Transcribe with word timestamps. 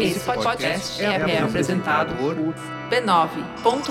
Esse 0.00 0.20
podcast 0.20 1.04
é, 1.04 1.06
é 1.06 1.42
apresentado 1.42 2.14
por 2.14 2.36
b9.com.br. 2.88 3.88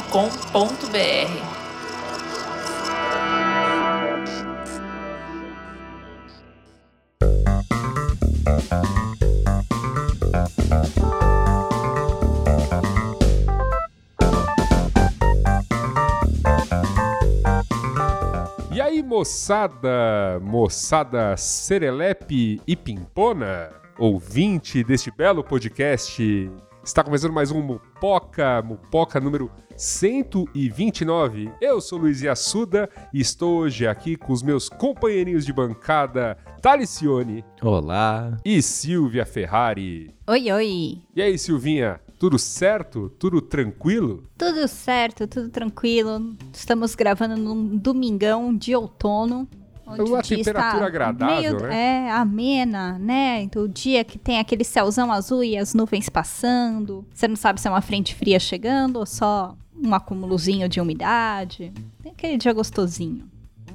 E 18.72 18.82
aí, 18.82 19.04
moçada, 19.04 20.40
moçada 20.42 21.36
serelepe 21.36 22.62
e 22.66 22.76
pimpona, 22.78 23.87
ouvinte 23.98 24.84
deste 24.84 25.10
belo 25.12 25.44
podcast, 25.44 26.52
está 26.84 27.04
começando 27.04 27.34
mais 27.34 27.52
um 27.52 27.62
Mupoca, 27.62 28.62
Mupoca 28.62 29.20
número 29.20 29.50
129. 29.76 31.52
Eu 31.60 31.82
sou 31.82 31.98
Luiz 32.00 32.24
Assuda 32.24 32.90
e 33.14 33.20
estou 33.20 33.58
hoje 33.60 33.88
aqui 33.88 34.16
com 34.16 34.32
os 34.32 34.44
meus 34.44 34.70
companheirinhos 34.70 35.46
de 35.46 35.54
bancada, 35.54 36.38
Talicione 36.62 37.44
Olá. 37.62 38.38
e 38.46 38.62
Silvia 38.62 39.26
Ferrari. 39.26 40.14
Oi, 40.28 40.52
oi. 40.52 40.98
E 41.16 41.22
aí, 41.22 41.38
Silvinha, 41.38 42.00
tudo 42.20 42.38
certo? 42.38 43.10
Tudo 43.18 43.42
tranquilo? 43.42 44.24
Tudo 44.38 44.68
certo, 44.68 45.28
tudo 45.28 45.50
tranquilo. 45.50 46.36
Estamos 46.54 46.94
gravando 46.96 47.36
num 47.36 47.78
domingão 47.78 48.56
de 48.56 48.76
outono. 48.76 49.48
Onde 49.88 50.02
Uma 50.02 50.20
o 50.20 50.22
dia 50.22 50.38
temperatura 50.38 50.86
agradável, 50.86 51.56
meio, 51.56 51.64
né? 51.64 52.08
É, 52.08 52.12
amena, 52.12 53.00
né? 53.00 53.42
Então, 53.42 53.64
o 53.64 53.70
dia 53.70 54.04
que 54.04 54.20
tem 54.20 54.38
aquele 54.38 54.66
céuzão 54.66 55.10
azul 55.12 55.42
e 55.42 55.58
as 55.58 55.74
nuvens 55.74 56.10
passando. 56.10 57.06
Você 57.14 57.26
não 57.26 57.38
sabe 57.38 57.62
se 57.62 57.70
é 57.70 57.72
uma 57.72 57.82
frente 57.82 58.14
fria 58.14 58.38
chegando 58.38 58.98
ou 58.98 59.06
só 59.06 59.56
um 59.82 59.94
acúmulozinho 59.94 60.68
de 60.68 60.82
umidade. 60.82 61.72
Tem 62.04 62.12
aquele 62.12 62.38
dia 62.38 62.52
gostosinho. 62.52 63.30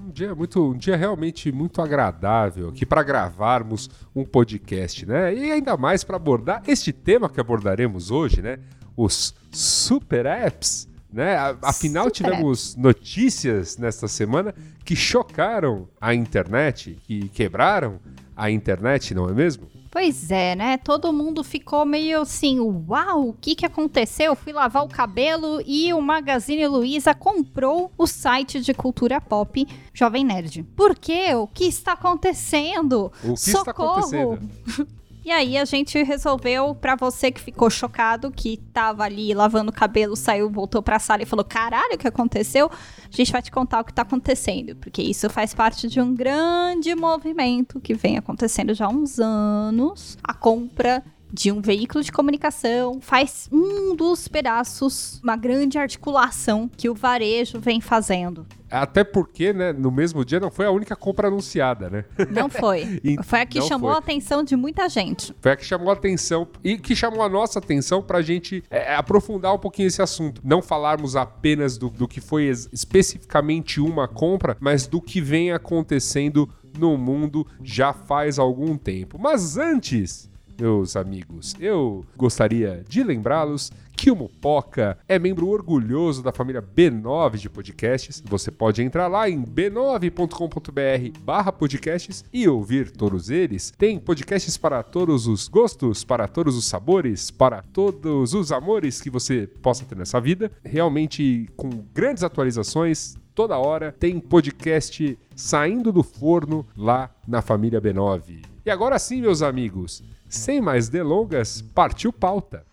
Um 0.05 0.10
dia 0.10 0.34
muito, 0.34 0.72
um 0.72 0.77
dia 0.77 0.96
realmente 0.96 1.50
muito 1.50 1.80
agradável 1.80 2.68
aqui 2.68 2.84
para 2.84 3.02
gravarmos 3.02 3.88
um 4.14 4.24
podcast, 4.24 5.06
né? 5.06 5.34
E 5.34 5.50
ainda 5.50 5.77
mais 5.78 6.05
para 6.05 6.16
abordar 6.16 6.62
este 6.66 6.92
tema 6.92 7.30
que 7.30 7.40
abordaremos 7.40 8.10
hoje, 8.10 8.42
né? 8.42 8.58
Os 8.94 9.34
super 9.50 10.27
apps, 10.27 10.86
né? 11.12 11.36
Afinal 11.62 12.05
Super 12.05 12.30
tivemos 12.30 12.77
notícias 12.77 13.77
nesta 13.77 14.08
semana 14.08 14.55
que 14.84 14.96
chocaram 14.96 15.88
a 16.00 16.14
internet, 16.14 16.98
que 17.06 17.28
quebraram 17.28 18.00
a 18.36 18.50
internet, 18.50 19.14
não 19.14 19.28
é 19.28 19.33
mesmo? 19.33 19.68
Pois 19.92 20.30
é, 20.30 20.55
né? 20.56 20.78
Todo 20.78 21.12
mundo 21.12 21.44
ficou 21.44 21.84
meio 21.84 22.22
assim, 22.22 22.58
uau, 22.58 23.28
o 23.28 23.33
que 23.34 23.55
que 23.55 23.66
aconteceu? 23.66 24.28
Eu 24.28 24.34
fui 24.34 24.50
lavar 24.50 24.83
o 24.83 24.88
cabelo 24.88 25.62
e 25.67 25.92
o 25.92 26.00
Magazine 26.00 26.67
Luiza 26.67 27.14
comprou 27.14 27.92
o 27.98 28.06
site 28.06 28.58
de 28.61 28.73
cultura 28.73 29.20
pop 29.20 29.68
Jovem 29.92 30.24
Nerd. 30.24 30.62
Por 30.74 30.96
quê? 30.96 31.34
O 31.34 31.46
que 31.46 31.64
está 31.64 31.92
acontecendo? 31.92 33.12
O 33.23 33.34
que 33.34 33.50
está 33.50 33.70
acontecendo? 33.70 34.39
E 35.24 35.30
aí 35.30 35.56
a 35.56 35.64
gente 35.64 36.02
resolveu, 36.02 36.74
pra 36.74 36.96
você 36.96 37.30
que 37.30 37.40
ficou 37.40 37.70
chocado, 37.70 38.30
que 38.30 38.56
tava 38.72 39.05
ali 39.05 39.33
lavando 39.33 39.70
o 39.70 39.74
cabelo, 39.74 40.16
saiu, 40.16 40.50
voltou 40.50 40.83
pra 40.83 40.98
sala 40.98 41.22
e 41.22 41.27
falou: 41.27 41.44
caralho, 41.44 41.94
o 41.94 41.98
que 41.98 42.08
aconteceu? 42.08 42.68
A 42.68 43.16
gente 43.16 43.30
vai 43.30 43.40
te 43.40 43.50
contar 43.50 43.80
o 43.80 43.84
que 43.84 43.92
tá 43.92 44.02
acontecendo, 44.02 44.74
porque 44.77 45.00
isso 45.00 45.30
faz 45.30 45.55
parte 45.55 45.86
de 45.86 46.00
um 46.00 46.12
grande 46.12 46.94
movimento 46.94 47.80
que 47.80 47.94
vem 47.94 48.18
acontecendo 48.18 48.74
já 48.74 48.86
há 48.86 48.88
uns 48.88 49.20
anos. 49.20 50.18
A 50.24 50.34
compra 50.34 51.05
de 51.32 51.50
um 51.50 51.60
veículo 51.62 52.04
de 52.04 52.12
comunicação 52.12 53.00
faz 53.00 53.48
um 53.50 53.96
dos 53.96 54.28
pedaços, 54.28 55.20
uma 55.22 55.36
grande 55.36 55.78
articulação 55.78 56.68
que 56.76 56.88
o 56.90 56.94
varejo 56.94 57.58
vem 57.58 57.80
fazendo. 57.80 58.46
Até 58.70 59.04
porque, 59.04 59.52
né, 59.52 59.70
no 59.72 59.90
mesmo 59.90 60.24
dia 60.24 60.40
não 60.40 60.50
foi 60.50 60.64
a 60.64 60.70
única 60.70 60.96
compra 60.96 61.28
anunciada, 61.28 61.90
né? 61.90 62.04
Não 62.30 62.48
foi. 62.48 63.00
E 63.04 63.22
Foi 63.22 63.40
a 63.40 63.46
que 63.46 63.60
chamou 63.60 63.90
foi. 63.90 63.96
a 63.96 63.98
atenção 63.98 64.42
de 64.42 64.56
muita 64.56 64.88
gente. 64.88 65.34
Foi 65.42 65.52
a 65.52 65.56
que 65.56 65.64
chamou 65.64 65.90
a 65.90 65.92
atenção 65.92 66.48
e 66.64 66.78
que 66.78 66.96
chamou 66.96 67.22
a 67.22 67.28
nossa 67.28 67.58
atenção 67.58 68.00
para 68.02 68.18
a 68.18 68.22
gente 68.22 68.64
é, 68.70 68.94
aprofundar 68.94 69.54
um 69.54 69.58
pouquinho 69.58 69.88
esse 69.88 70.00
assunto. 70.00 70.40
Não 70.42 70.62
falarmos 70.62 71.16
apenas 71.16 71.76
do, 71.76 71.90
do 71.90 72.08
que 72.08 72.20
foi 72.20 72.44
es- 72.44 72.68
especificamente 72.72 73.78
uma 73.80 74.08
compra, 74.08 74.56
mas 74.60 74.86
do 74.86 75.00
que 75.02 75.20
vem 75.20 75.52
acontecendo 75.52 76.48
no 76.78 76.96
mundo 76.96 77.46
já 77.62 77.92
faz 77.92 78.38
algum 78.38 78.76
tempo. 78.78 79.18
Mas 79.18 79.58
antes, 79.58 80.30
meus 80.58 80.96
amigos, 80.96 81.55
eu 81.61 82.05
gostaria 82.17 82.85
de 82.89 83.02
lembrá-los 83.02 83.70
que 83.96 84.11
o 84.11 84.17
Mupoca 84.17 84.98
é 85.07 85.18
membro 85.18 85.48
orgulhoso 85.48 86.23
da 86.23 86.33
família 86.33 86.61
B9 86.61 87.36
de 87.36 87.48
podcasts. 87.48 88.23
Você 88.27 88.51
pode 88.51 88.83
entrar 88.83 89.07
lá 89.07 89.29
em 89.29 89.41
b9.com.br 89.41 91.18
barra 91.20 91.52
podcasts 91.52 92.24
e 92.33 92.48
ouvir 92.48 92.91
todos 92.91 93.30
eles. 93.30 93.73
Tem 93.79 94.01
podcasts 94.01 94.57
para 94.57 94.83
todos 94.83 95.27
os 95.27 95.46
gostos, 95.46 96.02
para 96.02 96.27
todos 96.27 96.57
os 96.57 96.64
sabores, 96.64 97.30
para 97.30 97.62
todos 97.62 98.35
os 98.35 98.51
amores 98.51 99.01
que 99.01 99.11
você 99.11 99.46
possa 99.46 99.85
ter 99.85 99.96
nessa 99.96 100.20
vida. 100.20 100.51
Realmente 100.64 101.48
com 101.57 101.70
grandes 101.95 102.24
atualizações, 102.24 103.17
toda 103.35 103.58
hora 103.58 103.92
tem 103.92 104.18
podcast 104.18 105.18
saindo 105.36 105.92
do 105.92 106.02
forno 106.02 106.67
lá 106.77 107.11
na 107.27 107.41
família 107.41 107.80
B9. 107.80 108.45
E 108.64 108.70
agora 108.70 108.98
sim, 108.98 109.20
meus 109.20 109.42
amigos, 109.42 110.02
sem 110.34 110.60
mais 110.60 110.88
delongas, 110.88 111.60
partiu 111.60 112.12
pauta. 112.12 112.64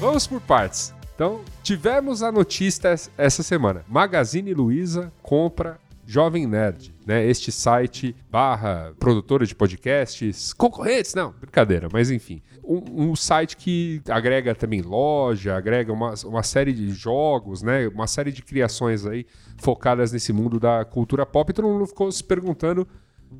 Vamos 0.00 0.26
por 0.26 0.40
partes. 0.40 0.94
Então, 1.14 1.42
tivemos 1.62 2.22
a 2.22 2.32
notícia 2.32 2.88
es- 2.92 3.10
essa 3.18 3.42
semana. 3.42 3.84
Magazine 3.86 4.54
Luiza 4.54 5.12
compra 5.22 5.78
Jovem 6.10 6.44
Nerd, 6.44 6.92
né? 7.06 7.24
Este 7.24 7.52
site 7.52 8.16
barra 8.28 8.92
produtora 8.98 9.46
de 9.46 9.54
podcasts, 9.54 10.52
concorrentes, 10.52 11.14
não, 11.14 11.32
brincadeira, 11.40 11.88
mas 11.92 12.10
enfim. 12.10 12.42
Um, 12.64 13.10
um 13.10 13.16
site 13.16 13.56
que 13.56 14.02
agrega 14.08 14.52
também 14.52 14.82
loja, 14.82 15.56
agrega 15.56 15.92
uma, 15.92 16.14
uma 16.24 16.42
série 16.42 16.72
de 16.72 16.90
jogos, 16.90 17.62
né? 17.62 17.86
Uma 17.86 18.08
série 18.08 18.32
de 18.32 18.42
criações 18.42 19.06
aí 19.06 19.24
focadas 19.56 20.10
nesse 20.10 20.32
mundo 20.32 20.58
da 20.58 20.84
cultura 20.84 21.24
pop. 21.24 21.52
Todo 21.52 21.68
mundo 21.68 21.86
ficou 21.86 22.10
se 22.10 22.24
perguntando, 22.24 22.88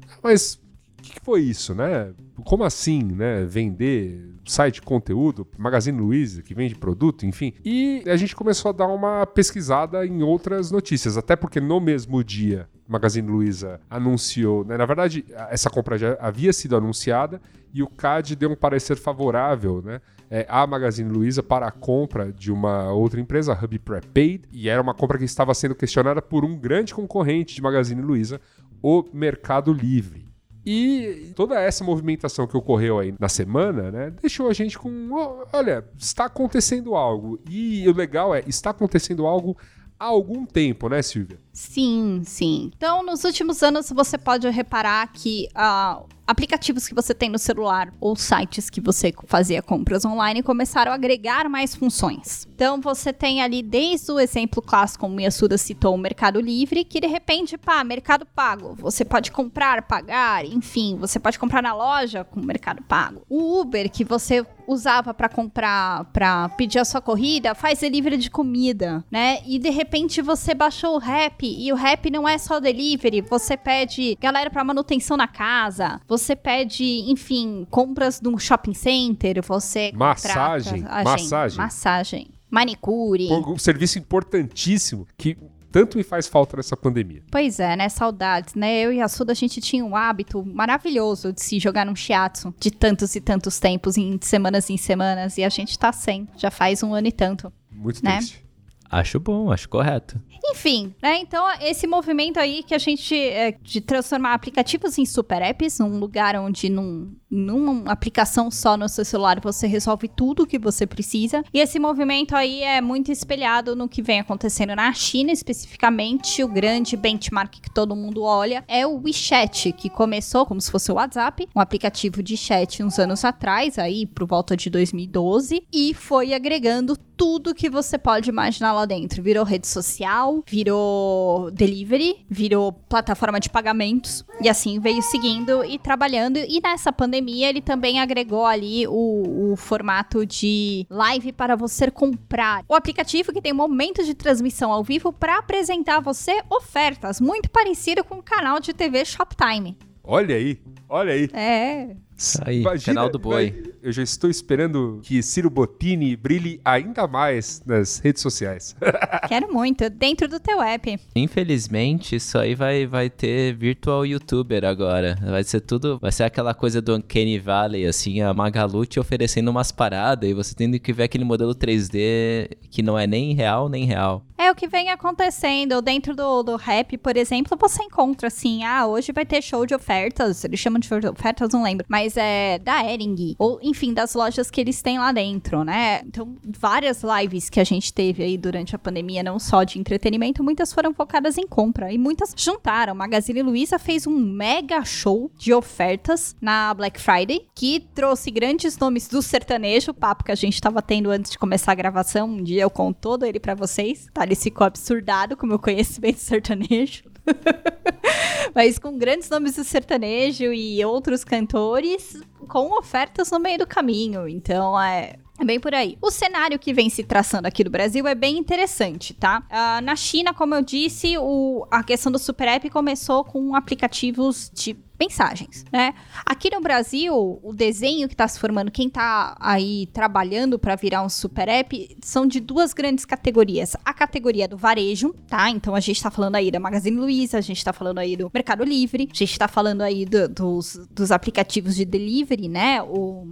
"Ah, 0.08 0.18
mas 0.22 0.59
o 1.00 1.02
que, 1.02 1.12
que 1.14 1.20
foi 1.20 1.40
isso, 1.40 1.74
né? 1.74 2.12
Como 2.44 2.62
assim, 2.64 3.02
né? 3.02 3.44
Vender 3.44 4.34
site 4.44 4.76
de 4.76 4.82
conteúdo, 4.82 5.46
Magazine 5.58 5.98
Luiza, 5.98 6.42
que 6.42 6.54
vende 6.54 6.74
produto, 6.74 7.24
enfim. 7.26 7.52
E 7.64 8.02
a 8.06 8.16
gente 8.16 8.36
começou 8.36 8.70
a 8.70 8.72
dar 8.72 8.86
uma 8.86 9.26
pesquisada 9.26 10.06
em 10.06 10.22
outras 10.22 10.70
notícias, 10.70 11.16
até 11.16 11.36
porque 11.36 11.60
no 11.60 11.80
mesmo 11.80 12.22
dia 12.22 12.68
Magazine 12.88 13.28
Luiza 13.28 13.80
anunciou, 13.88 14.64
né? 14.64 14.76
na 14.76 14.86
verdade, 14.86 15.24
essa 15.50 15.70
compra 15.70 15.96
já 15.96 16.16
havia 16.20 16.52
sido 16.52 16.76
anunciada 16.76 17.40
e 17.72 17.82
o 17.82 17.88
CAD 17.88 18.34
deu 18.34 18.50
um 18.50 18.56
parecer 18.56 18.96
favorável, 18.96 19.80
né? 19.82 20.00
é, 20.30 20.46
à 20.48 20.66
Magazine 20.66 21.10
Luiza 21.10 21.42
para 21.42 21.66
a 21.66 21.72
compra 21.72 22.32
de 22.32 22.52
uma 22.52 22.92
outra 22.92 23.20
empresa, 23.20 23.52
a 23.52 23.64
Hub 23.64 23.78
Prepaid, 23.80 24.42
e 24.52 24.68
era 24.68 24.80
uma 24.80 24.94
compra 24.94 25.18
que 25.18 25.24
estava 25.24 25.52
sendo 25.52 25.74
questionada 25.74 26.22
por 26.22 26.44
um 26.44 26.56
grande 26.56 26.94
concorrente 26.94 27.54
de 27.54 27.60
Magazine 27.60 28.00
Luiza, 28.00 28.40
o 28.80 29.04
Mercado 29.12 29.72
Livre. 29.72 30.29
E 30.64 31.32
toda 31.34 31.58
essa 31.58 31.82
movimentação 31.82 32.46
que 32.46 32.56
ocorreu 32.56 32.98
aí 32.98 33.14
na 33.18 33.28
semana, 33.28 33.90
né, 33.90 34.10
deixou 34.20 34.48
a 34.48 34.52
gente 34.52 34.78
com, 34.78 35.08
olha, 35.52 35.84
está 35.98 36.26
acontecendo 36.26 36.94
algo. 36.94 37.40
E 37.48 37.88
o 37.88 37.94
legal 37.94 38.34
é, 38.34 38.42
está 38.46 38.70
acontecendo 38.70 39.26
algo 39.26 39.56
há 39.98 40.06
algum 40.06 40.46
tempo, 40.46 40.88
né, 40.88 41.02
Silvia? 41.02 41.38
Sim, 41.52 42.22
sim. 42.24 42.70
Então, 42.74 43.02
nos 43.02 43.24
últimos 43.24 43.62
anos, 43.62 43.90
você 43.90 44.16
pode 44.16 44.48
reparar 44.48 45.12
que 45.12 45.48
a, 45.54 46.02
aplicativos 46.30 46.86
que 46.86 46.94
você 46.94 47.12
tem 47.12 47.28
no 47.28 47.38
celular 47.38 47.92
ou 48.00 48.14
sites 48.14 48.70
que 48.70 48.80
você 48.80 49.12
fazia 49.26 49.60
compras 49.60 50.04
online 50.04 50.44
começaram 50.44 50.92
a 50.92 50.94
agregar 50.94 51.48
mais 51.48 51.74
funções. 51.74 52.46
Então 52.54 52.80
você 52.80 53.12
tem 53.12 53.42
ali 53.42 53.62
desde 53.62 54.12
o 54.12 54.20
exemplo 54.20 54.62
clássico, 54.62 55.00
como 55.00 55.20
Yasuda 55.20 55.58
citou, 55.58 55.94
o 55.94 55.98
Mercado 55.98 56.40
Livre, 56.40 56.84
que 56.84 57.00
de 57.00 57.06
repente, 57.08 57.58
pá, 57.58 57.82
Mercado 57.82 58.24
Pago. 58.24 58.76
Você 58.78 59.04
pode 59.04 59.32
comprar, 59.32 59.82
pagar, 59.82 60.44
enfim, 60.44 60.96
você 60.96 61.18
pode 61.18 61.38
comprar 61.38 61.62
na 61.62 61.74
loja 61.74 62.22
com 62.22 62.38
o 62.38 62.44
Mercado 62.44 62.82
Pago. 62.82 63.22
O 63.28 63.60
Uber, 63.60 63.90
que 63.90 64.04
você 64.04 64.46
usava 64.66 65.12
para 65.12 65.28
comprar, 65.28 66.04
para 66.12 66.48
pedir 66.50 66.78
a 66.78 66.84
sua 66.84 67.00
corrida, 67.00 67.54
faz 67.54 67.80
delivery 67.80 68.16
de 68.16 68.30
comida, 68.30 69.04
né? 69.10 69.40
E 69.44 69.58
de 69.58 69.70
repente 69.70 70.22
você 70.22 70.54
baixou 70.54 70.94
o 70.94 70.98
Rap 70.98 71.42
e 71.42 71.72
o 71.72 71.76
Rap 71.76 72.08
não 72.08 72.28
é 72.28 72.38
só 72.38 72.60
delivery, 72.60 73.20
você 73.20 73.56
pede 73.56 74.16
galera 74.20 74.48
para 74.48 74.62
manutenção 74.62 75.16
na 75.16 75.26
casa, 75.26 76.00
você 76.06 76.19
pede, 76.36 76.84
enfim, 77.10 77.66
compras 77.70 78.20
num 78.20 78.38
shopping 78.38 78.74
center, 78.74 79.42
você 79.42 79.90
Massagem, 79.94 80.82
massagem. 80.82 81.58
Massagem, 81.58 82.30
manicure. 82.50 83.28
Um 83.30 83.58
serviço 83.58 83.98
importantíssimo 83.98 85.06
que 85.16 85.36
tanto 85.70 85.96
me 85.96 86.02
faz 86.02 86.26
falta 86.26 86.56
nessa 86.56 86.76
pandemia. 86.76 87.22
Pois 87.30 87.60
é, 87.60 87.76
né? 87.76 87.88
Saudades, 87.88 88.54
né? 88.54 88.80
Eu 88.80 88.92
e 88.92 89.00
a 89.00 89.08
Suda, 89.08 89.32
a 89.32 89.34
gente 89.36 89.60
tinha 89.60 89.84
um 89.84 89.94
hábito 89.94 90.44
maravilhoso 90.44 91.32
de 91.32 91.40
se 91.42 91.60
jogar 91.60 91.86
num 91.86 91.94
shiatsu 91.94 92.52
de 92.58 92.70
tantos 92.70 93.14
e 93.14 93.20
tantos 93.20 93.58
tempos, 93.60 93.96
em 93.96 94.18
semanas 94.20 94.68
em 94.68 94.76
semanas, 94.76 95.38
e 95.38 95.44
a 95.44 95.48
gente 95.48 95.78
tá 95.78 95.92
sem. 95.92 96.28
Já 96.36 96.50
faz 96.50 96.82
um 96.82 96.92
ano 96.92 97.06
e 97.06 97.12
tanto. 97.12 97.52
Muito 97.70 98.04
Né? 98.04 98.16
triste. 98.18 98.44
Acho 98.90 99.20
bom, 99.20 99.52
acho 99.52 99.68
correto. 99.68 100.20
Enfim, 100.50 100.92
né? 101.00 101.18
Então, 101.20 101.46
esse 101.60 101.86
movimento 101.86 102.40
aí 102.40 102.64
que 102.64 102.74
a 102.74 102.78
gente. 102.78 103.14
é, 103.14 103.52
de 103.62 103.80
transformar 103.80 104.34
aplicativos 104.34 104.98
em 104.98 105.06
super 105.06 105.40
apps, 105.42 105.78
num 105.78 105.98
lugar 105.98 106.34
onde 106.34 106.68
num, 106.68 107.14
numa 107.30 107.90
aplicação 107.90 108.50
só 108.50 108.76
no 108.76 108.88
seu 108.88 109.04
celular 109.04 109.40
você 109.40 109.66
resolve 109.66 110.08
tudo 110.08 110.42
o 110.42 110.46
que 110.46 110.58
você 110.58 110.86
precisa. 110.86 111.44
E 111.54 111.60
esse 111.60 111.78
movimento 111.78 112.34
aí 112.34 112.62
é 112.62 112.80
muito 112.80 113.12
espelhado 113.12 113.76
no 113.76 113.88
que 113.88 114.02
vem 114.02 114.20
acontecendo 114.20 114.74
na 114.74 114.92
China, 114.92 115.30
especificamente. 115.30 116.42
O 116.42 116.48
grande 116.48 116.96
benchmark 116.96 117.60
que 117.60 117.72
todo 117.72 117.94
mundo 117.94 118.22
olha 118.22 118.64
é 118.66 118.86
o 118.86 119.00
WeChat, 119.00 119.72
que 119.72 119.88
começou 119.88 120.44
como 120.44 120.60
se 120.60 120.70
fosse 120.70 120.90
o 120.90 120.96
WhatsApp, 120.96 121.48
um 121.54 121.60
aplicativo 121.60 122.22
de 122.22 122.36
chat 122.36 122.82
uns 122.82 122.98
anos 122.98 123.24
atrás, 123.24 123.78
aí 123.78 124.06
por 124.06 124.26
volta 124.26 124.56
de 124.56 124.68
2012, 124.68 125.62
e 125.72 125.94
foi 125.94 126.34
agregando 126.34 126.96
tudo 127.20 127.54
que 127.54 127.68
você 127.68 127.98
pode 127.98 128.30
imaginar 128.30 128.72
lá 128.72 128.86
dentro. 128.86 129.22
Virou 129.22 129.44
rede 129.44 129.68
social, 129.68 130.42
virou 130.48 131.50
delivery, 131.50 132.24
virou 132.28 132.72
plataforma 132.72 133.38
de 133.38 133.50
pagamentos 133.50 134.24
e 134.40 134.48
assim 134.48 134.80
veio 134.80 135.02
seguindo 135.02 135.62
e 135.62 135.78
trabalhando. 135.78 136.38
E 136.38 136.60
nessa 136.62 136.90
pandemia 136.90 137.19
ele 137.28 137.60
também 137.60 138.00
agregou 138.00 138.46
ali 138.46 138.86
o, 138.86 139.52
o 139.52 139.56
formato 139.56 140.24
de 140.24 140.86
live 140.88 141.32
para 141.32 141.56
você 141.56 141.90
comprar. 141.90 142.64
O 142.68 142.74
aplicativo 142.74 143.32
que 143.32 143.42
tem 143.42 143.52
momento 143.52 144.04
de 144.04 144.14
transmissão 144.14 144.72
ao 144.72 144.82
vivo 144.84 145.12
para 145.12 145.38
apresentar 145.38 145.96
a 145.96 146.00
você 146.00 146.42
ofertas, 146.48 147.20
muito 147.20 147.50
parecido 147.50 148.02
com 148.04 148.16
o 148.16 148.22
canal 148.22 148.60
de 148.60 148.72
TV 148.72 149.04
Shoptime. 149.04 149.76
Olha 150.02 150.34
aí, 150.34 150.58
olha 150.88 151.12
aí. 151.12 151.28
É, 151.32 151.96
aí, 152.44 152.60
Imagina- 152.60 152.84
canal 152.84 153.10
do 153.10 153.18
boi. 153.18 153.74
Eu 153.82 153.92
já 153.92 154.02
estou 154.02 154.28
esperando 154.28 155.00
que 155.02 155.22
Ciro 155.22 155.48
Bottini 155.48 156.14
brilhe 156.14 156.60
ainda 156.64 157.06
mais 157.06 157.62
nas 157.64 157.98
redes 157.98 158.20
sociais. 158.20 158.76
quero 159.26 159.50
muito. 159.52 159.88
Dentro 159.88 160.28
do 160.28 160.38
teu 160.38 160.60
app. 160.60 160.98
Infelizmente, 161.16 162.16
isso 162.16 162.36
aí 162.38 162.54
vai, 162.54 162.86
vai 162.86 163.08
ter 163.08 163.54
virtual 163.54 164.04
youtuber 164.04 164.64
agora. 164.64 165.16
Vai 165.22 165.42
ser 165.44 165.60
tudo. 165.60 165.98
Vai 166.00 166.12
ser 166.12 166.24
aquela 166.24 166.52
coisa 166.52 166.82
do 166.82 166.94
Uncanny 166.94 167.38
Valley, 167.38 167.86
assim, 167.86 168.20
a 168.20 168.34
Magalu 168.34 168.84
te 168.84 169.00
oferecendo 169.00 169.50
umas 169.50 169.72
paradas 169.72 170.28
e 170.28 170.34
você 170.34 170.54
tendo 170.54 170.78
que 170.78 170.92
ver 170.92 171.04
aquele 171.04 171.24
modelo 171.24 171.54
3D 171.54 172.50
que 172.70 172.82
não 172.82 172.98
é 172.98 173.06
nem 173.06 173.32
real 173.34 173.68
nem 173.68 173.84
real. 173.84 174.22
É 174.36 174.50
o 174.50 174.54
que 174.54 174.66
vem 174.66 174.88
acontecendo. 174.88 175.82
Dentro 175.82 176.14
do, 176.14 176.42
do 176.42 176.56
rap, 176.56 176.96
por 176.96 177.16
exemplo, 177.16 177.58
você 177.60 177.82
encontra 177.82 178.28
assim: 178.28 178.64
ah, 178.64 178.86
hoje 178.86 179.12
vai 179.12 179.26
ter 179.26 179.42
show 179.42 179.66
de 179.66 179.74
ofertas. 179.74 180.44
Eles 180.44 180.58
chamam 180.58 180.78
de 180.80 180.86
show 180.86 180.98
de 180.98 181.06
ofertas, 181.06 181.52
não 181.52 181.62
lembro. 181.62 181.84
Mas 181.88 182.09
é 182.16 182.58
da 182.58 182.84
Ering. 182.84 183.34
Ou, 183.38 183.58
enfim, 183.62 183.92
das 183.92 184.14
lojas 184.14 184.50
que 184.50 184.60
eles 184.60 184.82
têm 184.82 184.98
lá 184.98 185.12
dentro, 185.12 185.64
né? 185.64 186.02
Então, 186.06 186.36
várias 186.58 187.02
lives 187.02 187.48
que 187.48 187.60
a 187.60 187.64
gente 187.64 187.92
teve 187.92 188.22
aí 188.22 188.36
durante 188.36 188.74
a 188.74 188.78
pandemia, 188.78 189.22
não 189.22 189.38
só 189.38 189.64
de 189.64 189.78
entretenimento, 189.78 190.42
muitas 190.42 190.72
foram 190.72 190.92
focadas 190.94 191.38
em 191.38 191.46
compra. 191.46 191.92
E 191.92 191.98
muitas 191.98 192.34
juntaram. 192.36 192.94
Magazine 192.94 193.42
Luiza 193.42 193.78
fez 193.78 194.06
um 194.06 194.16
mega 194.16 194.84
show 194.84 195.30
de 195.36 195.52
ofertas 195.52 196.36
na 196.40 196.72
Black 196.74 197.00
Friday, 197.00 197.46
que 197.54 197.80
trouxe 197.94 198.30
grandes 198.30 198.78
nomes 198.78 199.08
do 199.08 199.22
sertanejo, 199.22 199.92
papo 199.92 200.24
que 200.24 200.32
a 200.32 200.36
gente 200.36 200.60
tava 200.60 200.80
tendo 200.80 201.10
antes 201.10 201.32
de 201.32 201.38
começar 201.38 201.72
a 201.72 201.74
gravação. 201.74 202.28
Um 202.28 202.42
dia 202.42 202.62
eu 202.62 202.70
conto 202.70 202.98
todo 203.00 203.24
ele 203.24 203.40
pra 203.40 203.54
vocês. 203.54 204.06
Tá? 204.12 204.24
Ele 204.24 204.34
ficou 204.34 204.66
absurdado 204.66 205.36
com 205.36 205.46
o 205.46 205.48
meu 205.48 205.58
conhecimento 205.58 206.18
sertanejo. 206.18 207.09
Mas 208.54 208.78
com 208.78 208.98
grandes 208.98 209.28
nomes 209.28 209.56
do 209.56 209.64
sertanejo 209.64 210.52
e 210.52 210.84
outros 210.84 211.24
cantores 211.24 212.20
com 212.48 212.76
ofertas 212.78 213.30
no 213.30 213.38
meio 213.38 213.58
do 213.58 213.66
caminho. 213.66 214.28
Então 214.28 214.80
é. 214.80 215.14
É 215.40 215.44
bem 215.44 215.58
por 215.58 215.74
aí. 215.74 215.96
O 216.02 216.10
cenário 216.10 216.58
que 216.58 216.72
vem 216.74 216.90
se 216.90 217.02
traçando 217.02 217.48
aqui 217.48 217.64
do 217.64 217.70
Brasil 217.70 218.06
é 218.06 218.14
bem 218.14 218.36
interessante, 218.36 219.14
tá? 219.14 219.42
Ah, 219.48 219.80
na 219.80 219.96
China, 219.96 220.34
como 220.34 220.54
eu 220.54 220.60
disse, 220.62 221.16
o- 221.16 221.66
a 221.70 221.82
questão 221.82 222.12
do 222.12 222.18
Super 222.18 222.46
App 222.46 222.68
começou 222.68 223.24
com 223.24 223.56
aplicativos 223.56 224.50
de 224.52 224.76
mensagens, 225.00 225.64
né? 225.72 225.94
Aqui 226.26 226.50
no 226.54 226.60
Brasil, 226.60 227.14
o 227.42 227.54
desenho 227.54 228.06
que 228.06 228.14
tá 228.14 228.28
se 228.28 228.38
formando, 228.38 228.70
quem 228.70 228.90
tá 228.90 229.34
aí 229.40 229.86
trabalhando 229.94 230.58
para 230.58 230.76
virar 230.76 231.02
um 231.02 231.08
super 231.08 231.48
app, 231.48 231.96
são 232.04 232.26
de 232.26 232.38
duas 232.38 232.74
grandes 232.74 233.06
categorias. 233.06 233.74
A 233.82 233.94
categoria 233.94 234.46
do 234.46 234.58
varejo, 234.58 235.14
tá? 235.26 235.48
Então 235.48 235.74
a 235.74 235.80
gente 235.80 236.02
tá 236.02 236.10
falando 236.10 236.36
aí 236.36 236.50
da 236.50 236.60
Magazine 236.60 236.98
Luiza, 236.98 237.38
a 237.38 237.40
gente 237.40 237.64
tá 237.64 237.72
falando 237.72 237.98
aí 237.98 238.14
do 238.14 238.30
Mercado 238.34 238.62
Livre, 238.62 239.08
a 239.10 239.16
gente 239.16 239.38
tá 239.38 239.48
falando 239.48 239.80
aí 239.80 240.04
do- 240.04 240.28
dos, 240.28 240.86
dos 240.90 241.10
aplicativos 241.10 241.76
de 241.76 241.86
delivery, 241.86 242.46
né? 242.46 242.82
O 242.82 243.26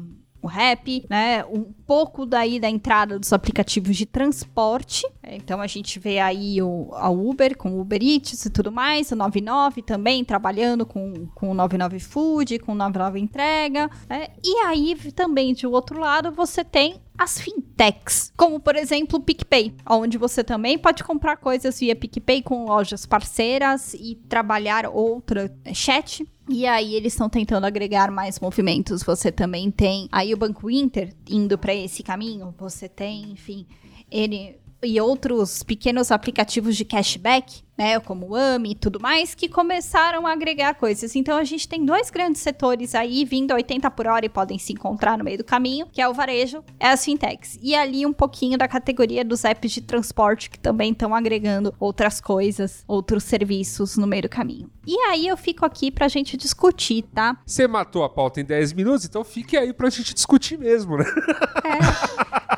rap, 0.49 1.05
né? 1.09 1.45
Um 1.45 1.65
pouco 1.87 2.27
daí 2.27 2.59
da 2.59 2.69
entrada 2.69 3.19
dos 3.19 3.33
aplicativos 3.33 3.97
de 3.97 4.07
transporte. 4.07 5.07
Então 5.23 5.61
a 5.61 5.67
gente 5.67 5.99
vê 5.99 6.19
aí 6.19 6.61
o, 6.63 6.91
a 6.95 7.09
Uber 7.11 7.57
com 7.57 7.73
o 7.73 7.81
Uber 7.81 8.03
Eats 8.03 8.45
e 8.47 8.51
tudo 8.51 8.73
mais, 8.73 9.13
o 9.13 9.17
99 9.17 9.83
também 9.83 10.25
trabalhando 10.25 10.85
com, 10.85 11.27
com 11.35 11.51
o 11.51 11.55
99 11.55 11.99
Food, 12.01 12.59
com 12.59 12.73
o 12.73 12.75
99 12.75 13.21
Entrega. 13.21 13.91
né? 14.09 14.29
E 14.43 14.57
aí 14.67 14.95
também 15.15 15.53
de 15.53 15.67
outro 15.67 15.99
lado 15.99 16.33
você 16.33 16.65
tem 16.65 17.01
as 17.19 17.41
fintechs, 17.41 18.33
como 18.37 18.61
por 18.61 18.77
exemplo 18.77 19.19
o 19.19 19.23
PicPay, 19.23 19.75
onde 19.91 20.17
você 20.17 20.45
também 20.45 20.79
pode 20.79 21.03
comprar 21.03 21.37
coisas 21.37 21.81
via 21.81 21.97
PicPay 21.97 22.43
com 22.43 22.65
lojas 22.65 23.05
parceiras 23.05 23.93
e 23.95 24.15
trabalhar 24.29 24.87
outra 24.87 25.53
é, 25.65 25.75
chat. 25.75 26.25
E 26.49 26.67
aí 26.67 26.95
eles 26.95 27.13
estão 27.13 27.29
tentando 27.29 27.65
agregar 27.65 28.11
mais 28.11 28.41
movimentos. 28.41 29.03
Você 29.03 29.31
também 29.31 29.71
tem 29.71 30.09
aí 30.11 30.33
o 30.33 30.37
Banco 30.37 30.71
Inter 30.71 31.15
indo 31.29 31.59
para 31.59 31.75
esse 31.75 32.03
caminho. 32.03 32.55
Você 32.59 32.89
tem, 32.89 33.33
enfim, 33.33 33.67
ele 34.11 34.59
e 34.83 35.01
outros 35.01 35.63
pequenos 35.63 36.11
aplicativos 36.11 36.77
de 36.77 36.85
cashback, 36.85 37.63
né, 37.77 38.01
como 38.01 38.31
o 38.31 38.35
AMI 38.35 38.73
e 38.73 38.75
tudo 38.75 38.99
mais, 38.99 39.37
que 39.37 39.49
começaram 39.49 40.27
a 40.27 40.33
agregar 40.33 40.75
coisas. 40.75 41.15
Então 41.15 41.39
a 41.39 41.45
gente 41.45 41.69
tem 41.69 41.85
dois 41.85 42.11
grandes 42.11 42.43
setores 42.43 42.95
aí 42.95 43.25
vindo 43.25 43.53
a 43.53 43.55
80 43.55 43.89
por 43.93 44.07
hora 44.09 44.27
e 44.27 44.29
podem 44.29 44.59
se 44.59 44.73
encontrar 44.73 45.17
no 45.17 45.23
meio 45.23 45.39
do 45.39 45.45
caminho, 45.45 45.87
que 45.93 46.01
é 46.01 46.09
o 46.09 46.13
varejo 46.13 46.65
e 46.81 46.85
as 46.85 47.05
fintechs. 47.05 47.57
E 47.63 47.77
ali 47.77 48.05
um 48.05 48.13
pouquinho 48.13 48.59
da 48.59 48.67
categoria 48.67 49.25
dos 49.25 49.45
apps 49.45 49.71
de 49.71 49.81
transporte 49.81 50.51
que 50.51 50.59
também 50.59 50.91
estão 50.91 51.15
agregando 51.15 51.73
outras 51.79 52.21
coisas, 52.21 52.83
outros 52.89 53.23
serviços 53.23 53.97
no 53.97 54.07
meio 54.07 54.23
do 54.23 54.29
caminho. 54.29 54.69
E 54.85 54.97
aí 55.11 55.29
eu 55.29 55.37
fico 55.37 55.65
aqui 55.65 55.91
pra 55.91 56.09
gente 56.09 56.37
discutir, 56.37 57.03
tá? 57.15 57.37
Você 57.47 57.69
matou 57.69 58.03
a 58.03 58.09
pauta 58.09 58.41
em 58.41 58.45
10 58.45 58.73
minutos, 58.73 59.05
então 59.05 59.23
fique 59.23 59.57
aí 59.57 59.73
pra 59.73 59.89
gente 59.89 60.15
discutir 60.15 60.59
mesmo, 60.59 60.97
né? 60.97 61.05
Eu 61.05 62.58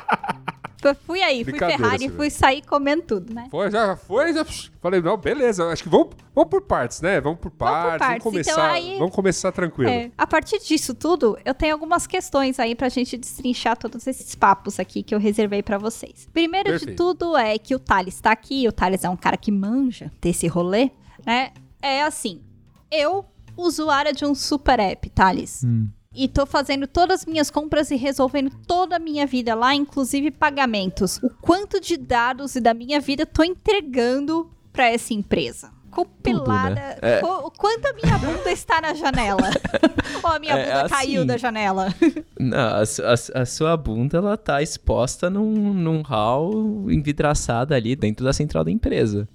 fui 1.05 1.21
aí, 1.21 1.43
fui 1.43 1.57
Ferrari, 1.57 2.09
fui 2.09 2.29
sair 2.29 2.61
comendo 2.65 3.03
tudo, 3.03 3.33
né? 3.33 3.47
Foi, 3.51 3.69
já 3.71 3.95
foi, 3.95 4.33
já 4.33 4.45
falei, 4.81 5.01
não, 5.01 5.15
beleza, 5.17 5.65
acho 5.67 5.83
que 5.83 5.89
vamos, 5.89 6.09
vamos 6.33 6.49
por 6.49 6.61
partes, 6.61 7.01
né? 7.01 7.21
Vamos 7.21 7.39
por 7.39 7.51
partes, 7.51 7.83
vamos, 7.85 7.99
partes. 7.99 8.23
começar, 8.23 8.51
Então, 8.51 8.63
aí- 8.91 8.97
vamos 8.97 9.15
começar 9.15 9.51
tranquilo. 9.51 9.89
É, 9.89 10.11
a 10.17 10.25
partir 10.27 10.59
disso 10.59 10.93
tudo, 10.93 11.37
eu 11.45 11.53
tenho 11.53 11.73
algumas 11.73 12.07
questões 12.07 12.59
aí 12.59 12.75
pra 12.75 12.89
gente 12.89 13.17
destrinchar 13.17 13.77
todos 13.77 14.05
esses 14.07 14.33
papos 14.35 14.79
aqui 14.79 15.03
que 15.03 15.13
eu 15.13 15.19
reservei 15.19 15.61
pra 15.63 15.77
vocês. 15.77 16.27
Primeiro 16.33 16.69
de 16.71 16.79
Perfeito. 16.79 16.97
tudo 16.97 17.37
é 17.37 17.57
que 17.57 17.75
o 17.75 17.79
Thales 17.79 18.19
tá 18.19 18.31
aqui, 18.31 18.67
o 18.67 18.71
Thales 18.71 19.03
é 19.03 19.09
um 19.09 19.17
cara 19.17 19.37
que 19.37 19.51
manja 19.51 20.11
desse 20.21 20.47
rolê, 20.47 20.91
né? 21.25 21.51
É 21.81 22.03
assim, 22.03 22.41
eu, 22.91 23.25
usuária 23.57 24.13
de 24.13 24.25
um 24.25 24.33
super 24.35 24.79
app, 24.79 25.09
Thales, 25.09 25.63
e 26.13 26.27
tô 26.27 26.45
fazendo 26.45 26.87
todas 26.87 27.21
as 27.21 27.25
minhas 27.25 27.49
compras 27.49 27.89
e 27.89 27.95
resolvendo 27.95 28.51
toda 28.67 28.97
a 28.97 28.99
minha 28.99 29.25
vida 29.25 29.55
lá, 29.55 29.73
inclusive 29.73 30.31
pagamentos. 30.31 31.17
O 31.23 31.29
quanto 31.29 31.79
de 31.79 31.97
dados 31.97 32.55
e 32.55 32.59
da 32.59 32.73
minha 32.73 32.99
vida 32.99 33.25
tô 33.25 33.43
entregando 33.43 34.49
pra 34.73 34.89
essa 34.89 35.13
empresa? 35.13 35.71
Compilada. 35.91 36.75
né? 36.75 36.95
É. 37.01 37.19
Co- 37.19 37.51
Quanto 37.57 37.85
a 37.85 37.93
minha 37.93 38.17
bunda 38.17 38.51
está 38.51 38.81
na 38.81 38.93
janela? 38.93 39.49
Ou 40.23 40.29
a 40.31 40.39
minha 40.39 40.53
É, 40.53 40.65
bunda 40.65 40.81
assim. 40.83 40.95
caiu 40.95 41.25
da 41.25 41.37
janela? 41.37 41.93
Não, 42.39 42.75
a, 42.77 42.85
su- 42.85 43.03
a 43.03 43.41
a 43.41 43.45
sua 43.45 43.77
bunda, 43.77 44.17
ela 44.17 44.35
tá 44.37 44.61
exposta 44.61 45.29
num, 45.29 45.73
num 45.73 46.01
hall 46.01 46.89
envidraçada 46.91 47.75
ali 47.75 47.95
dentro 47.95 48.25
da 48.25 48.33
central 48.33 48.63
da 48.63 48.71
empresa. 48.71 49.27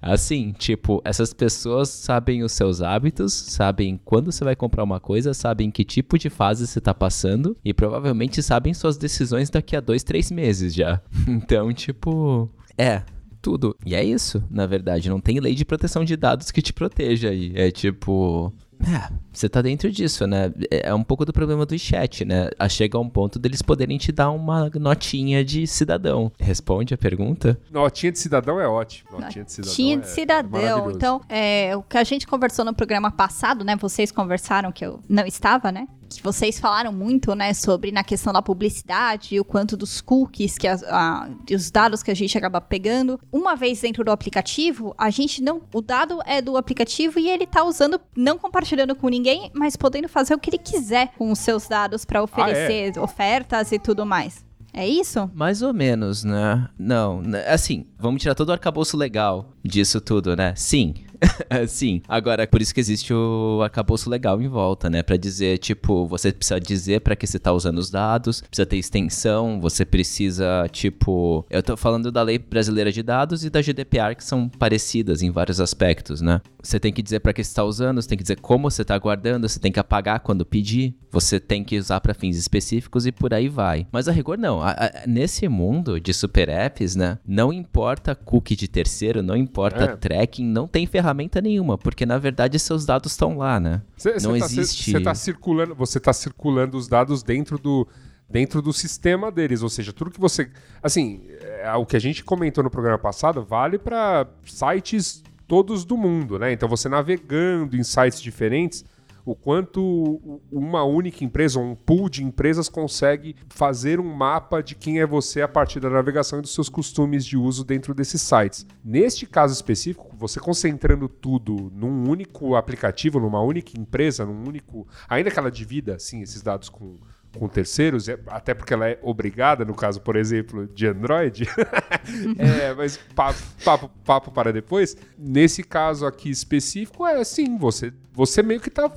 Assim, 0.00 0.52
tipo, 0.52 1.00
essas 1.04 1.32
pessoas 1.34 1.88
sabem 1.88 2.42
os 2.42 2.52
seus 2.52 2.80
hábitos, 2.80 3.32
sabem 3.32 4.00
quando 4.04 4.30
você 4.32 4.44
vai 4.44 4.54
comprar 4.56 4.82
uma 4.84 5.00
coisa, 5.00 5.34
sabem 5.34 5.70
que 5.70 5.84
tipo 5.84 6.18
de 6.18 6.30
fase 6.30 6.66
você 6.66 6.80
tá 6.80 6.94
passando 6.94 7.56
e 7.64 7.74
provavelmente 7.74 8.42
sabem 8.42 8.72
suas 8.74 8.96
decisões 8.96 9.50
daqui 9.50 9.76
a 9.76 9.80
dois, 9.80 10.02
três 10.02 10.30
meses 10.30 10.74
já. 10.74 11.00
Então, 11.26 11.72
tipo, 11.72 12.48
é. 12.78 13.02
Tudo. 13.44 13.76
E 13.84 13.94
é 13.94 14.02
isso, 14.02 14.42
na 14.50 14.64
verdade. 14.66 15.10
Não 15.10 15.20
tem 15.20 15.38
lei 15.38 15.54
de 15.54 15.66
proteção 15.66 16.02
de 16.02 16.16
dados 16.16 16.50
que 16.50 16.62
te 16.62 16.72
proteja 16.72 17.28
aí. 17.28 17.52
É 17.54 17.70
tipo. 17.70 18.50
É, 18.80 19.12
você 19.30 19.48
tá 19.50 19.60
dentro 19.60 19.90
disso, 19.92 20.26
né? 20.26 20.50
É 20.70 20.88
é 20.88 20.94
um 20.94 21.04
pouco 21.04 21.26
do 21.26 21.32
problema 21.32 21.66
do 21.66 21.78
chat, 21.78 22.24
né? 22.24 22.48
A 22.58 22.68
chega 22.70 22.96
a 22.96 23.00
um 23.00 23.08
ponto 23.08 23.38
deles 23.38 23.60
poderem 23.60 23.98
te 23.98 24.10
dar 24.10 24.30
uma 24.30 24.70
notinha 24.74 25.44
de 25.44 25.66
cidadão. 25.66 26.32
Responde 26.38 26.94
a 26.94 26.98
pergunta? 26.98 27.60
Notinha 27.70 28.12
de 28.12 28.18
cidadão 28.18 28.58
é 28.58 28.66
ótimo. 28.66 29.10
Notinha 29.12 29.44
de 29.44 29.52
cidadão. 29.52 29.74
Tinha 29.74 29.94
é- 29.96 29.98
de 29.98 30.06
é 30.06 30.08
cidadão. 30.08 30.50
maravilhoso. 30.50 30.96
então, 30.96 31.20
é, 31.28 31.76
o 31.76 31.82
que 31.82 31.98
a 31.98 32.04
gente 32.04 32.26
conversou 32.26 32.64
no 32.64 32.74
programa 32.74 33.10
passado, 33.10 33.62
né? 33.62 33.76
Vocês 33.76 34.10
conversaram 34.10 34.72
que 34.72 34.86
eu 34.86 35.00
não 35.06 35.26
estava, 35.26 35.70
né? 35.70 35.86
Que 36.16 36.22
vocês 36.22 36.58
falaram 36.58 36.92
muito, 36.92 37.34
né, 37.34 37.52
sobre 37.54 37.90
na 37.92 38.02
questão 38.04 38.32
da 38.32 38.40
publicidade, 38.42 39.38
o 39.38 39.44
quanto 39.44 39.76
dos 39.76 40.00
cookies, 40.00 40.56
que 40.58 40.66
as- 40.68 40.82
a- 40.84 41.28
os 41.50 41.70
dados 41.70 42.02
que 42.02 42.10
a 42.10 42.14
gente 42.14 42.36
acaba 42.36 42.60
pegando. 42.60 43.18
Uma 43.32 43.54
vez 43.54 43.80
dentro 43.80 44.04
do 44.04 44.10
aplicativo, 44.10 44.94
a 44.98 45.10
gente 45.10 45.42
não. 45.42 45.62
O 45.72 45.80
dado 45.80 46.18
é 46.26 46.40
do 46.42 46.56
aplicativo 46.56 47.18
e 47.18 47.28
ele 47.28 47.46
tá 47.46 47.64
usando, 47.64 48.00
não 48.16 48.38
compartilhando 48.38 48.94
com 48.94 49.08
ninguém, 49.08 49.50
mas 49.54 49.76
podendo 49.76 50.08
fazer 50.08 50.34
o 50.34 50.38
que 50.38 50.50
ele 50.50 50.58
quiser 50.58 51.12
com 51.16 51.30
os 51.30 51.38
seus 51.38 51.68
dados 51.68 52.04
para 52.04 52.22
oferecer 52.22 52.98
ofertas 52.98 53.72
e 53.72 53.78
tudo 53.78 54.04
mais. 54.06 54.44
É 54.76 54.88
isso? 54.88 55.30
Mais 55.34 55.62
ou 55.62 55.72
menos, 55.72 56.24
né? 56.24 56.68
Não, 56.76 57.22
né? 57.22 57.46
assim, 57.48 57.86
vamos 57.96 58.20
tirar 58.20 58.34
todo 58.34 58.48
o 58.48 58.52
arcabouço 58.52 58.96
legal 58.96 59.52
disso 59.64 60.00
tudo, 60.00 60.34
né? 60.34 60.52
Sim. 60.56 60.94
Sim. 61.68 62.02
Agora, 62.08 62.46
por 62.46 62.60
isso 62.60 62.74
que 62.74 62.80
existe 62.80 63.12
o 63.12 63.60
arcabouço 63.62 64.08
legal 64.10 64.40
em 64.40 64.48
volta, 64.48 64.88
né? 64.90 65.02
Pra 65.02 65.16
dizer, 65.16 65.58
tipo, 65.58 66.06
você 66.06 66.32
precisa 66.32 66.60
dizer 66.60 67.00
pra 67.00 67.16
que 67.16 67.26
você 67.26 67.38
tá 67.38 67.52
usando 67.52 67.78
os 67.78 67.90
dados, 67.90 68.40
precisa 68.40 68.66
ter 68.66 68.76
extensão, 68.76 69.60
você 69.60 69.84
precisa, 69.84 70.66
tipo. 70.70 71.44
Eu 71.50 71.62
tô 71.62 71.76
falando 71.76 72.10
da 72.12 72.22
Lei 72.22 72.38
Brasileira 72.38 72.90
de 72.92 73.02
Dados 73.02 73.44
e 73.44 73.50
da 73.50 73.60
GDPR, 73.62 74.14
que 74.16 74.24
são 74.24 74.48
parecidas 74.48 75.22
em 75.22 75.30
vários 75.30 75.60
aspectos, 75.60 76.20
né? 76.20 76.40
Você 76.62 76.80
tem 76.80 76.92
que 76.92 77.02
dizer 77.02 77.20
pra 77.20 77.32
que 77.32 77.44
você 77.44 77.54
tá 77.54 77.62
usando, 77.64 78.00
você 78.00 78.08
tem 78.08 78.16
que 78.18 78.24
dizer 78.24 78.40
como 78.40 78.70
você 78.70 78.84
tá 78.84 78.96
guardando, 78.98 79.48
você 79.48 79.58
tem 79.60 79.70
que 79.70 79.78
apagar 79.80 80.20
quando 80.20 80.46
pedir, 80.46 80.94
você 81.10 81.38
tem 81.38 81.62
que 81.62 81.78
usar 81.78 82.00
pra 82.00 82.14
fins 82.14 82.36
específicos 82.36 83.06
e 83.06 83.12
por 83.12 83.34
aí 83.34 83.48
vai. 83.48 83.86
Mas 83.92 84.08
a 84.08 84.12
rigor, 84.12 84.38
não. 84.38 84.62
A- 84.62 84.70
a- 84.70 84.92
nesse 85.06 85.46
mundo 85.48 86.00
de 86.00 86.12
super 86.14 86.48
apps, 86.48 86.96
né? 86.96 87.18
Não 87.26 87.52
importa 87.52 88.14
cookie 88.14 88.56
de 88.56 88.66
terceiro, 88.66 89.22
não 89.22 89.36
importa 89.36 89.84
É. 89.84 89.96
tracking, 89.96 90.44
não 90.46 90.66
tem 90.66 90.86
ferramenta 90.86 91.13
nenhuma, 91.40 91.78
porque 91.78 92.04
na 92.04 92.18
verdade 92.18 92.58
seus 92.58 92.84
dados 92.84 93.12
estão 93.12 93.38
lá, 93.38 93.58
né? 93.60 93.80
Cê- 93.96 94.16
não 94.22 94.38
tá, 94.38 94.48
cê- 94.48 94.60
existe. 94.60 94.90
cê 94.92 95.00
tá 95.00 95.14
circulando, 95.14 95.74
você 95.74 95.98
tá 96.00 96.12
circulando 96.12 96.76
os 96.76 96.88
dados 96.88 97.22
dentro 97.22 97.58
do, 97.58 97.86
dentro 98.28 98.60
do 98.60 98.72
sistema 98.72 99.30
deles, 99.30 99.62
ou 99.62 99.68
seja, 99.68 99.92
tudo 99.92 100.10
que 100.10 100.20
você, 100.20 100.50
assim, 100.82 101.22
é, 101.62 101.72
o 101.74 101.86
que 101.86 101.96
a 101.96 102.00
gente 102.00 102.24
comentou 102.24 102.62
no 102.64 102.70
programa 102.70 102.98
passado 102.98 103.42
vale 103.44 103.78
para 103.78 104.26
sites 104.44 105.22
todos 105.46 105.84
do 105.84 105.96
mundo, 105.96 106.38
né? 106.38 106.52
Então 106.52 106.68
você 106.68 106.88
navegando 106.88 107.76
em 107.76 107.82
sites 107.82 108.20
diferentes, 108.20 108.84
o 109.24 109.34
quanto 109.34 110.40
uma 110.52 110.84
única 110.84 111.24
empresa, 111.24 111.58
um 111.58 111.74
pool 111.74 112.08
de 112.08 112.22
empresas 112.22 112.68
consegue 112.68 113.34
fazer 113.48 113.98
um 113.98 114.14
mapa 114.14 114.62
de 114.62 114.74
quem 114.74 115.00
é 115.00 115.06
você 115.06 115.40
a 115.40 115.48
partir 115.48 115.80
da 115.80 115.88
navegação 115.88 116.38
e 116.38 116.42
dos 116.42 116.52
seus 116.52 116.68
costumes 116.68 117.24
de 117.24 117.36
uso 117.36 117.64
dentro 117.64 117.94
desses 117.94 118.20
sites. 118.20 118.66
Neste 118.84 119.26
caso 119.26 119.54
específico, 119.54 120.14
você 120.16 120.38
concentrando 120.38 121.08
tudo 121.08 121.72
num 121.74 122.08
único 122.08 122.54
aplicativo, 122.54 123.18
numa 123.18 123.40
única 123.40 123.78
empresa, 123.78 124.26
num 124.26 124.46
único. 124.46 124.86
Ainda 125.08 125.30
que 125.30 125.38
ela 125.38 125.50
divida 125.50 125.94
assim, 125.94 126.20
esses 126.20 126.42
dados 126.42 126.68
com, 126.68 126.98
com 127.38 127.48
terceiros, 127.48 128.08
é- 128.08 128.18
até 128.26 128.52
porque 128.52 128.74
ela 128.74 128.88
é 128.88 128.98
obrigada, 129.02 129.64
no 129.64 129.74
caso, 129.74 130.00
por 130.02 130.16
exemplo, 130.16 130.66
de 130.66 130.86
Android. 130.86 131.46
é, 132.38 132.74
mas 132.74 132.98
papo, 133.14 133.38
papo, 133.64 133.90
papo 134.04 134.30
para 134.30 134.52
depois. 134.52 134.96
Nesse 135.18 135.62
caso 135.62 136.04
aqui 136.06 136.28
específico, 136.28 137.06
é 137.06 137.20
assim, 137.20 137.56
você, 137.56 137.92
você 138.12 138.42
meio 138.42 138.60
que 138.60 138.70
tá 138.70 138.90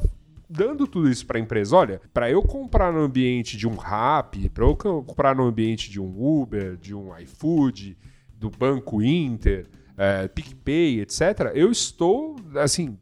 dando 0.49 0.87
tudo 0.87 1.09
isso 1.09 1.25
para 1.25 1.37
a 1.37 1.41
empresa. 1.41 1.75
Olha, 1.75 2.01
para 2.13 2.29
eu 2.29 2.41
comprar 2.41 2.91
no 2.93 2.99
ambiente 2.99 3.57
de 3.57 3.67
um 3.67 3.75
Rappi, 3.75 4.49
para 4.49 4.63
eu 4.65 4.75
co- 4.75 5.03
comprar 5.03 5.35
no 5.35 5.43
ambiente 5.43 5.89
de 5.89 5.99
um 5.99 6.13
Uber, 6.41 6.77
de 6.77 6.93
um 6.95 7.17
iFood, 7.19 7.97
do 8.35 8.49
Banco 8.49 9.01
Inter, 9.01 9.67
é, 9.97 10.27
PicPay, 10.27 11.01
etc., 11.01 11.51
eu 11.55 11.71
estou, 11.71 12.35
assim, 12.55 12.97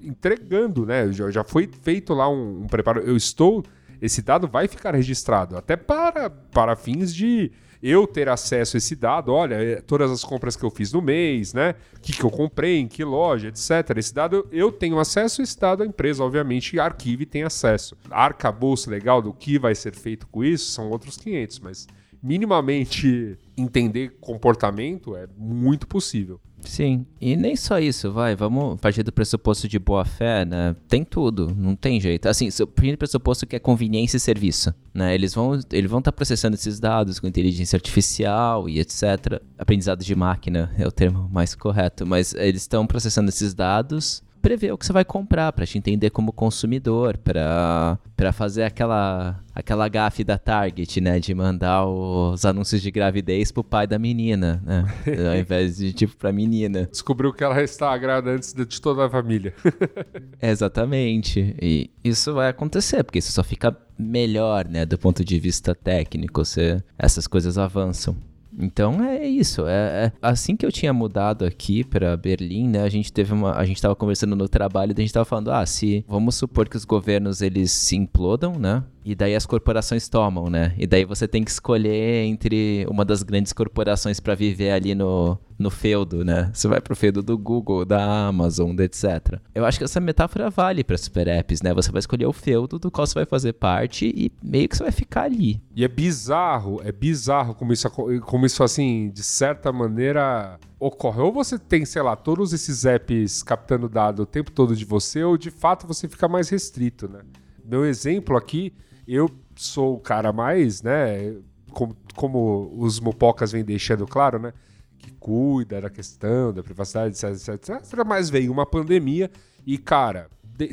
entregando, 0.00 0.84
né? 0.84 1.10
Já, 1.12 1.30
já 1.30 1.42
foi 1.42 1.68
feito 1.82 2.12
lá 2.12 2.28
um, 2.28 2.62
um 2.62 2.66
preparo. 2.66 3.00
Eu 3.00 3.16
estou. 3.16 3.64
Esse 4.00 4.20
dado 4.20 4.46
vai 4.46 4.68
ficar 4.68 4.94
registrado, 4.94 5.56
até 5.56 5.76
para, 5.76 6.28
para 6.28 6.76
fins 6.76 7.14
de 7.14 7.50
eu 7.86 8.06
ter 8.06 8.30
acesso 8.30 8.76
a 8.76 8.78
esse 8.78 8.96
dado, 8.96 9.30
olha, 9.30 9.56
é, 9.56 9.80
todas 9.82 10.10
as 10.10 10.24
compras 10.24 10.56
que 10.56 10.64
eu 10.64 10.70
fiz 10.70 10.90
no 10.90 11.02
mês, 11.02 11.52
né? 11.52 11.74
O 11.96 12.00
que, 12.00 12.14
que 12.14 12.24
eu 12.24 12.30
comprei, 12.30 12.78
em 12.78 12.88
que 12.88 13.04
loja, 13.04 13.48
etc. 13.48 13.98
Esse 13.98 14.14
dado 14.14 14.48
eu- 14.50 14.72
tenho 14.72 14.98
acesso, 14.98 15.42
esse 15.42 15.60
dado 15.60 15.82
a 15.82 15.86
empresa, 15.86 16.24
obviamente, 16.24 16.80
arquiva 16.80 17.24
e 17.24 17.26
tem 17.26 17.42
acesso. 17.42 17.94
Arcabouço 18.10 18.88
legal 18.88 19.20
do 19.20 19.34
que 19.34 19.58
vai 19.58 19.74
ser 19.74 19.94
feito 19.94 20.26
com 20.28 20.42
isso 20.42 20.70
são 20.72 20.88
outros 20.88 21.18
500, 21.18 21.60
mas 21.60 21.86
minimamente 22.22 23.36
entender 23.56 24.16
comportamento 24.20 25.14
é 25.16 25.26
muito 25.36 25.86
possível. 25.86 26.40
Sim, 26.64 27.06
e 27.20 27.36
nem 27.36 27.54
só 27.54 27.78
isso, 27.78 28.10
vai, 28.10 28.34
vamos 28.34 28.80
partir 28.80 29.02
do 29.02 29.12
pressuposto 29.12 29.68
de 29.68 29.78
boa 29.78 30.04
fé, 30.04 30.44
né? 30.44 30.74
Tem 30.88 31.04
tudo, 31.04 31.54
não 31.54 31.76
tem 31.76 32.00
jeito. 32.00 32.26
Assim, 32.26 32.48
partir 32.74 32.92
do 32.92 32.98
pressuposto 32.98 33.46
que 33.46 33.54
é 33.54 33.58
conveniência 33.58 34.16
e 34.16 34.20
serviço, 34.20 34.74
né? 34.92 35.14
Eles 35.14 35.34
vão 35.34 35.60
eles 35.70 35.90
vão 35.90 35.98
estar 35.98 36.12
processando 36.12 36.54
esses 36.54 36.80
dados 36.80 37.20
com 37.20 37.26
inteligência 37.26 37.76
artificial 37.76 38.68
e 38.68 38.80
etc. 38.80 39.40
Aprendizado 39.58 40.02
de 40.02 40.14
máquina 40.14 40.72
é 40.78 40.86
o 40.86 40.92
termo 40.92 41.28
mais 41.30 41.54
correto, 41.54 42.06
mas 42.06 42.34
eles 42.34 42.62
estão 42.62 42.86
processando 42.86 43.28
esses 43.28 43.52
dados 43.54 44.23
prever 44.44 44.72
o 44.72 44.76
que 44.76 44.84
você 44.84 44.92
vai 44.92 45.06
comprar 45.06 45.50
para 45.52 45.64
te 45.64 45.78
entender 45.78 46.10
como 46.10 46.30
consumidor, 46.30 47.16
para 47.16 48.32
fazer 48.32 48.64
aquela 48.64 49.42
aquela 49.54 49.88
gafe 49.88 50.22
da 50.22 50.36
Target, 50.36 51.00
né, 51.00 51.18
de 51.18 51.32
mandar 51.32 51.86
os 51.86 52.44
anúncios 52.44 52.82
de 52.82 52.90
gravidez 52.90 53.52
pro 53.52 53.62
pai 53.62 53.86
da 53.86 53.98
menina, 53.98 54.60
né, 54.66 54.84
ao 55.30 55.36
invés 55.36 55.76
de 55.76 55.94
tipo 55.94 56.14
pra 56.16 56.30
menina. 56.30 56.88
Descobriu 56.90 57.32
que 57.32 57.42
ela 57.42 57.62
está 57.62 57.96
grávida 57.96 58.32
antes 58.32 58.52
de 58.52 58.64
de 58.66 58.80
toda 58.80 59.06
a 59.06 59.10
família. 59.10 59.54
Exatamente. 60.42 61.54
E 61.60 61.90
isso 62.02 62.34
vai 62.34 62.48
acontecer, 62.48 63.02
porque 63.04 63.20
isso 63.20 63.32
só 63.32 63.44
fica 63.44 63.76
melhor, 63.98 64.68
né, 64.68 64.84
do 64.84 64.98
ponto 64.98 65.24
de 65.24 65.38
vista 65.38 65.74
técnico, 65.74 66.44
você, 66.44 66.82
essas 66.98 67.26
coisas 67.26 67.56
avançam. 67.56 68.16
Então 68.58 69.02
é 69.02 69.26
isso. 69.26 69.66
É, 69.66 70.06
é- 70.06 70.12
assim 70.22 70.56
que 70.56 70.64
eu 70.64 70.72
tinha 70.72 70.92
mudado 70.92 71.44
aqui 71.44 71.84
pra 71.84 72.16
Berlim, 72.16 72.68
né? 72.68 72.82
A 72.82 72.88
gente 72.88 73.12
teve 73.12 73.32
uma, 73.32 73.52
a 73.56 73.64
gente 73.64 73.80
tava 73.80 73.96
conversando 73.96 74.36
no 74.36 74.48
trabalho, 74.48 74.94
a 74.96 75.00
gente 75.00 75.12
tava 75.12 75.24
falando, 75.24 75.50
ah, 75.50 75.64
se 75.66 76.04
vamos 76.08 76.34
supor 76.36 76.68
que 76.68 76.76
os 76.76 76.84
governos 76.84 77.40
eles 77.42 77.72
se 77.72 77.96
implodam, 77.96 78.58
né? 78.58 78.82
E 79.04 79.14
daí 79.14 79.34
as 79.34 79.44
corporações 79.44 80.08
tomam, 80.08 80.48
né? 80.48 80.74
E 80.78 80.86
daí 80.86 81.04
você 81.04 81.28
tem 81.28 81.44
que 81.44 81.50
escolher 81.50 82.24
entre 82.24 82.86
uma 82.88 83.04
das 83.04 83.22
grandes 83.22 83.52
corporações 83.52 84.18
pra 84.18 84.34
viver 84.34 84.70
ali 84.70 84.94
no, 84.94 85.38
no 85.58 85.70
feudo, 85.70 86.24
né? 86.24 86.50
Você 86.54 86.66
vai 86.66 86.80
pro 86.80 86.96
feudo 86.96 87.22
do 87.22 87.36
Google, 87.36 87.84
da 87.84 88.26
Amazon, 88.26 88.74
etc. 88.80 89.38
Eu 89.54 89.64
acho 89.64 89.78
que 89.78 89.84
essa 89.84 90.00
metáfora 90.00 90.48
vale 90.48 90.82
pra 90.82 90.96
super 90.96 91.28
apps, 91.28 91.60
né? 91.60 91.74
Você 91.74 91.92
vai 91.92 92.00
escolher 92.00 92.26
o 92.26 92.32
feudo 92.32 92.78
do 92.78 92.90
qual 92.90 93.06
você 93.06 93.14
vai 93.14 93.26
fazer 93.26 93.52
parte 93.52 94.06
e 94.06 94.32
meio 94.42 94.68
que 94.68 94.76
você 94.76 94.84
vai 94.84 94.92
ficar 94.92 95.24
ali. 95.24 95.60
E 95.76 95.84
é 95.84 95.88
bizarro, 95.88 96.80
é 96.82 96.90
bizarro 96.90 97.54
como 97.54 97.72
isso, 97.72 97.90
como 97.90 98.46
isso 98.46 98.64
assim, 98.64 99.10
de 99.10 99.22
certa 99.22 99.70
maneira 99.70 100.58
ocorre. 100.78 101.20
Ou 101.20 101.32
você 101.32 101.58
tem, 101.58 101.84
sei 101.84 102.02
lá, 102.02 102.16
todos 102.16 102.52
esses 102.52 102.84
apps 102.84 103.42
captando 103.42 103.88
dado 103.88 104.22
o 104.22 104.26
tempo 104.26 104.50
todo 104.50 104.74
de 104.74 104.84
você, 104.84 105.22
ou 105.22 105.36
de 105.36 105.50
fato 105.50 105.86
você 105.86 106.08
fica 106.08 106.26
mais 106.26 106.48
restrito, 106.48 107.08
né? 107.08 107.20
Meu 107.64 107.84
exemplo 107.84 108.36
aqui, 108.36 108.74
eu 109.06 109.30
sou 109.56 109.94
o 109.94 110.00
cara 110.00 110.32
mais, 110.32 110.82
né, 110.82 111.34
como, 111.70 111.96
como 112.14 112.72
os 112.78 113.00
mupocas 113.00 113.52
vêm 113.52 113.64
deixando 113.64 114.06
claro, 114.06 114.38
né, 114.38 114.52
que 114.98 115.10
cuida 115.12 115.80
da 115.80 115.90
questão 115.90 116.52
da 116.52 116.62
privacidade, 116.62 117.14
etc, 117.14 117.52
etc, 117.52 117.82
etc, 117.82 118.04
mas 118.06 118.30
veio 118.30 118.50
uma 118.50 118.66
pandemia 118.66 119.30
e, 119.66 119.78
cara, 119.78 120.28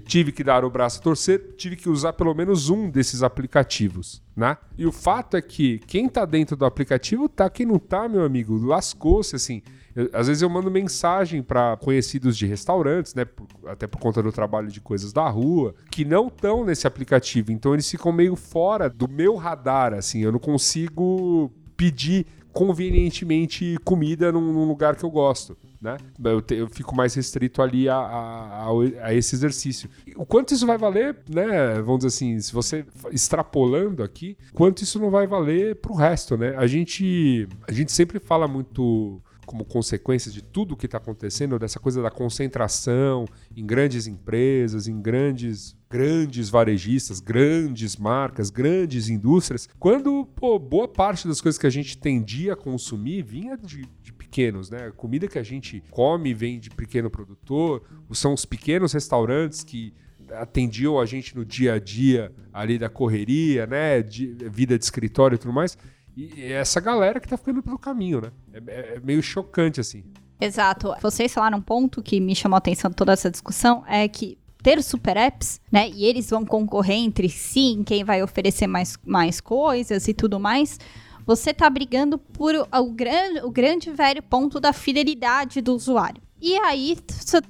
tive 0.05 0.31
que 0.31 0.43
dar 0.43 0.63
o 0.63 0.69
braço 0.69 0.99
a 0.99 1.03
torcer, 1.03 1.55
tive 1.57 1.75
que 1.75 1.89
usar 1.89 2.13
pelo 2.13 2.33
menos 2.33 2.69
um 2.69 2.89
desses 2.89 3.23
aplicativos, 3.23 4.21
né? 4.35 4.57
E 4.77 4.85
o 4.85 4.91
fato 4.91 5.35
é 5.35 5.41
que 5.41 5.79
quem 5.79 6.07
tá 6.07 6.23
dentro 6.25 6.55
do 6.55 6.65
aplicativo 6.65 7.27
tá, 7.27 7.49
quem 7.49 7.65
não 7.65 7.79
tá, 7.79 8.07
meu 8.07 8.23
amigo, 8.23 8.57
lascou-se, 8.63 9.35
assim. 9.35 9.61
Eu- 9.95 10.09
às 10.13 10.27
vezes 10.27 10.41
eu 10.41 10.49
mando 10.49 10.69
mensagem 10.71 11.41
para 11.43 11.77
conhecidos 11.77 12.37
de 12.37 12.45
restaurantes, 12.45 13.13
né? 13.15 13.25
por- 13.25 13.47
até 13.67 13.87
por 13.87 13.99
conta 13.99 14.21
do 14.23 14.31
trabalho 14.31 14.67
de 14.67 14.79
coisas 14.81 15.11
da 15.13 15.27
rua, 15.29 15.73
que 15.89 16.03
não 16.05 16.27
estão 16.27 16.63
nesse 16.65 16.87
aplicativo. 16.87 17.51
Então 17.51 17.73
eles 17.73 17.89
ficam 17.89 18.11
meio 18.11 18.35
fora 18.35 18.89
do 18.89 19.07
meu 19.07 19.35
radar, 19.35 19.93
assim. 19.93 20.19
Eu 20.21 20.31
não 20.31 20.39
consigo 20.39 21.51
pedir 21.75 22.25
convenientemente 22.53 23.77
comida 23.85 24.31
num, 24.31 24.51
num 24.51 24.65
lugar 24.67 24.95
que 24.95 25.03
eu 25.03 25.09
gosto. 25.09 25.57
Né? 25.81 25.97
Eu, 26.23 26.41
te- 26.41 26.55
eu 26.55 26.67
fico 26.69 26.95
mais 26.95 27.13
restrito 27.15 27.59
ali 27.61 27.89
a, 27.89 27.95
a- 27.95 28.67
a 29.03 29.13
esse 29.15 29.33
exercício. 29.35 29.89
O 30.15 30.25
quanto 30.25 30.53
isso 30.53 30.67
vai 30.67 30.77
valer, 30.77 31.17
né? 31.27 31.81
Vamos 31.81 31.99
dizer 32.03 32.07
assim, 32.09 32.39
se 32.39 32.53
você 32.53 32.85
extrapolando 33.11 34.03
aqui, 34.03 34.37
quanto 34.53 34.83
isso 34.83 34.99
não 34.99 35.09
vai 35.09 35.25
valer 35.25 35.75
pro 35.77 35.95
resto, 35.95 36.37
né? 36.37 36.53
A 36.55 36.67
gente, 36.67 37.47
a 37.67 37.71
gente 37.71 37.91
sempre 37.91 38.19
fala 38.19 38.47
muito 38.47 39.19
como 39.51 39.65
consequência 39.65 40.31
de 40.31 40.41
tudo 40.41 40.77
que 40.77 40.85
está 40.85 40.97
acontecendo, 40.97 41.59
dessa 41.59 41.77
coisa 41.77 42.01
da 42.01 42.09
concentração 42.09 43.25
em 43.55 43.65
grandes 43.65 44.07
empresas, 44.07 44.87
em 44.87 45.01
grandes 45.01 45.75
grandes 45.89 46.49
varejistas, 46.49 47.19
grandes 47.19 47.97
marcas, 47.97 48.49
grandes 48.49 49.09
indústrias, 49.09 49.67
quando 49.77 50.25
pô, 50.25 50.57
boa 50.57 50.87
parte 50.87 51.27
das 51.27 51.41
coisas 51.41 51.59
que 51.59 51.67
a 51.67 51.69
gente 51.69 51.97
tendia 51.97 52.53
a 52.53 52.55
consumir 52.55 53.23
vinha 53.23 53.57
de, 53.57 53.85
de 54.01 54.13
pequenos, 54.13 54.69
né? 54.69 54.87
A 54.87 54.91
comida 54.91 55.27
que 55.27 55.37
a 55.37 55.43
gente 55.43 55.83
come 55.91 56.33
vem 56.33 56.61
de 56.61 56.69
pequeno 56.69 57.09
produtor, 57.09 57.83
são 58.13 58.33
os 58.33 58.45
pequenos 58.45 58.93
restaurantes 58.93 59.65
que 59.65 59.93
atendiam 60.31 60.97
a 60.97 61.05
gente 61.05 61.35
no 61.35 61.43
dia 61.43 61.73
a 61.73 61.79
dia 61.79 62.31
ali 62.53 62.79
da 62.79 62.87
correria, 62.87 63.67
né? 63.67 64.01
De, 64.01 64.27
vida 64.49 64.77
de 64.77 64.85
escritório 64.85 65.35
e 65.35 65.37
tudo 65.37 65.51
mais. 65.51 65.77
E 66.15 66.43
é 66.43 66.53
essa 66.53 66.79
galera 66.79 67.19
que 67.19 67.27
tá 67.27 67.37
ficando 67.37 67.61
pelo 67.63 67.79
caminho, 67.79 68.21
né? 68.21 68.31
É, 68.53 68.57
é- 68.67 68.95
é 68.95 68.99
meio 68.99 69.21
chocante, 69.23 69.79
assim. 69.79 70.03
Exato. 70.39 70.93
Vocês 71.01 71.33
falaram 71.33 71.59
um 71.59 71.61
ponto 71.61 72.01
que 72.01 72.19
me 72.19 72.35
chamou 72.35 72.55
a 72.55 72.57
atenção 72.57 72.91
toda 72.91 73.13
essa 73.13 73.29
discussão, 73.29 73.83
é 73.87 74.07
que 74.07 74.37
ter 74.63 74.81
super 74.83 75.17
apps, 75.17 75.59
né, 75.71 75.89
e 75.89 76.05
eles 76.05 76.29
vão 76.29 76.45
concorrer 76.45 76.97
entre 76.97 77.27
si 77.29 77.71
em 77.73 77.83
quem 77.83 78.03
vai 78.03 78.21
oferecer 78.21 78.67
mais, 78.67 78.95
mais 79.03 79.41
coisas 79.41 80.07
e 80.07 80.13
tudo 80.13 80.39
mais, 80.39 80.79
você 81.25 81.51
tá 81.53 81.67
brigando 81.69 82.17
por 82.17 82.53
o, 82.55 82.67
o 82.79 82.91
grande, 82.91 83.39
o 83.41 83.49
grande 83.49 83.89
velho 83.91 84.21
ponto 84.21 84.59
da 84.59 84.71
fidelidade 84.71 85.61
do 85.61 85.73
usuário. 85.75 86.21
E 86.41 86.57
aí, 86.57 86.97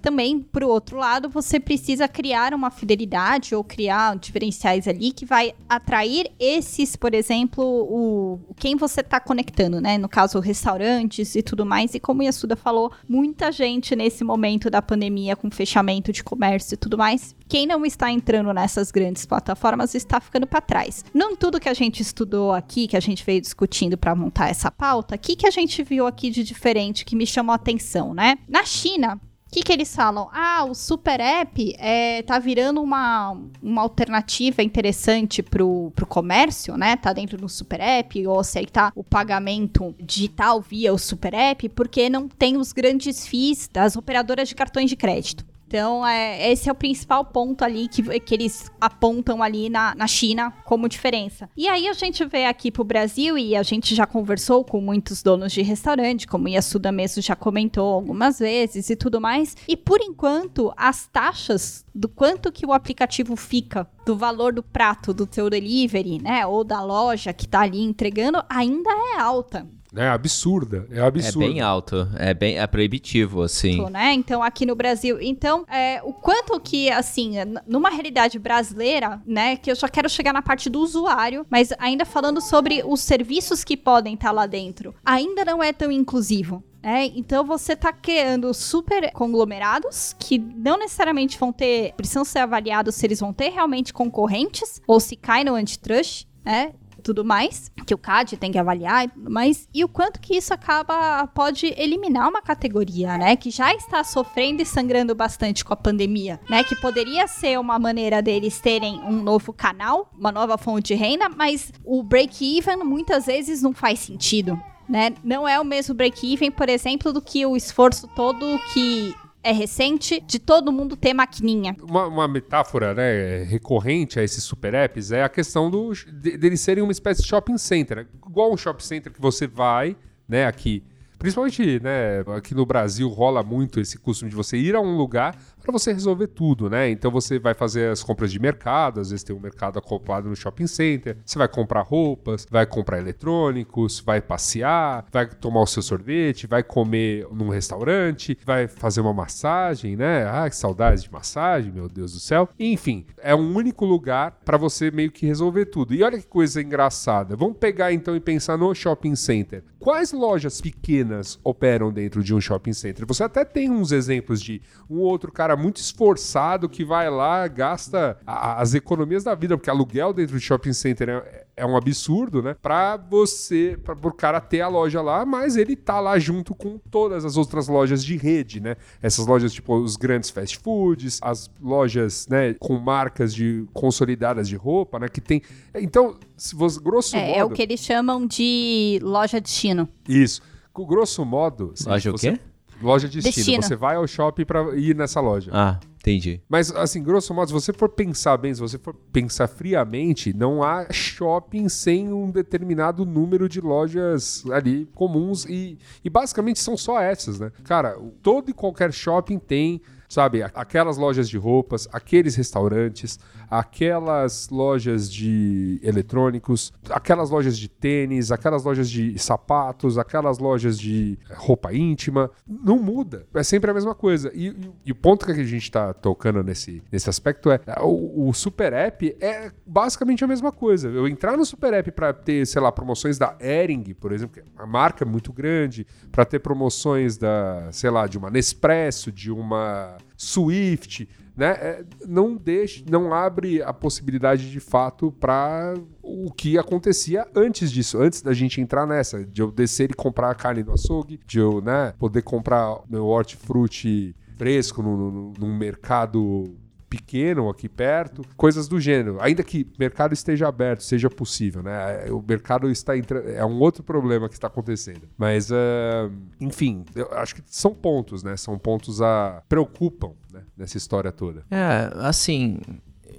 também, 0.02 0.42
pro 0.42 0.68
outro 0.68 0.98
lado, 0.98 1.30
você 1.30 1.60
precisa 1.60 2.08
criar 2.08 2.54
uma 2.54 2.70
fidelidade 2.70 3.56
ou 3.56 3.64
criar 3.64 4.18
diferenciais 4.18 4.88
ali 4.88 5.12
que 5.12 5.26
vai 5.26 5.54
atrair 5.70 6.30
esses, 6.38 6.96
por 6.98 7.14
exemplo, 7.14 7.64
o, 7.64 8.40
o 8.50 8.54
quem 8.56 8.76
você 8.76 9.02
tá 9.02 9.20
conectando, 9.20 9.80
né? 9.80 9.98
No 9.98 10.10
caso, 10.10 10.40
restaurantes 10.40 11.36
e 11.36 11.42
tudo 11.42 11.66
mais. 11.66 11.96
E 11.96 12.00
como 12.00 12.20
o 12.20 12.24
Yasuda 12.24 12.56
falou, 12.56 12.92
muita 13.08 13.52
gente 13.52 13.96
nesse 13.96 14.24
momento 14.24 14.70
da 14.70 14.82
pandemia, 14.82 15.36
com 15.36 15.50
fechamento 15.50 16.12
de 16.12 16.24
comércio 16.24 16.74
e 16.74 16.78
tudo 16.78 16.98
mais, 16.98 17.34
quem 17.48 17.66
não 17.66 17.86
está 17.86 18.12
entrando 18.12 18.54
nessas 18.54 18.92
grandes 18.92 19.26
plataformas 19.26 19.96
está 19.96 20.20
ficando 20.20 20.48
para 20.48 20.62
trás. 20.62 21.04
Não 21.14 21.36
tudo 21.36 21.60
que 21.60 21.70
a 21.70 21.74
gente 21.74 22.02
estudou 22.02 22.54
aqui, 22.54 22.88
que 22.88 22.98
a 22.98 23.00
gente 23.00 23.26
veio 23.26 23.42
discutindo 23.42 23.98
para 23.98 24.16
montar 24.16 24.50
essa 24.50 24.70
pauta, 24.70 25.16
o 25.16 25.20
que, 25.20 25.36
que 25.36 25.48
a 25.48 25.52
gente 25.52 25.84
viu 25.84 26.08
aqui 26.08 26.30
de 26.30 26.44
diferente 26.44 27.04
que 27.04 27.16
me 27.16 27.26
chamou 27.26 27.54
a 27.54 27.56
atenção, 27.56 28.14
né? 28.14 28.38
Na 28.48 28.66
China, 28.82 29.16
o 29.16 29.52
que, 29.52 29.62
que 29.62 29.72
eles 29.72 29.94
falam? 29.94 30.28
Ah, 30.32 30.66
o 30.68 30.74
Super 30.74 31.20
App 31.20 31.76
é, 31.78 32.24
tá 32.24 32.40
virando 32.40 32.82
uma, 32.82 33.38
uma 33.62 33.82
alternativa 33.82 34.64
interessante 34.64 35.44
pro, 35.44 35.92
pro 35.94 36.08
comércio, 36.08 36.76
né? 36.76 36.96
Tá 36.96 37.14
dentro 37.14 37.38
do 37.38 37.48
Super 37.48 37.80
App, 37.80 38.26
ou 38.26 38.40
aceitar 38.40 38.92
o 38.96 39.04
pagamento 39.04 39.94
digital 40.00 40.62
via 40.62 40.94
o 40.94 40.98
Super 40.98 41.34
App, 41.34 41.70
porque 41.70 42.10
não 42.10 42.28
tem 42.28 42.58
os 42.58 42.72
grandes 42.72 43.28
FIIs 43.28 43.70
das 43.72 43.96
operadoras 43.96 44.50
de 44.50 44.56
cartões 44.56 44.90
de 44.90 44.96
crédito. 44.96 45.46
Então, 45.72 46.06
é, 46.06 46.52
esse 46.52 46.68
é 46.68 46.72
o 46.74 46.76
principal 46.76 47.24
ponto 47.24 47.64
ali 47.64 47.88
que, 47.88 48.04
que 48.20 48.36
eles 48.36 48.70
apontam 48.82 49.42
ali 49.42 49.70
na, 49.70 49.96
na 49.96 50.06
China 50.06 50.52
como 50.66 50.90
diferença. 50.90 51.50
E 51.56 51.66
aí 51.70 51.88
a 51.88 51.94
gente 51.94 52.26
vê 52.26 52.44
aqui 52.44 52.70
pro 52.70 52.84
Brasil, 52.84 53.38
e 53.38 53.56
a 53.56 53.64
gente 53.64 53.96
já 53.96 54.06
conversou 54.06 54.66
com 54.66 54.82
muitos 54.82 55.24
donos 55.24 55.54
de 55.54 55.62
restaurante, 55.62 56.28
como 56.28 56.50
Yasuda 56.50 56.92
mesmo 56.92 57.22
já 57.22 57.38
comentou 57.38 57.94
algumas 57.94 58.40
vezes 58.40 58.90
e 58.90 58.98
tudo 58.98 59.22
mais. 59.22 59.56
E 59.66 59.78
por 59.78 60.02
enquanto, 60.02 60.74
as 60.76 61.08
taxas 61.08 61.86
do 61.96 62.10
quanto 62.10 62.52
que 62.52 62.66
o 62.66 62.74
aplicativo 62.74 63.38
fica 63.38 63.88
do 64.06 64.18
valor 64.18 64.52
do 64.52 64.62
prato 64.62 65.14
do 65.14 65.26
teu 65.26 65.50
delivery, 65.50 66.22
né, 66.22 66.46
ou 66.46 66.66
da 66.66 66.84
loja 66.84 67.32
que 67.32 67.48
tá 67.48 67.62
ali 67.62 67.82
entregando, 67.82 68.44
ainda 68.50 68.90
é 68.90 69.22
alta. 69.22 69.66
É 69.96 70.08
absurda, 70.08 70.88
é 70.90 71.00
É 71.00 71.02
absurda. 71.02 71.40
bem 71.40 71.60
alto, 71.60 72.08
é 72.18 72.34
bem 72.34 72.58
é 72.58 72.66
proibitivo, 72.66 73.42
assim. 73.42 73.72
Tipo, 73.72 73.90
né? 73.90 74.14
Então, 74.14 74.42
aqui 74.42 74.66
no 74.66 74.76
Brasil. 74.76 75.18
Então, 75.22 75.66
é, 75.68 76.02
o 76.04 76.14
quanto 76.14 76.60
que, 76.60 76.90
assim, 76.90 77.34
numa 77.68 77.90
realidade 77.90 78.40
brasileira, 78.40 79.22
né? 79.26 79.58
Que 79.58 79.70
eu 79.70 79.76
já 79.76 79.90
quero 79.90 80.10
chegar 80.10 80.32
na 80.32 80.42
parte 80.42 80.70
do 80.70 80.80
usuário, 80.80 81.46
mas 81.50 81.74
ainda 81.78 82.06
falando 82.06 82.40
sobre 82.40 82.82
os 82.86 83.02
serviços 83.02 83.64
que 83.64 83.76
podem 83.76 84.14
estar 84.14 84.32
lá 84.32 84.46
dentro, 84.46 84.96
ainda 85.06 85.44
não 85.44 85.62
é 85.62 85.74
tão 85.74 85.92
inclusivo. 85.92 86.64
né? 86.82 87.12
então 87.16 87.46
você 87.46 87.76
tá 87.76 87.94
criando 87.94 88.52
super 88.56 89.12
conglomerados 89.12 90.16
que 90.18 90.40
não 90.40 90.80
necessariamente 90.80 91.38
vão 91.38 91.52
ter, 91.54 91.94
precisam 91.96 92.26
ser 92.26 92.40
avaliados 92.40 92.96
se 92.96 93.06
eles 93.06 93.20
vão 93.20 93.32
ter 93.32 93.50
realmente 93.50 93.94
concorrentes 93.94 94.82
ou 94.88 95.00
se 95.00 95.16
cai 95.16 95.44
no 95.44 95.54
antitrust, 95.54 96.26
né? 96.44 96.74
Tudo 97.02 97.26
mais, 97.26 97.72
que 97.86 97.94
o 97.94 97.98
CAD 97.98 98.38
tem 98.38 98.52
que 98.52 98.58
avaliar 98.58 99.06
e 99.06 99.10
tudo 99.10 99.30
mais, 99.30 99.68
e 99.74 99.84
o 99.84 99.90
quanto 99.90 100.20
que 100.20 100.36
isso 100.38 100.54
acaba, 100.54 101.28
pode 101.28 101.74
eliminar 101.78 102.30
uma 102.30 102.42
categoria, 102.42 103.18
né, 103.18 103.36
que 103.36 103.52
já 103.52 103.74
está 103.74 104.04
sofrendo 104.04 104.62
e 104.62 104.66
sangrando 104.66 105.14
bastante 105.14 105.66
com 105.66 105.74
a 105.74 105.78
pandemia, 105.78 106.40
né, 106.50 106.64
que 106.64 106.76
poderia 106.76 107.28
ser 107.28 107.60
uma 107.60 107.78
maneira 107.78 108.22
deles 108.22 108.62
terem 108.62 109.00
um 109.02 109.22
novo 109.22 109.52
canal, 109.52 110.10
uma 110.18 110.32
nova 110.32 110.58
fonte 110.58 110.94
de 110.94 110.96
renda, 110.96 111.28
mas 111.28 111.72
o 111.84 112.02
break-even 112.02 112.78
muitas 112.78 113.26
vezes 113.26 113.62
não 113.62 113.74
faz 113.74 114.00
sentido, 114.00 114.58
né, 114.88 115.14
não 115.24 115.48
é 115.48 115.60
o 115.60 115.66
mesmo 115.66 115.96
break-even, 115.96 116.52
por 116.52 116.70
exemplo, 116.70 117.12
do 117.12 117.22
que 117.22 117.46
o 117.46 117.56
esforço 117.58 118.08
todo 118.10 118.60
que 118.74 119.16
é 119.44 119.52
recente 119.52 120.20
de 120.22 120.40
todo 120.40 120.72
mundo 120.72 120.96
ter 120.96 121.14
maquininha. 121.14 121.76
Uma, 121.82 122.08
uma 122.08 122.28
metáfora 122.28 122.94
né, 122.94 123.44
recorrente 123.44 124.20
a 124.20 124.24
esses 124.24 124.44
super 124.44 124.74
apps 124.74 125.12
é 125.12 125.24
a 125.24 125.30
questão 125.30 125.70
do, 125.70 125.94
de, 125.94 126.38
deles 126.38 126.62
serem 126.62 126.84
uma 126.84 126.92
espécie 126.92 127.22
de 127.22 127.28
shopping 127.28 127.58
center. 127.58 128.08
Igual 128.28 128.54
um 128.54 128.58
shopping 128.58 128.84
center 128.84 129.12
que 129.12 129.22
você 129.22 129.48
vai, 129.48 129.96
né, 130.28 130.46
aqui. 130.46 130.84
Principalmente, 131.18 131.80
né, 131.82 132.22
aqui 132.36 132.56
no 132.56 132.66
Brasil 132.66 133.08
rola 133.08 133.44
muito 133.44 133.80
esse 133.80 133.98
costume 133.98 134.30
de 134.30 134.36
você 134.36 134.58
ir 134.58 134.76
a 134.76 134.82
um 134.82 134.98
lugar 134.98 135.38
para 135.62 135.72
você 135.72 135.94
resolver 135.94 136.28
tudo, 136.28 136.70
né? 136.70 136.90
Então 136.90 137.12
você 137.12 137.40
vai 137.40 137.54
fazer 137.54 137.92
as 137.92 138.04
compras 138.04 138.32
de 138.32 138.40
mercado, 138.40 139.00
às 139.00 139.10
vezes 139.12 139.24
tem 139.24 139.36
um 139.36 139.40
mercado 139.40 139.80
acoplado 139.80 140.28
no 140.28 140.36
shopping 140.36 140.68
center, 140.68 141.18
você 141.26 141.38
vai 141.38 141.48
comprar 141.48 141.82
roupas, 141.82 142.48
vai 142.50 142.66
comprar 142.66 142.98
eletrônicos, 143.00 144.00
vai 144.00 144.22
passear, 144.22 145.06
vai 145.12 145.28
tomar 145.28 145.62
o 145.62 145.68
seu 145.68 145.82
sorvete, 145.82 146.48
vai 146.48 146.64
comer 146.64 147.28
num 147.32 147.50
restaurante, 147.50 148.38
vai 148.46 148.68
fazer 148.68 149.02
uma 149.02 149.14
massagem, 149.14 149.96
né? 149.96 150.26
Ah, 150.28 150.50
que 150.50 150.56
saudade 150.56 151.04
de 151.04 151.12
massagem, 151.12 151.72
meu 151.72 151.88
Deus 151.88 152.14
do 152.14 152.20
céu. 152.20 152.50
Enfim, 152.60 153.06
é 153.18 153.36
um 153.36 153.56
único 153.56 153.86
lugar 153.86 154.40
para 154.44 154.58
você 154.58 154.92
meio 154.92 155.12
que 155.12 155.26
resolver 155.26 155.66
tudo. 155.66 155.94
E 155.94 156.04
olha 156.04 156.20
que 156.20 156.28
coisa 156.28 156.62
engraçada. 156.62 157.36
Vamos 157.36 157.58
pegar 157.58 157.94
então 157.94 158.16
e 158.16 158.20
pensar 158.20 158.58
no 158.58 158.74
shopping 158.74 159.16
center. 159.16 159.64
Quais 159.82 160.12
lojas 160.12 160.62
pequenas 160.62 161.40
operam 161.44 161.92
dentro 161.92 162.24
de 162.24 162.36
um 162.36 162.40
shopping 162.40 162.72
center? 162.72 163.04
Você 163.08 163.24
até 163.24 163.44
tem 163.44 163.68
uns 163.72 163.92
exemplos 163.92 164.40
de 164.40 164.62
um 164.88 165.00
outro 165.00 165.32
cara 165.32 165.58
muito 165.58 165.78
esforçado 165.78 166.70
que 166.70 166.86
vai 166.86 167.10
lá, 167.10 167.48
gasta 167.48 168.16
a- 168.26 168.62
as 168.62 168.76
economias 168.76 169.24
da 169.24 169.34
vida, 169.34 169.58
porque 169.58 169.72
aluguel 169.72 170.14
dentro 170.14 170.38
de 170.38 170.46
shopping 170.46 170.72
center 170.74 171.10
é, 171.10 171.46
é 171.56 171.66
um 171.66 171.76
absurdo, 171.78 172.42
né? 172.42 172.56
Pra 172.62 172.98
você, 172.98 173.78
para 173.84 173.94
o 174.08 174.14
cara 174.14 174.40
ter 174.42 174.62
a 174.62 174.68
loja 174.68 175.02
lá, 175.02 175.26
mas 175.26 175.56
ele 175.56 175.76
tá 175.76 176.00
lá 176.00 176.18
junto 176.18 176.56
com 176.56 176.78
todas 176.90 177.26
as 177.26 177.38
outras 177.38 177.68
lojas 177.68 178.04
de 178.04 178.16
rede, 178.18 178.60
né? 178.60 178.76
Essas 179.02 179.26
lojas, 179.28 179.54
tipo, 179.54 179.76
os 179.76 179.96
grandes 179.96 180.30
fast 180.30 180.58
foods, 180.60 181.20
as 181.22 181.50
lojas, 181.62 182.28
né, 182.28 182.54
com 182.56 182.78
marcas 182.80 183.34
de 183.34 183.66
consolidadas 183.74 184.48
de 184.48 184.56
roupa, 184.56 184.98
né? 185.00 185.08
Que 185.08 185.22
tem. 185.22 185.42
Então, 185.76 186.18
se 186.38 186.56
você, 186.56 186.80
grosso 186.80 187.16
É, 187.16 187.28
modo. 187.28 187.38
é 187.40 187.44
o 187.46 187.50
que 187.50 187.62
eles 187.62 187.80
chamam 187.82 188.26
de 188.26 189.00
loja 189.04 189.40
destino. 189.42 189.88
Isso. 190.08 190.42
Com 190.74 190.86
grosso 190.86 191.24
modo. 191.26 191.74
assim, 191.74 191.90
Loja 191.90 192.12
o 192.12 192.16
quê? 192.16 192.40
Loja 192.82 193.08
de 193.08 193.22
destino. 193.22 193.36
Destino. 193.36 193.64
Você 193.64 193.76
vai 193.76 193.96
ao 193.98 194.08
shopping 194.08 194.46
pra 194.46 194.76
ir 194.76 194.96
nessa 194.96 195.20
loja. 195.20 195.52
Ah, 195.54 195.80
entendi. 196.02 196.42
Mas, 196.50 196.72
assim, 196.72 197.02
grosso 197.02 197.34
modo, 197.34 197.48
se 197.48 197.54
você 197.54 197.72
for 197.72 197.90
pensar 197.90 198.36
bem, 198.38 198.54
se 198.54 198.60
você 198.60 198.78
for 198.78 198.94
pensar 199.14 199.48
friamente, 199.48 200.34
não 200.34 200.62
há 200.62 200.92
shopping 200.92 201.70
sem 201.70 202.12
um 202.12 202.30
determinado 202.30 203.06
número 203.06 203.48
de 203.48 203.62
lojas 203.62 204.44
ali 204.52 204.88
comuns 204.94 205.46
e, 205.46 205.78
e 206.04 206.10
basicamente 206.10 206.60
são 206.60 206.76
só 206.76 207.00
essas, 207.00 207.40
né? 207.40 207.52
Cara, 207.64 207.98
todo 208.22 208.50
e 208.50 208.54
qualquer 208.54 208.92
shopping 208.92 209.40
tem 209.40 209.82
sabe? 210.12 210.44
Aquelas 210.44 210.98
lojas 210.98 211.30
de 211.30 211.38
roupas, 211.38 211.88
aqueles 211.90 212.36
restaurantes, 212.36 213.18
aquelas 213.50 214.50
lojas 214.50 215.10
de 215.10 215.80
eletrônicos, 215.82 216.74
aquelas 216.90 217.30
lojas 217.30 217.58
de 217.58 217.70
tênis, 217.70 218.30
aquelas 218.30 218.66
lojas 218.66 218.90
de 218.90 219.18
sapatos, 219.18 219.98
aquelas 219.98 220.38
lojas 220.38 220.78
de 220.78 221.18
roupa 221.34 221.74
íntima. 221.74 222.30
Não 222.46 222.78
muda. 222.78 223.26
É 223.34 223.42
sempre 223.42 223.72
a 223.72 223.74
mesma 223.74 223.96
coisa. 223.96 224.30
E, 224.34 224.50
e, 224.50 224.72
e 224.88 224.92
o 224.92 224.96
ponto 224.96 225.26
que 225.26 225.32
a 225.32 225.36
gente 225.36 225.56
está 225.56 225.94
tocando 225.94 226.44
nesse, 226.44 226.84
nesse 226.92 227.10
aspecto 227.10 227.50
é 227.50 227.62
o, 227.80 228.28
o, 228.28 228.34
Super 228.34 228.74
App 228.74 229.16
é 229.22 229.50
basicamente 229.66 230.26
a 230.26 230.28
mesma 230.28 230.52
coisa. 230.52 230.90
Eu 230.90 231.08
entrar 231.08 231.38
no 231.38 231.46
Super 231.46 231.74
App 231.74 231.90
para 231.94 232.12
ter, 232.12 232.46
sei 232.46 232.62
lá, 232.62 232.70
promoções 232.70 233.18
da 233.18 233.38
Ering, 233.40 233.94
por 233.94 234.12
exemplo, 234.12 234.34
que 234.34 234.42
é 234.42 234.44
a 234.58 234.66
marca 234.66 235.06
é 235.06 235.08
muito 235.08 235.32
grande, 235.32 235.88
para 236.12 236.26
ter 236.26 236.40
promoções 236.40 237.18
da, 237.18 237.70
sei 237.72 237.90
lá, 237.90 238.08
de 238.08 238.18
uma 238.18 238.30
Nespresso, 238.30 239.10
de 239.10 239.32
uma 239.32 240.01
Swift, 240.22 241.10
né? 241.36 241.50
É, 241.52 241.86
não 242.08 242.36
deixa, 242.36 242.84
não 242.88 243.12
abre 243.12 243.64
a 243.64 243.74
possibilidade 243.74 244.52
de 244.52 244.60
fato 244.60 245.12
para 245.12 245.74
o 246.04 246.32
que 246.32 246.60
acontecia 246.60 247.26
antes 247.36 247.72
disso, 247.72 248.00
antes 248.00 248.22
da 248.22 248.32
gente 248.32 248.62
entrar 248.62 248.86
nessa, 248.86 249.26
de 249.26 249.42
eu 249.42 249.52
descer 249.52 249.90
e 249.90 249.96
comprar 249.96 250.30
a 250.30 250.36
carne 250.36 250.62
do 250.62 250.72
açougue, 250.72 251.20
de 251.26 251.40
eu, 251.40 251.60
né, 251.60 251.94
poder 251.98 252.22
comprar 252.22 252.82
meu 252.88 253.08
hortifruti 253.08 254.16
fresco 254.38 254.84
num 254.84 255.58
mercado 255.58 256.56
pequeno 256.92 257.50
aqui 257.50 257.70
perto, 257.70 258.22
coisas 258.36 258.68
do 258.68 258.78
gênero. 258.78 259.18
Ainda 259.22 259.42
que 259.44 259.66
mercado 259.80 260.14
esteja 260.14 260.50
aberto, 260.50 260.84
seja 260.84 261.10
possível, 261.10 261.64
né? 261.64 262.12
O 262.12 262.22
mercado 262.22 262.70
está 262.70 262.98
entrando. 262.98 263.30
É 263.30 263.46
um 263.46 263.58
outro 263.60 263.82
problema 263.82 264.28
que 264.28 264.36
está 264.36 264.48
acontecendo. 264.48 265.08
Mas, 265.18 265.50
uh, 265.50 266.12
enfim, 266.38 266.84
eu 266.94 267.10
acho 267.14 267.36
que 267.36 267.44
são 267.46 267.74
pontos, 267.74 268.24
né? 268.24 268.36
São 268.36 268.60
pontos 268.60 269.02
a. 269.02 269.42
preocupam 269.48 270.12
né? 270.34 270.44
nessa 270.58 270.78
história 270.78 271.14
toda. 271.14 271.46
É, 271.50 271.90
assim, 271.96 272.60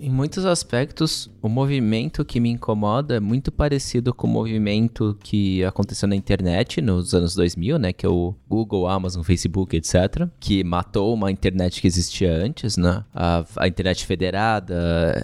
em 0.02 0.10
muitos 0.10 0.44
aspectos, 0.44 1.30
o 1.40 1.48
movimento 1.48 2.24
que 2.24 2.40
me 2.40 2.50
incomoda 2.50 3.16
é 3.16 3.20
muito 3.20 3.52
parecido 3.52 4.12
com 4.12 4.26
o 4.26 4.30
movimento 4.30 5.16
que 5.22 5.64
aconteceu 5.64 6.08
na 6.08 6.16
internet 6.16 6.82
nos 6.82 7.14
anos 7.14 7.36
2000, 7.36 7.78
né? 7.78 7.92
Que 7.92 8.04
é 8.04 8.08
o 8.08 8.34
Google, 8.48 8.88
Amazon, 8.88 9.22
Facebook, 9.22 9.76
etc. 9.76 10.28
Que 10.40 10.64
matou 10.64 11.14
uma 11.14 11.30
internet 11.30 11.80
que 11.80 11.86
existia 11.86 12.32
antes, 12.34 12.76
né? 12.76 13.04
A, 13.14 13.44
a 13.56 13.68
internet 13.68 14.04
federada, 14.04 14.74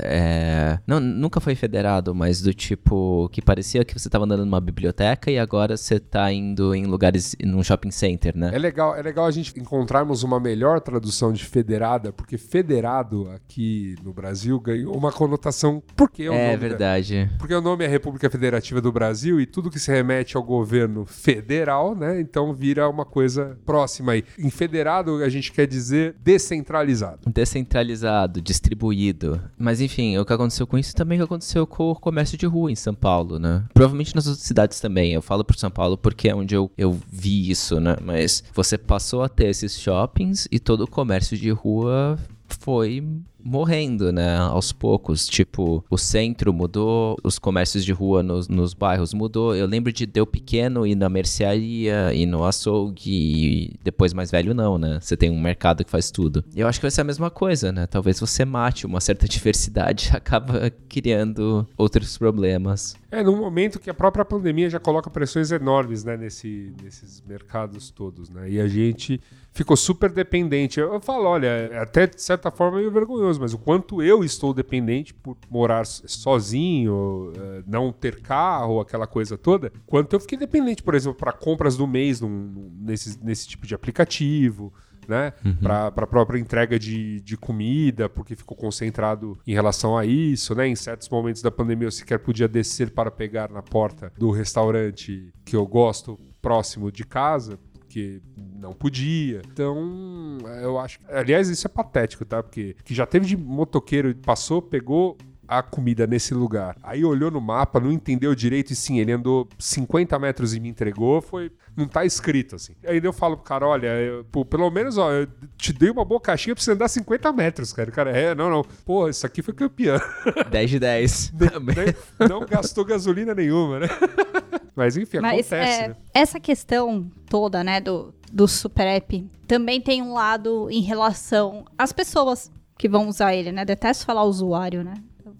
é... 0.04 0.78
Não, 0.86 1.00
nunca 1.00 1.40
foi 1.40 1.56
federado, 1.56 2.14
mas 2.14 2.40
do 2.40 2.54
tipo 2.54 3.28
que 3.32 3.42
parecia 3.42 3.84
que 3.84 3.98
você 3.98 4.06
estava 4.06 4.24
andando 4.26 4.44
numa 4.44 4.60
biblioteca 4.60 5.28
e 5.28 5.38
agora 5.40 5.76
você 5.76 5.96
está 5.96 6.32
indo 6.32 6.72
em 6.72 6.86
lugares, 6.86 7.34
num 7.44 7.64
shopping 7.64 7.90
center, 7.90 8.36
né? 8.36 8.50
É 8.54 8.58
legal, 8.58 8.94
é 8.94 9.02
legal 9.02 9.26
a 9.26 9.30
gente 9.32 9.58
encontrarmos 9.58 10.22
uma 10.22 10.38
melhor 10.38 10.80
tradução 10.80 11.32
de 11.32 11.44
federada, 11.44 12.12
porque 12.12 12.38
federado 12.38 13.28
aqui 13.30 13.96
no 14.04 14.12
Brasil 14.12 14.60
ganhou 14.68 14.94
uma 14.94 15.10
conotação. 15.10 15.82
Porque 15.96 16.24
é 16.24 16.30
o 16.30 16.34
É 16.34 16.46
nome 16.48 16.58
verdade. 16.58 17.24
Da, 17.24 17.38
porque 17.38 17.54
o 17.54 17.60
nome 17.60 17.84
é 17.84 17.88
República 17.88 18.28
Federativa 18.28 18.80
do 18.80 18.92
Brasil 18.92 19.40
e 19.40 19.46
tudo 19.46 19.70
que 19.70 19.78
se 19.78 19.90
remete 19.90 20.36
ao 20.36 20.42
governo 20.42 21.06
federal, 21.06 21.94
né? 21.94 22.20
Então 22.20 22.52
vira 22.52 22.88
uma 22.88 23.04
coisa 23.04 23.58
próxima 23.64 24.12
aí. 24.12 24.24
Em 24.38 24.50
federado, 24.50 25.22
a 25.22 25.28
gente 25.28 25.52
quer 25.52 25.66
dizer 25.66 26.14
descentralizado. 26.22 27.20
Descentralizado, 27.32 28.40
distribuído. 28.40 29.40
Mas 29.56 29.80
enfim, 29.80 30.18
o 30.18 30.24
que 30.24 30.32
aconteceu 30.32 30.66
com 30.66 30.76
isso 30.78 30.94
também 30.94 31.18
é 31.18 31.22
o 31.22 31.26
que 31.26 31.32
aconteceu 31.32 31.66
com 31.66 31.90
o 31.90 31.94
comércio 31.94 32.36
de 32.36 32.46
rua 32.46 32.70
em 32.70 32.76
São 32.76 32.94
Paulo, 32.94 33.38
né? 33.38 33.64
Provavelmente 33.72 34.14
nas 34.14 34.26
outras 34.26 34.44
cidades 34.44 34.80
também. 34.80 35.12
Eu 35.12 35.22
falo 35.22 35.44
por 35.44 35.56
São 35.56 35.70
Paulo 35.70 35.96
porque 35.96 36.28
é 36.28 36.34
onde 36.34 36.54
eu, 36.54 36.70
eu 36.76 36.98
vi 37.10 37.50
isso, 37.50 37.80
né? 37.80 37.96
Mas 38.02 38.44
você 38.52 38.76
passou 38.76 39.22
a 39.22 39.28
ter 39.28 39.46
esses 39.46 39.78
shoppings 39.80 40.46
e 40.50 40.58
todo 40.58 40.82
o 40.82 40.90
comércio 40.90 41.36
de 41.36 41.50
rua 41.50 42.18
foi 42.48 43.02
morrendo, 43.48 44.12
né, 44.12 44.36
aos 44.36 44.72
poucos. 44.72 45.26
Tipo, 45.26 45.84
o 45.90 45.96
centro 45.96 46.52
mudou, 46.52 47.16
os 47.24 47.38
comércios 47.38 47.84
de 47.84 47.92
rua 47.92 48.22
nos, 48.22 48.48
nos 48.48 48.74
bairros 48.74 49.14
mudou. 49.14 49.54
Eu 49.56 49.66
lembro 49.66 49.92
de 49.92 50.06
Deu 50.06 50.26
Pequeno 50.26 50.86
ir 50.86 50.94
na 50.94 51.08
mercearia, 51.08 52.12
ir 52.12 52.26
no 52.26 52.44
açougue, 52.44 53.10
e 53.10 53.74
depois 53.82 54.12
mais 54.12 54.30
velho 54.30 54.54
não, 54.54 54.78
né? 54.78 54.98
Você 55.00 55.16
tem 55.16 55.30
um 55.30 55.40
mercado 55.40 55.84
que 55.84 55.90
faz 55.90 56.10
tudo. 56.10 56.44
Eu 56.54 56.68
acho 56.68 56.78
que 56.78 56.84
vai 56.84 56.90
ser 56.90 57.00
a 57.00 57.04
mesma 57.04 57.30
coisa, 57.30 57.72
né? 57.72 57.86
Talvez 57.86 58.20
você 58.20 58.44
mate 58.44 58.86
uma 58.86 59.00
certa 59.00 59.26
diversidade, 59.28 60.10
acaba 60.12 60.70
criando 60.88 61.66
outros 61.76 62.18
problemas. 62.18 62.96
É, 63.10 63.22
num 63.22 63.36
momento 63.36 63.80
que 63.80 63.88
a 63.88 63.94
própria 63.94 64.24
pandemia 64.24 64.68
já 64.68 64.78
coloca 64.78 65.08
pressões 65.08 65.50
enormes, 65.50 66.04
né, 66.04 66.16
nesse, 66.16 66.74
nesses 66.82 67.22
mercados 67.26 67.90
todos, 67.90 68.28
né? 68.28 68.50
E 68.50 68.60
a 68.60 68.68
gente 68.68 69.18
ficou 69.52 69.76
super 69.76 70.10
dependente. 70.10 70.78
Eu, 70.78 70.92
eu 70.92 71.00
falo, 71.00 71.24
olha, 71.24 71.80
até 71.80 72.06
de 72.06 72.20
certa 72.20 72.50
forma 72.50 72.78
é 72.78 72.80
meio 72.80 72.92
vergonhoso, 72.92 73.37
mas 73.38 73.54
o 73.54 73.58
quanto 73.58 74.02
eu 74.02 74.24
estou 74.24 74.52
dependente 74.52 75.14
por 75.14 75.36
morar 75.50 75.86
sozinho, 75.86 77.32
eh, 77.36 77.62
não 77.66 77.92
ter 77.92 78.20
carro, 78.20 78.80
aquela 78.80 79.06
coisa 79.06 79.36
toda, 79.36 79.72
quanto 79.86 80.14
eu 80.14 80.20
fiquei 80.20 80.38
dependente, 80.38 80.82
por 80.82 80.94
exemplo, 80.94 81.18
para 81.18 81.32
compras 81.32 81.76
do 81.76 81.86
mês 81.86 82.20
num, 82.20 82.28
num, 82.28 82.72
nesse, 82.80 83.22
nesse 83.24 83.46
tipo 83.48 83.66
de 83.66 83.74
aplicativo. 83.74 84.72
Né? 85.06 85.32
Uhum. 85.42 85.56
Para 85.56 85.86
a 85.86 86.06
própria 86.06 86.38
entrega 86.38 86.78
de, 86.78 87.22
de 87.22 87.34
comida, 87.34 88.10
porque 88.10 88.36
ficou 88.36 88.54
concentrado 88.54 89.38
em 89.46 89.54
relação 89.54 89.96
a 89.96 90.04
isso, 90.04 90.54
né? 90.54 90.68
Em 90.68 90.76
certos 90.76 91.08
momentos 91.08 91.40
da 91.40 91.50
pandemia 91.50 91.86
eu 91.86 91.90
sequer 91.90 92.18
podia 92.18 92.46
descer 92.46 92.90
para 92.90 93.10
pegar 93.10 93.50
na 93.50 93.62
porta 93.62 94.12
do 94.18 94.30
restaurante 94.30 95.32
que 95.46 95.56
eu 95.56 95.66
gosto 95.66 96.18
próximo 96.42 96.92
de 96.92 97.04
casa, 97.04 97.58
porque 97.88 98.20
não 98.36 98.74
podia. 98.74 99.40
Então, 99.50 100.36
eu 100.62 100.78
acho. 100.78 101.00
Aliás, 101.08 101.48
isso 101.48 101.66
é 101.66 101.70
patético, 101.70 102.24
tá? 102.24 102.42
Porque 102.42 102.76
que 102.84 102.94
já 102.94 103.06
teve 103.06 103.26
de 103.26 103.36
motoqueiro, 103.36 104.14
passou, 104.16 104.60
pegou 104.60 105.16
a 105.48 105.62
comida 105.62 106.06
nesse 106.06 106.34
lugar. 106.34 106.76
Aí 106.82 107.04
olhou 107.04 107.30
no 107.30 107.40
mapa, 107.40 107.80
não 107.80 107.90
entendeu 107.90 108.34
direito 108.34 108.72
e 108.72 108.76
sim, 108.76 109.00
ele 109.00 109.12
andou 109.12 109.48
50 109.58 110.18
metros 110.18 110.54
e 110.54 110.60
me 110.60 110.68
entregou, 110.68 111.22
foi. 111.22 111.50
Não 111.74 111.86
tá 111.86 112.04
escrito 112.04 112.56
assim. 112.56 112.74
Aí 112.84 113.00
eu 113.02 113.12
falo 113.12 113.36
pro 113.36 113.46
cara: 113.46 113.66
olha, 113.66 113.86
eu, 113.86 114.24
pô, 114.24 114.44
pelo 114.44 114.68
menos, 114.70 114.98
ó, 114.98 115.12
eu 115.12 115.28
te 115.56 115.72
dei 115.72 115.90
uma 115.90 116.04
boa 116.04 116.20
caixinha 116.20 116.54
pra 116.54 116.62
você 116.62 116.72
andar 116.72 116.88
50 116.88 117.32
metros, 117.32 117.72
cara. 117.72 117.88
O 117.88 117.92
cara, 117.92 118.10
é, 118.10 118.34
não, 118.34 118.50
não. 118.50 118.64
Pô, 118.84 119.08
isso 119.08 119.24
aqui 119.24 119.42
foi 119.42 119.54
campeão. 119.54 119.98
10 120.50 120.70
de 120.70 120.78
10. 120.78 121.32
não, 122.18 122.40
não 122.40 122.46
gastou 122.46 122.84
gasolina 122.84 123.34
nenhuma, 123.34 123.80
né? 123.80 123.88
Mas 124.74 124.96
enfim, 124.96 125.18
Mas, 125.18 125.40
acontece. 125.40 125.82
É, 125.82 125.88
né? 125.88 125.96
Essa 126.12 126.38
questão 126.38 127.10
toda, 127.28 127.64
né, 127.64 127.80
do, 127.80 128.14
do 128.32 128.46
Super 128.46 128.86
App, 128.86 129.26
também 129.46 129.80
tem 129.80 130.02
um 130.02 130.12
lado 130.12 130.68
em 130.70 130.82
relação 130.82 131.64
às 131.76 131.92
pessoas 131.92 132.50
que 132.76 132.88
vão 132.88 133.08
usar 133.08 133.34
ele, 133.34 133.50
né? 133.50 133.64
Detesto 133.64 134.06
falar 134.06 134.22
usuário, 134.22 134.84
né? 134.84 134.94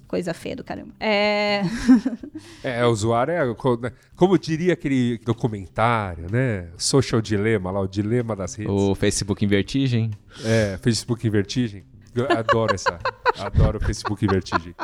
Coisa 0.06 0.34
feia 0.34 0.56
do 0.56 0.64
caramba. 0.64 0.92
É. 1.00 1.62
é, 2.62 2.86
usuário 2.86 3.32
é. 3.32 3.46
Né, 3.80 3.92
como 4.16 4.38
diria 4.38 4.72
aquele 4.72 5.18
documentário, 5.18 6.26
né? 6.30 6.68
Social 6.76 7.20
Dilema, 7.20 7.70
lá, 7.70 7.80
o 7.80 7.86
dilema 7.86 8.34
das 8.34 8.54
redes. 8.54 8.72
O 8.72 8.94
Facebook 8.94 9.44
em 9.44 9.48
vertigem. 9.48 10.10
É, 10.44 10.78
Facebook 10.82 11.26
em 11.26 11.30
vertigem. 11.30 11.84
Eu 12.14 12.26
adoro 12.30 12.74
essa. 12.74 12.98
adoro 13.38 13.78
o 13.78 13.80
Facebook 13.84 14.24
em 14.24 14.28
vertigem 14.28 14.74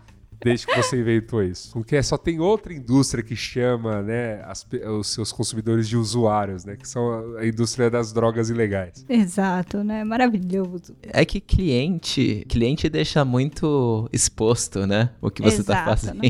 desde 0.45 0.67
que 0.67 0.77
você 0.77 1.01
inventou 1.01 1.43
isso. 1.43 1.73
Porque 1.73 2.01
só 2.03 2.19
tem 2.19 2.39
outra 2.39 2.73
indústria 2.73 3.25
que 3.25 3.35
chama 3.35 4.03
né, 4.03 4.43
as, 4.45 4.67
os 4.99 5.09
seus 5.09 5.33
consumidores 5.33 5.89
de 5.89 5.97
usuários, 5.97 6.65
né? 6.65 6.77
Que 6.77 6.87
são 6.87 7.37
a 7.39 7.47
indústria 7.47 7.91
das 7.91 8.13
drogas 8.13 8.51
ilegais. 8.51 9.05
Exato, 9.09 9.83
né? 9.83 10.05
Maravilhoso. 10.05 10.97
É 11.03 11.25
que 11.25 11.41
cliente, 11.41 12.45
cliente 12.49 12.89
deixa 12.89 13.25
muito 13.25 14.09
exposto, 14.13 14.87
né? 14.87 15.11
O 15.21 15.31
que 15.31 15.43
você 15.43 15.63
está 15.63 15.85
fazendo. 15.85 16.21
Né? 16.21 16.29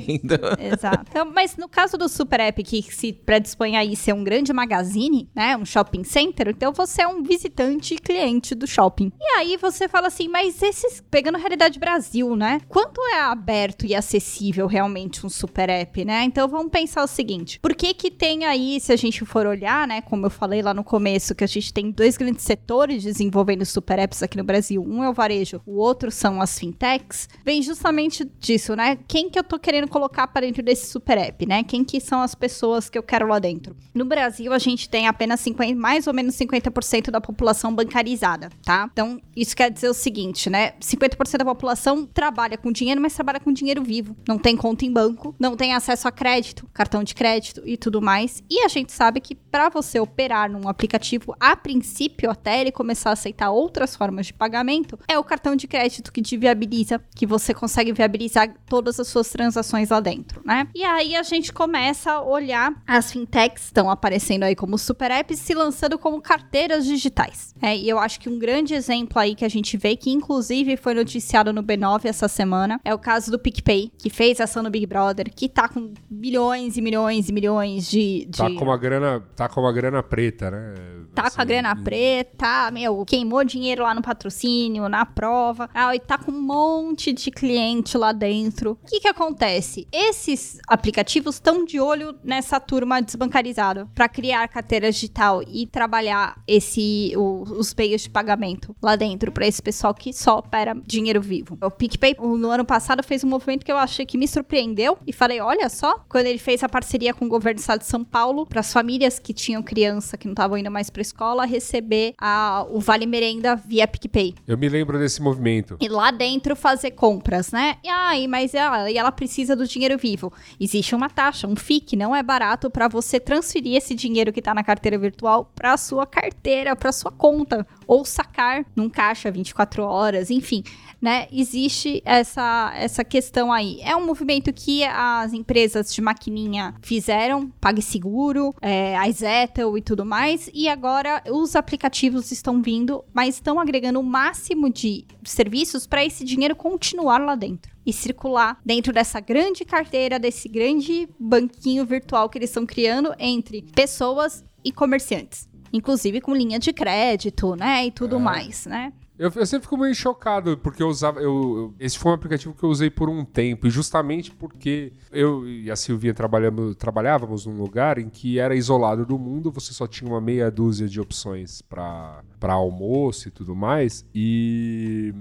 Exato. 0.72 1.05
Então, 1.11 1.31
mas 1.33 1.57
no 1.57 1.68
caso 1.68 1.98
do 1.98 2.09
Super 2.09 2.40
App, 2.40 2.62
que 2.62 2.83
se 2.83 3.12
predispõe 3.12 3.77
aí 3.77 3.96
ser 3.96 4.12
um 4.12 4.22
grande 4.22 4.53
magazine, 4.53 5.29
né? 5.35 5.57
Um 5.57 5.64
shopping 5.64 6.05
center, 6.05 6.48
então 6.48 6.72
você 6.72 7.03
é 7.03 7.09
um 7.09 7.22
visitante 7.22 7.94
e 7.94 7.98
cliente 7.98 8.55
do 8.55 8.66
shopping. 8.66 9.11
E 9.20 9.38
aí 9.38 9.57
você 9.57 9.88
fala 9.88 10.07
assim, 10.07 10.29
mas 10.29 10.62
esses, 10.62 11.03
pegando 11.11 11.37
a 11.37 11.38
realidade 11.38 11.79
Brasil, 11.79 12.37
né? 12.37 12.61
Quanto 12.68 13.00
é 13.09 13.20
aberto 13.20 13.87
e 13.87 13.94
acessível 14.05 14.67
realmente 14.67 15.25
um 15.25 15.29
super 15.29 15.69
app, 15.71 16.05
né? 16.05 16.25
Então 16.25 16.47
vamos 16.47 16.71
pensar 16.71 17.03
o 17.03 17.07
seguinte: 17.07 17.59
por 17.61 17.75
que 17.75 17.95
que 17.95 18.11
tem 18.11 18.45
aí, 18.45 18.79
se 18.79 18.93
a 18.93 18.97
gente 18.97 19.25
for 19.25 19.47
olhar, 19.47 19.88
né, 19.88 20.01
como 20.03 20.27
eu 20.27 20.31
falei 20.31 20.62
lá 20.62 20.75
no 20.75 20.85
começo, 20.85 21.35
que 21.35 21.43
a 21.43 21.47
gente 21.49 21.73
tem 21.73 21.90
dois 21.90 22.17
grandes 22.17 22.45
setores 22.45 23.03
desenvolvendo 23.03 23.64
super 23.64 23.99
apps 23.99 24.23
aqui 24.23 24.37
no 24.37 24.45
Brasil. 24.45 24.85
Um 24.87 25.03
é 25.03 25.09
o 25.09 25.12
varejo, 25.12 25.61
o 25.67 25.77
outro 25.77 26.11
são 26.11 26.40
as 26.40 26.59
fintechs. 26.59 27.29
Vem 27.45 27.62
justamente 27.62 28.31
disso, 28.38 28.77
né? 28.77 28.99
Quem 29.09 29.31
que 29.31 29.38
eu 29.38 29.45
tô 29.45 29.59
querendo 29.59 29.88
colocar 29.88 30.27
para 30.29 30.47
dentro 30.47 30.62
desse 30.62 30.87
super 30.87 31.17
app, 31.17 31.47
né? 31.47 31.62
Quem 31.64 31.85
que 31.85 32.01
são 32.01 32.21
as 32.21 32.35
pessoas 32.35 32.88
que 32.88 32.99
eu 32.99 33.03
quero 33.03 33.27
lá 33.27 33.38
dentro? 33.38 33.75
No 33.95 34.05
Brasil, 34.05 34.53
a 34.53 34.59
gente 34.59 34.88
tem 34.88 35.09
apenas 35.09 35.40
50, 35.40 35.75
mais 35.79 36.07
ou 36.07 36.12
menos 36.12 36.35
50% 36.37 37.11
da 37.11 37.21
população 37.21 37.75
bancarizada, 37.75 38.51
tá? 38.62 38.88
Então, 38.93 39.21
isso 39.35 39.57
quer 39.57 39.71
dizer 39.71 39.88
o 39.88 39.95
seguinte, 39.95 40.51
né? 40.51 40.73
50% 40.81 41.38
da 41.38 41.45
população 41.45 42.07
trabalha 42.07 42.59
com 42.59 42.71
dinheiro, 42.71 43.01
mas 43.01 43.14
trabalha 43.14 43.40
com 43.40 43.53
dinheiro 43.53 43.83
vivo 43.83 43.94
vivo, 43.95 44.17
não 44.27 44.39
tem 44.39 44.57
conta 44.57 44.85
em 44.85 44.93
banco, 44.93 45.35
não 45.39 45.57
tem 45.57 45.73
acesso 45.73 46.09
a 46.09 46.13
crédito, 46.13 46.69
cartão 46.73 47.05
de 47.05 47.15
crédito 47.15 47.63
e 47.65 47.77
tudo 47.77 48.03
mais. 48.03 48.43
E 48.51 48.61
a 48.61 48.69
gente 48.69 48.93
sabe 48.93 49.21
que 49.21 49.35
para 49.35 49.69
você 49.69 50.01
operar 50.01 50.51
num 50.51 50.69
aplicativo, 50.69 51.37
a 51.39 51.55
princípio, 51.55 52.31
até 52.31 52.61
ele 52.61 52.73
começar 52.73 53.11
a 53.11 53.13
aceitar 53.13 53.51
outras 53.51 53.95
formas 53.95 54.27
de 54.27 54.33
pagamento, 54.33 54.99
é 55.07 55.19
o 55.19 55.25
cartão 55.25 55.55
de 55.55 55.69
crédito 55.69 56.13
que 56.13 56.23
te 56.23 56.37
viabiliza, 56.37 57.01
que 57.15 57.27
você 57.27 57.55
consegue 57.55 57.93
viabilizar 57.93 58.53
todas 58.67 58.99
as 58.99 59.07
suas 59.07 59.31
transações 59.31 59.91
lá 59.91 60.01
dentro, 60.01 60.43
né? 60.45 60.67
E 60.75 60.83
aí 60.83 61.15
a 61.15 61.23
gente 61.23 61.53
começa 61.53 62.13
a 62.13 62.23
olhar 62.23 62.75
as 62.87 63.13
fintechs 63.13 63.67
estão 63.67 63.91
aparecendo 63.91 64.45
aí 64.45 64.55
como 64.55 64.77
super 64.79 65.11
apps 65.11 65.39
se 65.39 65.55
lançando 65.55 65.99
como 65.99 66.21
carteiras 66.21 66.85
digitais. 66.85 67.55
É, 67.63 67.77
e 67.77 67.89
eu 67.89 67.99
acho 67.99 68.21
que 68.21 68.29
um 68.29 68.39
grande 68.39 68.75
exemplo 68.75 69.19
aí 69.19 69.35
que 69.35 69.45
a 69.45 69.49
gente 69.49 69.77
vê, 69.77 69.97
que 69.97 70.11
inclusive 70.11 70.77
foi 70.77 70.95
noticiado 70.95 71.53
no 71.53 71.63
B9 71.63 72.05
essa 72.05 72.29
semana, 72.29 72.81
é 72.85 72.95
o 72.95 72.99
caso 72.99 73.31
do 73.31 73.39
PicPay, 73.39 73.74
que 73.99 74.11
fez 74.11 74.41
ação 74.41 74.63
no 74.63 74.71
Big 74.71 74.87
Brother, 74.87 75.33
que 75.35 75.49
tá 75.49 75.69
com 75.69 75.93
bilhões 76.09 76.77
e 76.77 76.83
milhões 76.83 77.29
e 77.29 77.33
milhões 77.33 77.89
de. 77.91 78.27
de... 78.27 78.39
Tá 78.39 78.51
com 78.51 78.65
uma 78.65 78.77
grana, 78.77 79.21
tá 79.37 79.49
com 79.49 79.61
uma 79.61 79.73
grana 79.73 80.03
preta, 80.03 80.51
né? 80.51 80.75
Tá 81.14 81.31
com 81.31 81.40
a 81.40 81.44
grana 81.44 81.77
preta, 81.77 82.70
meu, 82.72 83.05
queimou 83.05 83.44
dinheiro 83.44 83.85
lá 83.85 83.94
no 83.94 84.03
patrocínio, 84.03 84.88
na 84.88 85.07
prova. 85.07 85.70
Ah, 85.72 85.94
e 85.94 86.00
tá 86.00 86.18
com 86.18 86.33
um 86.33 86.42
monte 86.42 87.12
de 87.12 87.31
cliente 87.31 87.96
lá 87.96 88.11
dentro. 88.11 88.72
O 88.83 88.87
que 88.87 88.98
que 88.98 89.09
acontece? 89.09 89.87
Esses 89.92 90.59
aplicativos 90.66 91.37
estão 91.37 91.64
de 91.64 91.79
olho 91.81 92.16
nessa 92.24 92.59
turma 92.59 93.00
desbancarizada 93.00 93.87
para 93.94 94.09
criar 94.09 94.48
carteira 94.48 94.90
digital 94.90 95.40
e 95.46 95.66
trabalhar 95.66 96.42
esse 96.48 97.12
o, 97.16 97.42
os 97.42 97.72
meios 97.74 98.03
de 98.03 98.11
pagamento 98.11 98.74
lá 98.83 98.96
dentro 98.96 99.31
para 99.31 99.46
esse 99.46 99.62
pessoal 99.62 99.94
que 99.94 100.12
só 100.12 100.38
opera 100.38 100.74
dinheiro 100.85 101.20
vivo. 101.20 101.57
O 101.62 101.70
PicPay 101.70 102.16
no 102.18 102.50
ano 102.50 102.64
passado 102.64 103.03
fez 103.05 103.22
um 103.22 103.29
movimento 103.29 103.64
que 103.64 103.70
eu 103.70 103.79
achei 103.79 104.05
que 104.05 104.18
me 104.18 104.27
surpreendeu 104.27 104.98
e 105.07 105.12
falei, 105.12 105.40
olha 105.40 105.68
só, 105.68 106.05
quando 106.09 106.27
ele 106.27 106.38
fez 106.38 106.64
a 106.64 106.68
parceria 106.68 107.14
com 107.14 107.27
o 107.27 107.29
governo 107.29 107.59
do 107.59 107.61
estado 107.61 107.81
de 107.81 107.87
São 107.87 108.03
Paulo 108.03 108.44
para 108.46 108.61
as 108.61 108.72
famílias 108.72 109.20
que 109.20 109.33
tinham 109.33 109.62
criança 109.62 110.16
que 110.16 110.27
não 110.27 110.33
estavam 110.33 110.59
indo 110.59 110.70
mais 110.70 110.90
para 110.90 111.04
escola 111.05 111.45
receber 111.45 112.14
a, 112.19 112.67
o 112.71 112.81
vale 112.81 113.07
merenda 113.07 113.55
via 113.55 113.87
PicPay. 113.87 114.35
Eu 114.47 114.59
me 114.59 114.69
lembro 114.69 114.99
desse 114.99 115.23
movimento. 115.23 115.77
E 115.81 115.88
lá 115.88 116.11
dentro 116.11 116.57
fazer 116.57 116.93
compras, 116.93 117.53
né? 117.53 117.77
E 117.85 117.88
aí, 117.88 118.27
mas 118.27 118.55
ela, 118.55 118.90
e 118.90 118.97
ela 118.97 119.12
precisa 119.12 119.55
do 119.55 119.67
dinheiro 119.67 119.97
vivo. 119.99 120.33
Existe 120.59 120.95
uma 120.95 121.09
taxa, 121.09 121.47
um 121.47 121.55
que 121.81 121.97
não 121.97 122.14
é 122.14 122.23
barato 122.23 122.71
para 122.71 122.88
você 122.88 123.19
transferir 123.19 123.77
esse 123.77 123.95
dinheiro 123.95 124.33
que 124.33 124.38
está 124.38 124.55
na 124.55 124.62
carteira 124.62 124.99
virtual 124.99 125.51
para 125.55 125.77
sua 125.77 126.07
carteira, 126.07 126.77
para 126.77 126.93
sua 126.93 127.11
conta 127.11 127.67
ou 127.87 128.05
sacar 128.05 128.64
num 128.75 128.88
caixa 128.88 129.31
24 129.31 129.83
horas, 129.83 130.31
enfim, 130.31 130.62
né? 131.01 131.27
Existe 131.33 132.03
essa 132.05 132.73
essa 132.77 133.05
questão 133.05 133.53
aí. 133.53 133.81
É 133.83 133.94
um 133.97 134.05
movimento 134.05 134.53
que 134.53 134.85
as 134.85 135.33
empresas 135.33 135.92
de 135.92 136.01
maquininha 136.01 136.75
fizeram, 136.83 137.51
PagSeguro, 137.61 138.55
é, 138.61 138.97
a 138.97 139.11
Zettel 139.11 139.77
e 139.77 139.83
tudo 139.83 140.05
mais, 140.05 140.51
e 140.53 140.68
agora 140.68 141.23
os 141.31 141.57
aplicativos 141.57 142.31
estão 142.33 142.62
vindo, 142.62 143.05
mas 143.12 143.37
estão 143.37 143.61
agregando 143.61 144.01
o 144.01 144.03
máximo 144.03 144.70
de 144.70 145.05
serviços 145.25 145.87
para 145.87 146.05
esse 146.05 146.25
dinheiro 146.25 146.57
continuar 146.57 147.18
lá 147.18 147.35
dentro 147.35 147.75
e 147.87 147.92
circular 147.92 148.59
dentro 148.64 148.92
dessa 148.92 149.20
grande 149.20 149.64
carteira, 149.64 150.18
desse 150.18 150.49
grande 150.49 151.09
banquinho 151.18 151.85
virtual 151.85 152.29
que 152.29 152.38
eles 152.38 152.51
estão 152.51 152.64
criando 152.64 153.14
entre 153.18 153.62
pessoas 153.75 154.44
e 154.64 154.73
comerciantes. 154.73 155.49
Inclusive 155.75 156.21
com 156.21 156.33
linha 156.33 156.57
de 156.57 156.73
crédito, 156.73 157.57
né? 157.57 157.87
E 157.87 157.91
tudo 157.91 158.15
é. 158.15 158.19
mais, 158.21 158.65
né? 158.65 158.93
Eu, 159.19 159.31
eu, 159.35 159.45
sempre 159.45 159.65
fico 159.65 159.77
meio 159.77 159.95
chocado, 159.95 160.57
porque 160.59 160.81
eu 160.81 160.89
usava. 160.89 161.21
Eu, 161.21 161.57
eu, 161.57 161.75
esse 161.81 161.99
foi 161.99 162.13
um 162.13 162.15
aplicativo 162.15 162.55
que 162.55 162.63
eu 162.63 162.69
usei 162.69 162.91
por 162.91 163.09
um 163.09 163.25
tempo, 163.25 163.67
e 163.67 163.71
justamente 163.71 164.31
porque 164.31 164.93
eu 165.11 165.49
e 165.49 165.71
a 165.71 165.77
Silvinha 165.77 166.15
trabalhamos, 166.15 166.77
trabalhávamos 166.77 167.45
num 167.47 167.57
lugar 167.57 167.99
em 167.99 168.09
que 168.09 168.39
era 168.39 168.55
isolado 168.55 169.05
do 169.05 169.19
mundo, 169.19 169.51
você 169.51 169.73
só 169.73 169.87
tinha 169.87 170.09
uma 170.09 170.21
meia 170.21 170.49
dúzia 170.49 170.89
de 170.89 171.01
opções 171.01 171.61
para 171.61 172.23
almoço 172.43 173.29
e 173.29 173.31
tudo 173.33 173.55
mais, 173.55 174.05
e, 174.15 175.13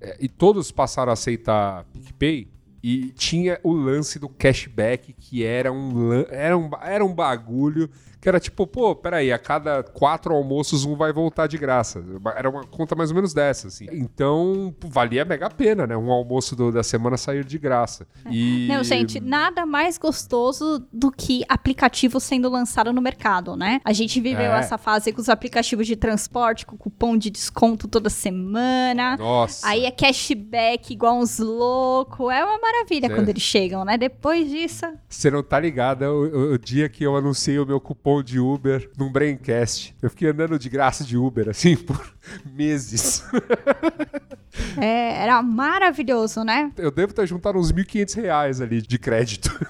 é, 0.00 0.16
e 0.20 0.28
todos 0.28 0.70
passaram 0.70 1.10
a 1.10 1.14
aceitar 1.14 1.84
PicPay. 1.92 2.48
E 2.88 3.10
tinha 3.10 3.58
o 3.64 3.72
lance 3.72 4.16
do 4.16 4.28
cashback, 4.28 5.12
que 5.12 5.44
era 5.44 5.72
um, 5.72 6.24
era 6.30 6.56
um, 6.56 6.70
era 6.80 7.04
um 7.04 7.12
bagulho 7.12 7.90
que 8.20 8.28
era 8.28 8.40
tipo, 8.40 8.66
pô, 8.66 8.94
peraí, 8.94 9.32
a 9.32 9.38
cada 9.38 9.82
quatro 9.82 10.34
almoços 10.34 10.84
um 10.84 10.96
vai 10.96 11.12
voltar 11.12 11.46
de 11.46 11.58
graça. 11.58 12.02
Era 12.36 12.48
uma 12.50 12.64
conta 12.64 12.96
mais 12.96 13.10
ou 13.10 13.14
menos 13.14 13.32
dessa, 13.32 13.68
assim. 13.68 13.86
Então, 13.92 14.74
valia 14.86 15.24
mega 15.24 15.48
pena, 15.48 15.86
né? 15.86 15.96
Um 15.96 16.10
almoço 16.10 16.56
do, 16.56 16.72
da 16.72 16.82
semana 16.82 17.16
sair 17.16 17.44
de 17.44 17.58
graça. 17.58 18.06
É. 18.24 18.30
E... 18.32 18.66
Não, 18.66 18.82
gente, 18.82 19.20
nada 19.20 19.64
mais 19.64 19.98
gostoso 19.98 20.84
do 20.92 21.12
que 21.12 21.44
aplicativo 21.48 22.18
sendo 22.18 22.48
lançado 22.48 22.92
no 22.92 23.00
mercado, 23.00 23.54
né? 23.54 23.80
A 23.84 23.92
gente 23.92 24.20
viveu 24.20 24.52
é. 24.52 24.58
essa 24.58 24.76
fase 24.76 25.12
com 25.12 25.20
os 25.20 25.28
aplicativos 25.28 25.86
de 25.86 25.94
transporte, 25.94 26.66
com 26.66 26.76
cupom 26.76 27.16
de 27.16 27.30
desconto 27.30 27.86
toda 27.86 28.10
semana. 28.10 29.16
Nossa. 29.16 29.68
Aí 29.68 29.84
é 29.84 29.90
cashback 29.90 30.92
igual 30.92 31.18
uns 31.18 31.38
loucos. 31.38 32.32
É 32.32 32.44
uma 32.44 32.58
maravilha 32.58 32.75
quando 33.08 33.28
eles 33.28 33.42
chegam, 33.42 33.84
né? 33.84 33.96
Depois 33.96 34.48
disso... 34.50 34.86
Você 35.08 35.30
não 35.30 35.42
tá 35.42 35.58
ligada 35.58 36.12
o, 36.12 36.52
o 36.54 36.58
dia 36.58 36.88
que 36.88 37.04
eu 37.04 37.16
anunciei 37.16 37.58
o 37.58 37.66
meu 37.66 37.80
cupom 37.80 38.22
de 38.22 38.38
Uber 38.38 38.90
num 38.96 39.10
Braincast. 39.10 39.94
Eu 40.02 40.10
fiquei 40.10 40.28
andando 40.28 40.58
de 40.58 40.68
graça 40.68 41.04
de 41.04 41.16
Uber, 41.16 41.48
assim, 41.48 41.76
por 41.76 42.15
meses. 42.44 43.24
É, 44.78 45.22
era 45.22 45.42
maravilhoso, 45.42 46.42
né? 46.42 46.72
Eu 46.76 46.90
devo 46.90 47.12
ter 47.12 47.26
juntado 47.26 47.58
uns 47.58 47.72
1.500 47.72 48.14
reais 48.14 48.60
ali 48.60 48.80
de 48.80 48.98
crédito. 48.98 49.50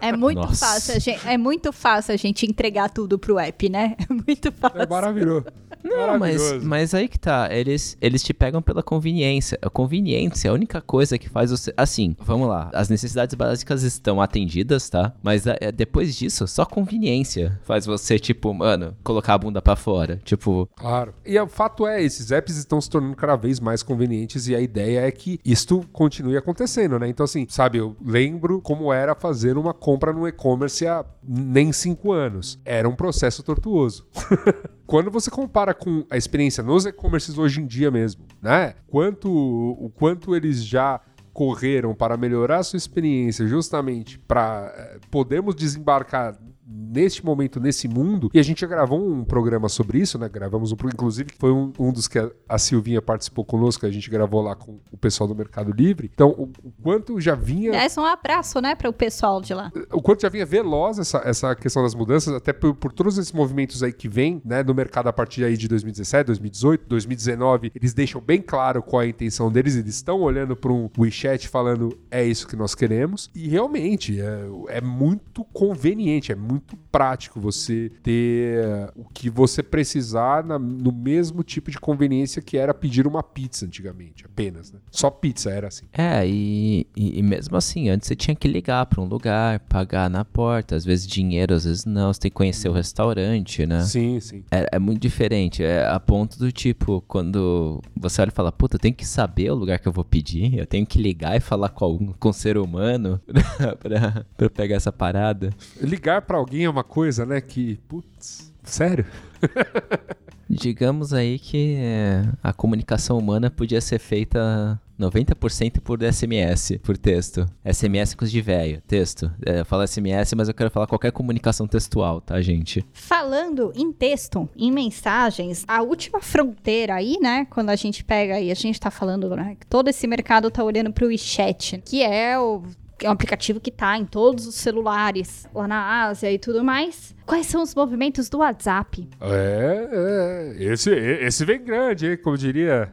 É 0.00 0.12
muito 0.16 0.38
Nossa. 0.38 0.66
fácil, 0.66 1.00
gente, 1.00 1.26
é 1.26 1.36
muito 1.36 1.72
fácil 1.72 2.14
a 2.14 2.16
gente 2.16 2.46
entregar 2.46 2.88
tudo 2.88 3.18
pro 3.18 3.38
app, 3.38 3.68
né? 3.68 3.96
É 4.08 4.12
muito 4.12 4.52
fácil. 4.52 4.80
É 4.80 4.86
maravilhoso. 4.86 5.46
Não, 5.82 6.18
mas, 6.18 6.62
mas 6.62 6.94
aí 6.94 7.08
que 7.08 7.18
tá. 7.18 7.48
Eles, 7.50 7.96
eles 8.00 8.22
te 8.22 8.32
pegam 8.34 8.60
pela 8.60 8.82
conveniência. 8.82 9.58
A 9.62 9.70
conveniência 9.70 10.48
é 10.48 10.50
a 10.50 10.54
única 10.54 10.80
coisa 10.80 11.18
que 11.18 11.28
faz 11.28 11.50
você. 11.50 11.72
Assim, 11.76 12.16
vamos 12.20 12.48
lá. 12.48 12.70
As 12.72 12.88
necessidades 12.88 13.34
básicas 13.34 13.82
estão 13.82 14.20
atendidas, 14.20 14.88
tá? 14.88 15.12
Mas 15.22 15.46
é, 15.46 15.72
depois 15.72 16.16
disso, 16.16 16.46
só 16.46 16.64
conveniência 16.64 17.58
faz 17.64 17.86
você, 17.86 18.18
tipo, 18.18 18.52
mano, 18.52 18.96
colocar 19.02 19.34
a 19.34 19.38
bunda 19.38 19.62
pra 19.62 19.76
fora. 19.76 20.20
Tipo. 20.24 20.68
Claro. 20.76 21.14
E 21.24 21.38
o 21.38 21.46
fato 21.46 21.86
é, 21.86 21.97
esses 22.02 22.30
apps 22.30 22.56
estão 22.56 22.80
se 22.80 22.88
tornando 22.88 23.16
cada 23.16 23.36
vez 23.36 23.60
mais 23.60 23.82
convenientes 23.82 24.48
e 24.48 24.54
a 24.54 24.60
ideia 24.60 25.00
é 25.00 25.10
que 25.10 25.38
isto 25.44 25.84
continue 25.92 26.36
acontecendo, 26.36 26.98
né? 26.98 27.08
Então, 27.08 27.24
assim, 27.24 27.46
sabe, 27.48 27.78
eu 27.78 27.96
lembro 28.04 28.60
como 28.60 28.92
era 28.92 29.14
fazer 29.14 29.56
uma 29.56 29.74
compra 29.74 30.12
no 30.12 30.26
e-commerce 30.26 30.86
há 30.86 31.04
nem 31.26 31.72
cinco 31.72 32.12
anos. 32.12 32.58
Era 32.64 32.88
um 32.88 32.94
processo 32.94 33.42
tortuoso. 33.42 34.06
Quando 34.86 35.10
você 35.10 35.30
compara 35.30 35.74
com 35.74 36.04
a 36.10 36.16
experiência 36.16 36.62
nos 36.62 36.86
e-commerces 36.86 37.36
hoje 37.36 37.60
em 37.60 37.66
dia 37.66 37.90
mesmo, 37.90 38.24
né? 38.40 38.74
Quanto, 38.86 39.30
o 39.30 39.90
quanto 39.94 40.34
eles 40.34 40.64
já 40.64 41.00
correram 41.38 41.94
para 41.94 42.16
melhorar 42.16 42.64
sua 42.64 42.78
experiência 42.78 43.46
justamente 43.46 44.18
para 44.18 44.72
eh, 44.74 44.98
podermos 45.08 45.54
desembarcar 45.54 46.36
neste 46.68 47.24
momento, 47.24 47.58
nesse 47.58 47.88
mundo, 47.88 48.30
e 48.34 48.38
a 48.38 48.42
gente 48.42 48.60
já 48.60 48.66
gravou 48.66 49.00
um 49.00 49.24
programa 49.24 49.68
sobre 49.68 49.98
isso, 49.98 50.18
né? 50.18 50.28
Gravamos 50.28 50.70
um, 50.70 50.76
inclusive, 50.92 51.30
foi 51.38 51.50
um, 51.50 51.72
um 51.78 51.92
dos 51.92 52.06
que 52.06 52.18
a, 52.18 52.30
a, 52.46 52.58
Silvinha 52.58 53.00
participou 53.00 53.44
conosco, 53.44 53.86
a 53.86 53.90
gente 53.90 54.10
gravou 54.10 54.42
lá 54.42 54.54
com 54.54 54.78
o 54.92 54.96
pessoal 54.98 55.26
do 55.26 55.34
Mercado 55.34 55.72
Livre. 55.72 56.10
Então, 56.12 56.30
o, 56.30 56.50
o 56.62 56.72
quanto 56.82 57.18
já 57.20 57.34
vinha. 57.34 57.72
É 57.72 57.88
um 57.98 58.04
abraço, 58.04 58.60
né, 58.60 58.74
para 58.74 58.88
o 58.88 58.92
pessoal 58.92 59.40
de 59.40 59.54
lá. 59.54 59.72
O 59.90 60.02
quanto 60.02 60.22
já 60.22 60.28
vinha 60.28 60.44
veloz 60.44 60.98
essa, 60.98 61.22
essa 61.24 61.54
questão 61.54 61.82
das 61.82 61.94
mudanças, 61.94 62.34
até 62.34 62.52
por, 62.52 62.74
por 62.74 62.92
todos 62.92 63.16
esses 63.16 63.32
movimentos 63.32 63.82
aí 63.82 63.92
que 63.92 64.08
vem, 64.08 64.42
né, 64.44 64.62
no 64.62 64.74
mercado 64.74 65.08
a 65.08 65.12
partir 65.12 65.44
aí 65.44 65.56
de 65.56 65.68
2017, 65.68 66.26
2018, 66.26 66.86
2019, 66.86 67.72
eles 67.74 67.94
deixam 67.94 68.20
bem 68.20 68.42
claro 68.42 68.82
qual 68.82 69.02
é 69.02 69.06
a 69.06 69.08
intenção 69.08 69.50
deles, 69.50 69.74
eles 69.74 69.94
estão 69.94 70.20
olhando 70.20 70.54
para 70.54 70.72
um 70.72 70.90
WeChat 70.98 71.48
falando 71.48 71.98
é 72.10 72.24
isso 72.24 72.46
que 72.46 72.56
nós 72.56 72.74
queremos, 72.74 73.30
e 73.34 73.48
realmente 73.48 74.20
é, 74.20 74.40
é 74.68 74.80
muito 74.80 75.44
conveniente, 75.44 76.30
é 76.32 76.34
muito 76.34 76.57
muito 76.58 76.76
prático 76.90 77.40
você 77.40 77.90
ter 78.02 78.90
o 78.96 79.04
que 79.04 79.30
você 79.30 79.62
precisar 79.62 80.44
na, 80.44 80.58
no 80.58 80.92
mesmo 80.92 81.42
tipo 81.42 81.70
de 81.70 81.78
conveniência 81.78 82.42
que 82.42 82.56
era 82.56 82.74
pedir 82.74 83.06
uma 83.06 83.22
pizza 83.22 83.64
antigamente, 83.64 84.24
apenas, 84.26 84.72
né? 84.72 84.80
Só 84.90 85.10
pizza 85.10 85.50
era 85.50 85.68
assim. 85.68 85.86
É, 85.92 86.26
e, 86.26 86.86
e, 86.96 87.18
e 87.18 87.22
mesmo 87.22 87.56
assim, 87.56 87.88
antes 87.88 88.08
você 88.08 88.16
tinha 88.16 88.34
que 88.34 88.48
ligar 88.48 88.84
para 88.86 89.00
um 89.00 89.04
lugar, 89.04 89.60
pagar 89.60 90.10
na 90.10 90.24
porta, 90.24 90.74
às 90.74 90.84
vezes 90.84 91.06
dinheiro, 91.06 91.54
às 91.54 91.64
vezes 91.64 91.84
não, 91.84 92.12
você 92.12 92.20
tem 92.20 92.30
que 92.30 92.36
conhecer 92.36 92.68
o 92.68 92.72
restaurante, 92.72 93.64
né? 93.64 93.82
Sim, 93.82 94.18
sim. 94.20 94.44
É, 94.50 94.66
é 94.72 94.78
muito 94.78 95.00
diferente, 95.00 95.62
é 95.62 95.86
a 95.86 96.00
ponto 96.00 96.38
do 96.38 96.50
tipo, 96.50 97.02
quando 97.06 97.80
você 97.96 98.20
olha 98.20 98.30
e 98.30 98.34
fala, 98.34 98.50
puta, 98.50 98.76
eu 98.76 98.80
tenho 98.80 98.94
que 98.94 99.06
saber 99.06 99.50
o 99.50 99.54
lugar 99.54 99.78
que 99.78 99.86
eu 99.86 99.92
vou 99.92 100.04
pedir, 100.04 100.58
eu 100.58 100.66
tenho 100.66 100.86
que 100.86 101.00
ligar 101.00 101.36
e 101.36 101.40
falar 101.40 101.68
com, 101.68 102.12
com 102.18 102.28
o 102.30 102.32
ser 102.32 102.58
humano 102.58 103.20
pra, 103.78 104.24
pra 104.36 104.50
pegar 104.50 104.76
essa 104.76 104.92
parada. 104.92 105.50
Ligar 105.80 106.22
para 106.22 106.36
alguém 106.36 106.47
é 106.56 106.68
uma 106.68 106.84
coisa, 106.84 107.26
né? 107.26 107.40
Que, 107.40 107.78
putz, 107.88 108.52
sério? 108.64 109.06
Digamos 110.50 111.12
aí 111.12 111.38
que 111.38 111.76
é, 111.78 112.22
a 112.42 112.54
comunicação 112.54 113.18
humana 113.18 113.50
podia 113.50 113.82
ser 113.82 113.98
feita 113.98 114.80
90% 114.98 115.80
por 115.80 116.02
SMS, 116.02 116.78
por 116.82 116.96
texto. 116.96 117.46
SMS 117.64 118.14
com 118.14 118.24
os 118.24 118.30
de 118.30 118.40
velho, 118.40 118.80
texto. 118.86 119.30
É, 119.44 119.60
eu 119.60 119.64
falo 119.66 119.86
SMS, 119.86 120.32
mas 120.34 120.48
eu 120.48 120.54
quero 120.54 120.70
falar 120.70 120.86
qualquer 120.86 121.12
comunicação 121.12 121.68
textual, 121.68 122.22
tá, 122.22 122.40
gente? 122.40 122.84
Falando 122.92 123.72
em 123.76 123.92
texto, 123.92 124.48
em 124.56 124.72
mensagens, 124.72 125.64
a 125.68 125.82
última 125.82 126.20
fronteira 126.20 126.94
aí, 126.94 127.18
né? 127.20 127.46
Quando 127.50 127.68
a 127.68 127.76
gente 127.76 128.02
pega 128.02 128.36
aí, 128.36 128.50
a 128.50 128.54
gente 128.54 128.80
tá 128.80 128.90
falando, 128.90 129.28
né? 129.36 129.54
Que 129.60 129.66
todo 129.66 129.88
esse 129.88 130.06
mercado 130.06 130.50
tá 130.50 130.64
olhando 130.64 130.92
pro 130.92 131.08
WeChat, 131.08 131.82
que 131.84 132.02
é 132.02 132.38
o 132.38 132.62
é 133.02 133.08
um 133.08 133.12
aplicativo 133.12 133.60
que 133.60 133.70
tá 133.70 133.96
em 133.96 134.04
todos 134.04 134.46
os 134.46 134.54
celulares 134.54 135.46
lá 135.54 135.68
na 135.68 136.04
Ásia 136.04 136.30
e 136.32 136.38
tudo 136.38 136.64
mais. 136.64 137.14
Quais 137.26 137.46
são 137.46 137.62
os 137.62 137.74
movimentos 137.74 138.28
do 138.28 138.38
WhatsApp? 138.38 139.08
É, 139.20 140.56
é 140.58 140.64
esse, 140.64 140.90
esse 140.90 141.44
vem 141.44 141.62
grande? 141.62 142.16
Como 142.18 142.36
diria. 142.36 142.92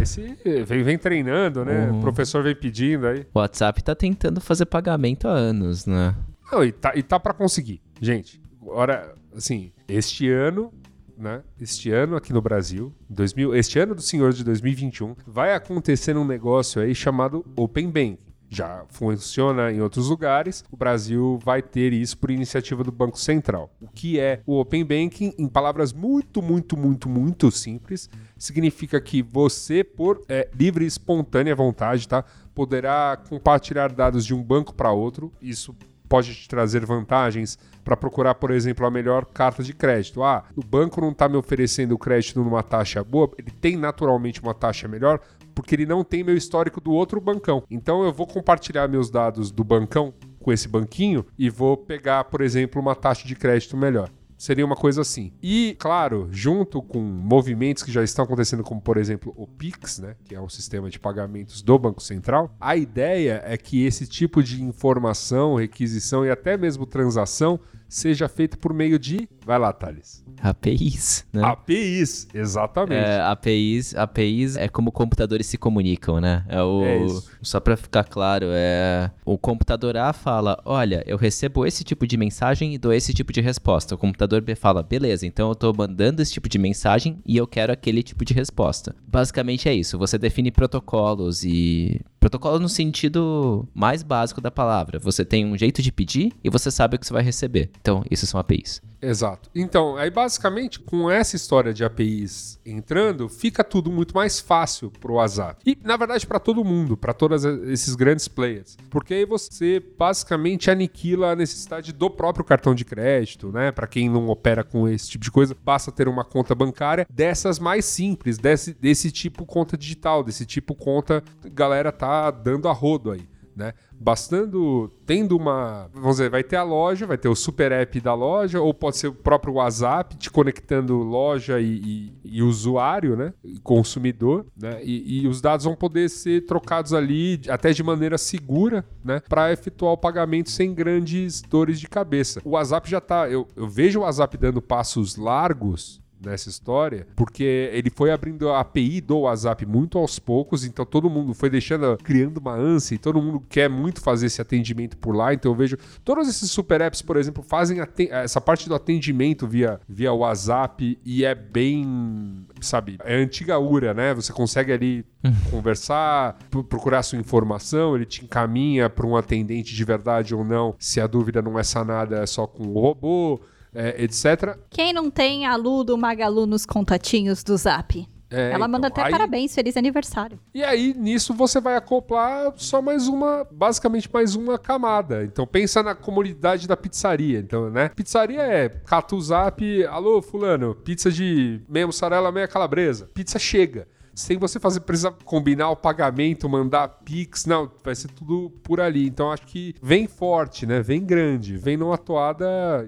Esse 0.00 0.36
vem, 0.66 0.82
vem 0.82 0.98
treinando, 0.98 1.64
né? 1.64 1.88
Uhum. 1.88 1.98
O 1.98 2.00
professor 2.00 2.42
vem 2.42 2.56
pedindo 2.56 3.06
aí. 3.06 3.24
O 3.32 3.38
WhatsApp 3.38 3.82
tá 3.84 3.94
tentando 3.94 4.40
fazer 4.40 4.66
pagamento 4.66 5.28
há 5.28 5.32
anos, 5.32 5.86
né? 5.86 6.14
Não, 6.50 6.64
e 6.64 6.72
tá, 6.72 6.92
e 6.94 7.02
tá 7.02 7.20
pra 7.20 7.32
conseguir. 7.32 7.80
Gente, 8.00 8.40
agora, 8.60 9.14
assim, 9.34 9.72
este 9.88 10.28
ano 10.28 10.72
né? 11.16 11.42
Este 11.60 11.90
ano 11.90 12.16
aqui 12.16 12.32
no 12.32 12.42
Brasil, 12.42 12.92
2000, 13.08 13.54
este 13.54 13.78
ano 13.78 13.94
do 13.94 14.02
senhor 14.02 14.32
de 14.32 14.44
2021, 14.44 15.14
vai 15.26 15.54
acontecer 15.54 16.16
um 16.16 16.24
negócio 16.24 16.82
aí 16.82 16.94
chamado 16.94 17.44
Open 17.56 17.88
Bank. 17.90 18.18
Já 18.54 18.84
funciona 18.88 19.72
em 19.72 19.80
outros 19.80 20.08
lugares. 20.08 20.64
O 20.70 20.76
Brasil 20.76 21.40
vai 21.44 21.60
ter 21.60 21.92
isso 21.92 22.16
por 22.16 22.30
iniciativa 22.30 22.84
do 22.84 22.92
Banco 22.92 23.18
Central. 23.18 23.68
O 23.80 23.88
que 23.88 24.20
é 24.20 24.42
o 24.46 24.60
Open 24.60 24.84
Banking? 24.84 25.34
Em 25.36 25.48
palavras 25.48 25.92
muito, 25.92 26.40
muito, 26.40 26.76
muito, 26.76 27.08
muito 27.08 27.50
simples, 27.50 28.08
significa 28.38 29.00
que 29.00 29.22
você, 29.22 29.82
por 29.82 30.22
é, 30.28 30.48
livre 30.56 30.84
e 30.84 30.86
espontânea 30.86 31.56
vontade, 31.56 32.06
tá, 32.06 32.24
poderá 32.54 33.18
compartilhar 33.28 33.92
dados 33.92 34.24
de 34.24 34.32
um 34.32 34.40
banco 34.40 34.72
para 34.72 34.92
outro. 34.92 35.32
Isso 35.42 35.74
pode 36.08 36.32
te 36.32 36.48
trazer 36.48 36.86
vantagens 36.86 37.58
para 37.82 37.96
procurar, 37.96 38.36
por 38.36 38.52
exemplo, 38.52 38.86
a 38.86 38.90
melhor 38.90 39.24
carta 39.24 39.64
de 39.64 39.72
crédito. 39.72 40.22
Ah, 40.22 40.44
o 40.54 40.62
banco 40.62 41.00
não 41.00 41.10
está 41.10 41.28
me 41.28 41.36
oferecendo 41.36 41.98
crédito 41.98 42.40
numa 42.40 42.62
taxa 42.62 43.02
boa, 43.02 43.30
ele 43.36 43.50
tem 43.50 43.76
naturalmente 43.76 44.40
uma 44.40 44.54
taxa 44.54 44.86
melhor, 44.86 45.20
porque 45.54 45.74
ele 45.74 45.86
não 45.86 46.02
tem 46.02 46.24
meu 46.24 46.36
histórico 46.36 46.80
do 46.80 46.92
outro 46.92 47.20
bancão. 47.20 47.62
Então 47.70 48.04
eu 48.04 48.12
vou 48.12 48.26
compartilhar 48.26 48.88
meus 48.88 49.10
dados 49.10 49.50
do 49.50 49.64
bancão 49.64 50.12
com 50.40 50.52
esse 50.52 50.68
banquinho 50.68 51.24
e 51.38 51.48
vou 51.48 51.76
pegar, 51.76 52.24
por 52.24 52.40
exemplo, 52.40 52.80
uma 52.80 52.94
taxa 52.94 53.26
de 53.26 53.34
crédito 53.34 53.76
melhor. 53.76 54.10
Seria 54.36 54.66
uma 54.66 54.76
coisa 54.76 55.00
assim. 55.00 55.32
E, 55.42 55.76
claro, 55.78 56.28
junto 56.30 56.82
com 56.82 57.00
movimentos 57.00 57.82
que 57.82 57.90
já 57.90 58.02
estão 58.02 58.24
acontecendo, 58.24 58.62
como 58.62 58.80
por 58.80 58.96
exemplo 58.96 59.32
o 59.36 59.46
Pix, 59.46 60.00
né, 60.00 60.16
que 60.24 60.34
é 60.34 60.40
um 60.40 60.48
sistema 60.48 60.90
de 60.90 60.98
pagamentos 60.98 61.62
do 61.62 61.78
Banco 61.78 62.02
Central, 62.02 62.54
a 62.60 62.76
ideia 62.76 63.40
é 63.44 63.56
que 63.56 63.86
esse 63.86 64.06
tipo 64.06 64.42
de 64.42 64.62
informação, 64.62 65.54
requisição 65.54 66.26
e 66.26 66.30
até 66.30 66.56
mesmo 66.56 66.84
transação 66.84 67.58
seja 67.88 68.28
feito 68.28 68.58
por 68.58 68.74
meio 68.74 68.98
de. 68.98 69.28
Vai 69.44 69.58
lá, 69.58 69.72
Thales. 69.72 70.24
APIs, 70.42 71.26
né? 71.32 71.42
APIs, 71.44 72.28
exatamente. 72.32 72.94
É, 72.94 73.20
APIs, 73.20 73.94
APIs 73.94 74.56
é 74.56 74.68
como 74.68 74.90
computadores 74.90 75.46
se 75.46 75.58
comunicam, 75.58 76.20
né? 76.20 76.44
É 76.48 76.62
o 76.62 76.82
É 76.84 77.04
isso. 77.04 77.30
só 77.42 77.60
para 77.60 77.76
ficar 77.76 78.04
claro, 78.04 78.46
é 78.50 79.10
o 79.24 79.36
computador 79.36 79.96
A 79.96 80.12
fala: 80.12 80.60
"Olha, 80.64 81.02
eu 81.06 81.16
recebo 81.16 81.66
esse 81.66 81.84
tipo 81.84 82.06
de 82.06 82.16
mensagem 82.16 82.74
e 82.74 82.78
dou 82.78 82.92
esse 82.92 83.12
tipo 83.12 83.32
de 83.32 83.40
resposta". 83.40 83.94
O 83.94 83.98
computador 83.98 84.40
B 84.40 84.54
fala: 84.54 84.82
"Beleza, 84.82 85.26
então 85.26 85.48
eu 85.48 85.54
tô 85.54 85.72
mandando 85.72 86.22
esse 86.22 86.32
tipo 86.32 86.48
de 86.48 86.58
mensagem 86.58 87.18
e 87.26 87.36
eu 87.36 87.46
quero 87.46 87.72
aquele 87.72 88.02
tipo 88.02 88.24
de 88.24 88.32
resposta". 88.32 88.94
Basicamente 89.06 89.68
é 89.68 89.74
isso. 89.74 89.98
Você 89.98 90.18
define 90.18 90.50
protocolos 90.50 91.44
e 91.44 92.00
protocolo 92.18 92.58
no 92.58 92.68
sentido 92.68 93.68
mais 93.74 94.02
básico 94.02 94.40
da 94.40 94.50
palavra. 94.50 94.98
Você 94.98 95.24
tem 95.24 95.44
um 95.44 95.56
jeito 95.56 95.82
de 95.82 95.92
pedir 95.92 96.32
e 96.42 96.48
você 96.48 96.70
sabe 96.70 96.96
o 96.96 96.98
que 96.98 97.06
você 97.06 97.12
vai 97.12 97.22
receber. 97.22 97.70
Então, 97.80 98.02
isso 98.10 98.26
são 98.26 98.40
APIs. 98.40 98.80
Exato. 99.04 99.50
Então, 99.54 99.96
aí 99.96 100.10
basicamente, 100.10 100.80
com 100.80 101.10
essa 101.10 101.36
história 101.36 101.72
de 101.72 101.84
APIs 101.84 102.58
entrando, 102.64 103.28
fica 103.28 103.62
tudo 103.62 103.90
muito 103.90 104.14
mais 104.14 104.40
fácil 104.40 104.90
pro 104.90 105.14
WhatsApp. 105.14 105.60
E, 105.66 105.76
na 105.82 105.96
verdade, 105.96 106.26
para 106.26 106.38
todo 106.38 106.64
mundo, 106.64 106.96
para 106.96 107.12
todos 107.12 107.44
esses 107.44 107.94
grandes 107.94 108.28
players. 108.28 108.76
Porque 108.90 109.14
aí 109.14 109.24
você 109.24 109.82
basicamente 109.98 110.70
aniquila 110.70 111.32
a 111.32 111.36
necessidade 111.36 111.92
do 111.92 112.10
próprio 112.10 112.44
cartão 112.44 112.74
de 112.74 112.84
crédito, 112.84 113.52
né? 113.52 113.70
Para 113.70 113.86
quem 113.86 114.08
não 114.08 114.28
opera 114.28 114.64
com 114.64 114.88
esse 114.88 115.08
tipo 115.10 115.24
de 115.24 115.30
coisa, 115.30 115.56
basta 115.64 115.92
ter 115.92 116.08
uma 116.08 116.24
conta 116.24 116.54
bancária 116.54 117.06
dessas 117.10 117.58
mais 117.58 117.84
simples, 117.84 118.38
desse, 118.38 118.74
desse 118.74 119.10
tipo 119.10 119.44
conta 119.44 119.76
digital, 119.76 120.22
desse 120.22 120.46
tipo 120.46 120.74
conta, 120.74 121.22
galera 121.52 121.92
tá 121.92 122.30
dando 122.30 122.68
a 122.68 122.72
rodo 122.72 123.10
aí. 123.10 123.33
Né? 123.56 123.72
Bastando, 123.92 124.90
tendo 125.06 125.36
uma. 125.36 125.88
Vamos 125.94 126.16
dizer, 126.16 126.28
vai 126.30 126.42
ter 126.42 126.56
a 126.56 126.62
loja, 126.62 127.06
vai 127.06 127.16
ter 127.16 127.28
o 127.28 127.34
super 127.34 127.70
app 127.72 128.00
da 128.00 128.12
loja, 128.12 128.60
ou 128.60 128.74
pode 128.74 128.96
ser 128.96 129.08
o 129.08 129.12
próprio 129.14 129.54
WhatsApp 129.54 130.16
te 130.16 130.30
conectando 130.30 130.96
loja 130.98 131.60
e, 131.60 131.66
e- 131.76 132.12
e 132.24 132.42
usuário, 132.42 133.16
né? 133.16 133.32
E 133.44 133.58
consumidor, 133.60 134.46
né? 134.60 134.80
E, 134.82 135.22
e 135.22 135.28
os 135.28 135.40
dados 135.40 135.64
vão 135.64 135.76
poder 135.76 136.08
ser 136.10 136.46
trocados 136.46 136.92
ali 136.92 137.40
até 137.48 137.72
de 137.72 137.82
maneira 137.82 138.18
segura, 138.18 138.84
né? 139.04 139.20
Para 139.28 139.52
efetuar 139.52 139.92
o 139.92 139.98
pagamento 139.98 140.50
sem 140.50 140.74
grandes 140.74 141.40
dores 141.42 141.78
de 141.78 141.88
cabeça. 141.88 142.40
O 142.44 142.50
WhatsApp 142.50 142.90
já 142.90 143.00
tá. 143.00 143.28
Eu, 143.30 143.46
eu 143.54 143.68
vejo 143.68 144.00
o 144.00 144.02
WhatsApp 144.02 144.36
dando 144.36 144.60
passos 144.60 145.16
largos 145.16 146.02
nessa 146.24 146.48
história, 146.48 147.06
porque 147.14 147.70
ele 147.72 147.90
foi 147.90 148.10
abrindo 148.10 148.48
a 148.50 148.60
API 148.60 149.00
do 149.00 149.20
WhatsApp 149.20 149.64
muito 149.66 149.98
aos 149.98 150.18
poucos, 150.18 150.64
então 150.64 150.84
todo 150.84 151.08
mundo 151.10 151.34
foi 151.34 151.50
deixando, 151.50 151.96
criando 152.02 152.38
uma 152.38 152.54
ânsia, 152.54 152.94
e 152.94 152.98
todo 152.98 153.20
mundo 153.20 153.42
quer 153.48 153.68
muito 153.68 154.00
fazer 154.00 154.26
esse 154.26 154.40
atendimento 154.40 154.96
por 154.96 155.14
lá, 155.14 155.32
então 155.34 155.52
eu 155.52 155.56
vejo 155.56 155.76
todos 156.04 156.28
esses 156.28 156.50
super 156.50 156.80
apps, 156.80 157.02
por 157.02 157.16
exemplo, 157.16 157.42
fazem 157.42 157.78
essa 158.10 158.40
parte 158.40 158.68
do 158.68 158.74
atendimento 158.74 159.46
via, 159.46 159.80
via 159.88 160.12
WhatsApp 160.12 160.98
e 161.04 161.24
é 161.24 161.34
bem, 161.34 162.46
sabe, 162.60 162.98
é 163.04 163.16
antiga 163.16 163.58
URA, 163.58 163.92
né? 163.94 164.14
Você 164.14 164.32
consegue 164.32 164.72
ali 164.72 165.04
conversar, 165.50 166.36
pro- 166.50 166.62
procurar 166.64 167.02
sua 167.02 167.18
informação, 167.18 167.94
ele 167.96 168.04
te 168.04 168.24
encaminha 168.24 168.90
para 168.90 169.06
um 169.06 169.16
atendente 169.16 169.74
de 169.74 169.84
verdade 169.84 170.34
ou 170.34 170.44
não, 170.44 170.74
se 170.78 171.00
a 171.00 171.06
dúvida 171.06 171.40
não 171.40 171.58
é 171.58 171.62
sanada 171.62 172.18
é 172.18 172.26
só 172.26 172.46
com 172.46 172.64
o 172.68 172.80
robô, 172.80 173.40
é, 173.74 174.02
etc. 174.02 174.56
Quem 174.70 174.92
não 174.92 175.10
tem 175.10 175.46
a 175.46 175.56
Lu 175.56 175.82
do 175.84 175.96
Magalu 175.98 176.46
nos 176.46 176.64
contatinhos 176.64 177.42
do 177.42 177.56
Zap? 177.56 178.06
É, 178.30 178.50
Ela 178.50 178.66
manda 178.66 178.88
então, 178.88 179.02
até 179.04 179.06
aí- 179.06 179.12
parabéns, 179.12 179.54
feliz 179.54 179.76
aniversário. 179.76 180.40
E 180.52 180.64
aí, 180.64 180.92
nisso, 180.94 181.32
você 181.34 181.60
vai 181.60 181.76
acoplar 181.76 182.52
só 182.56 182.82
mais 182.82 183.06
uma, 183.06 183.46
basicamente 183.50 184.10
mais 184.12 184.34
uma 184.34 184.58
camada. 184.58 185.22
Então, 185.22 185.46
pensa 185.46 185.82
na 185.84 185.94
comunidade 185.94 186.66
da 186.66 186.76
pizzaria. 186.76 187.38
Então, 187.38 187.70
né? 187.70 187.90
Pizzaria 187.90 188.40
é 188.42 188.68
cata 188.68 189.14
o 189.14 189.20
zap, 189.20 189.84
alô, 189.86 190.20
fulano, 190.20 190.74
pizza 190.74 191.12
de 191.12 191.60
meia 191.68 191.86
mussarela, 191.86 192.32
meia 192.32 192.48
calabresa. 192.48 193.08
Pizza 193.14 193.38
chega. 193.38 193.86
Sem 194.16 194.36
você 194.38 194.58
fazer, 194.58 194.80
precisa 194.80 195.10
combinar 195.24 195.70
o 195.70 195.76
pagamento, 195.76 196.48
mandar 196.48 196.86
pix, 197.04 197.46
não, 197.46 197.70
vai 197.84 197.94
ser 197.96 198.08
tudo 198.08 198.50
por 198.62 198.80
ali. 198.80 199.06
Então, 199.06 199.30
acho 199.30 199.46
que 199.46 199.74
vem 199.82 200.06
forte, 200.08 200.66
né? 200.66 200.80
Vem 200.82 201.04
grande, 201.04 201.56
vem 201.56 201.76
numa 201.76 201.98
toada 201.98 202.86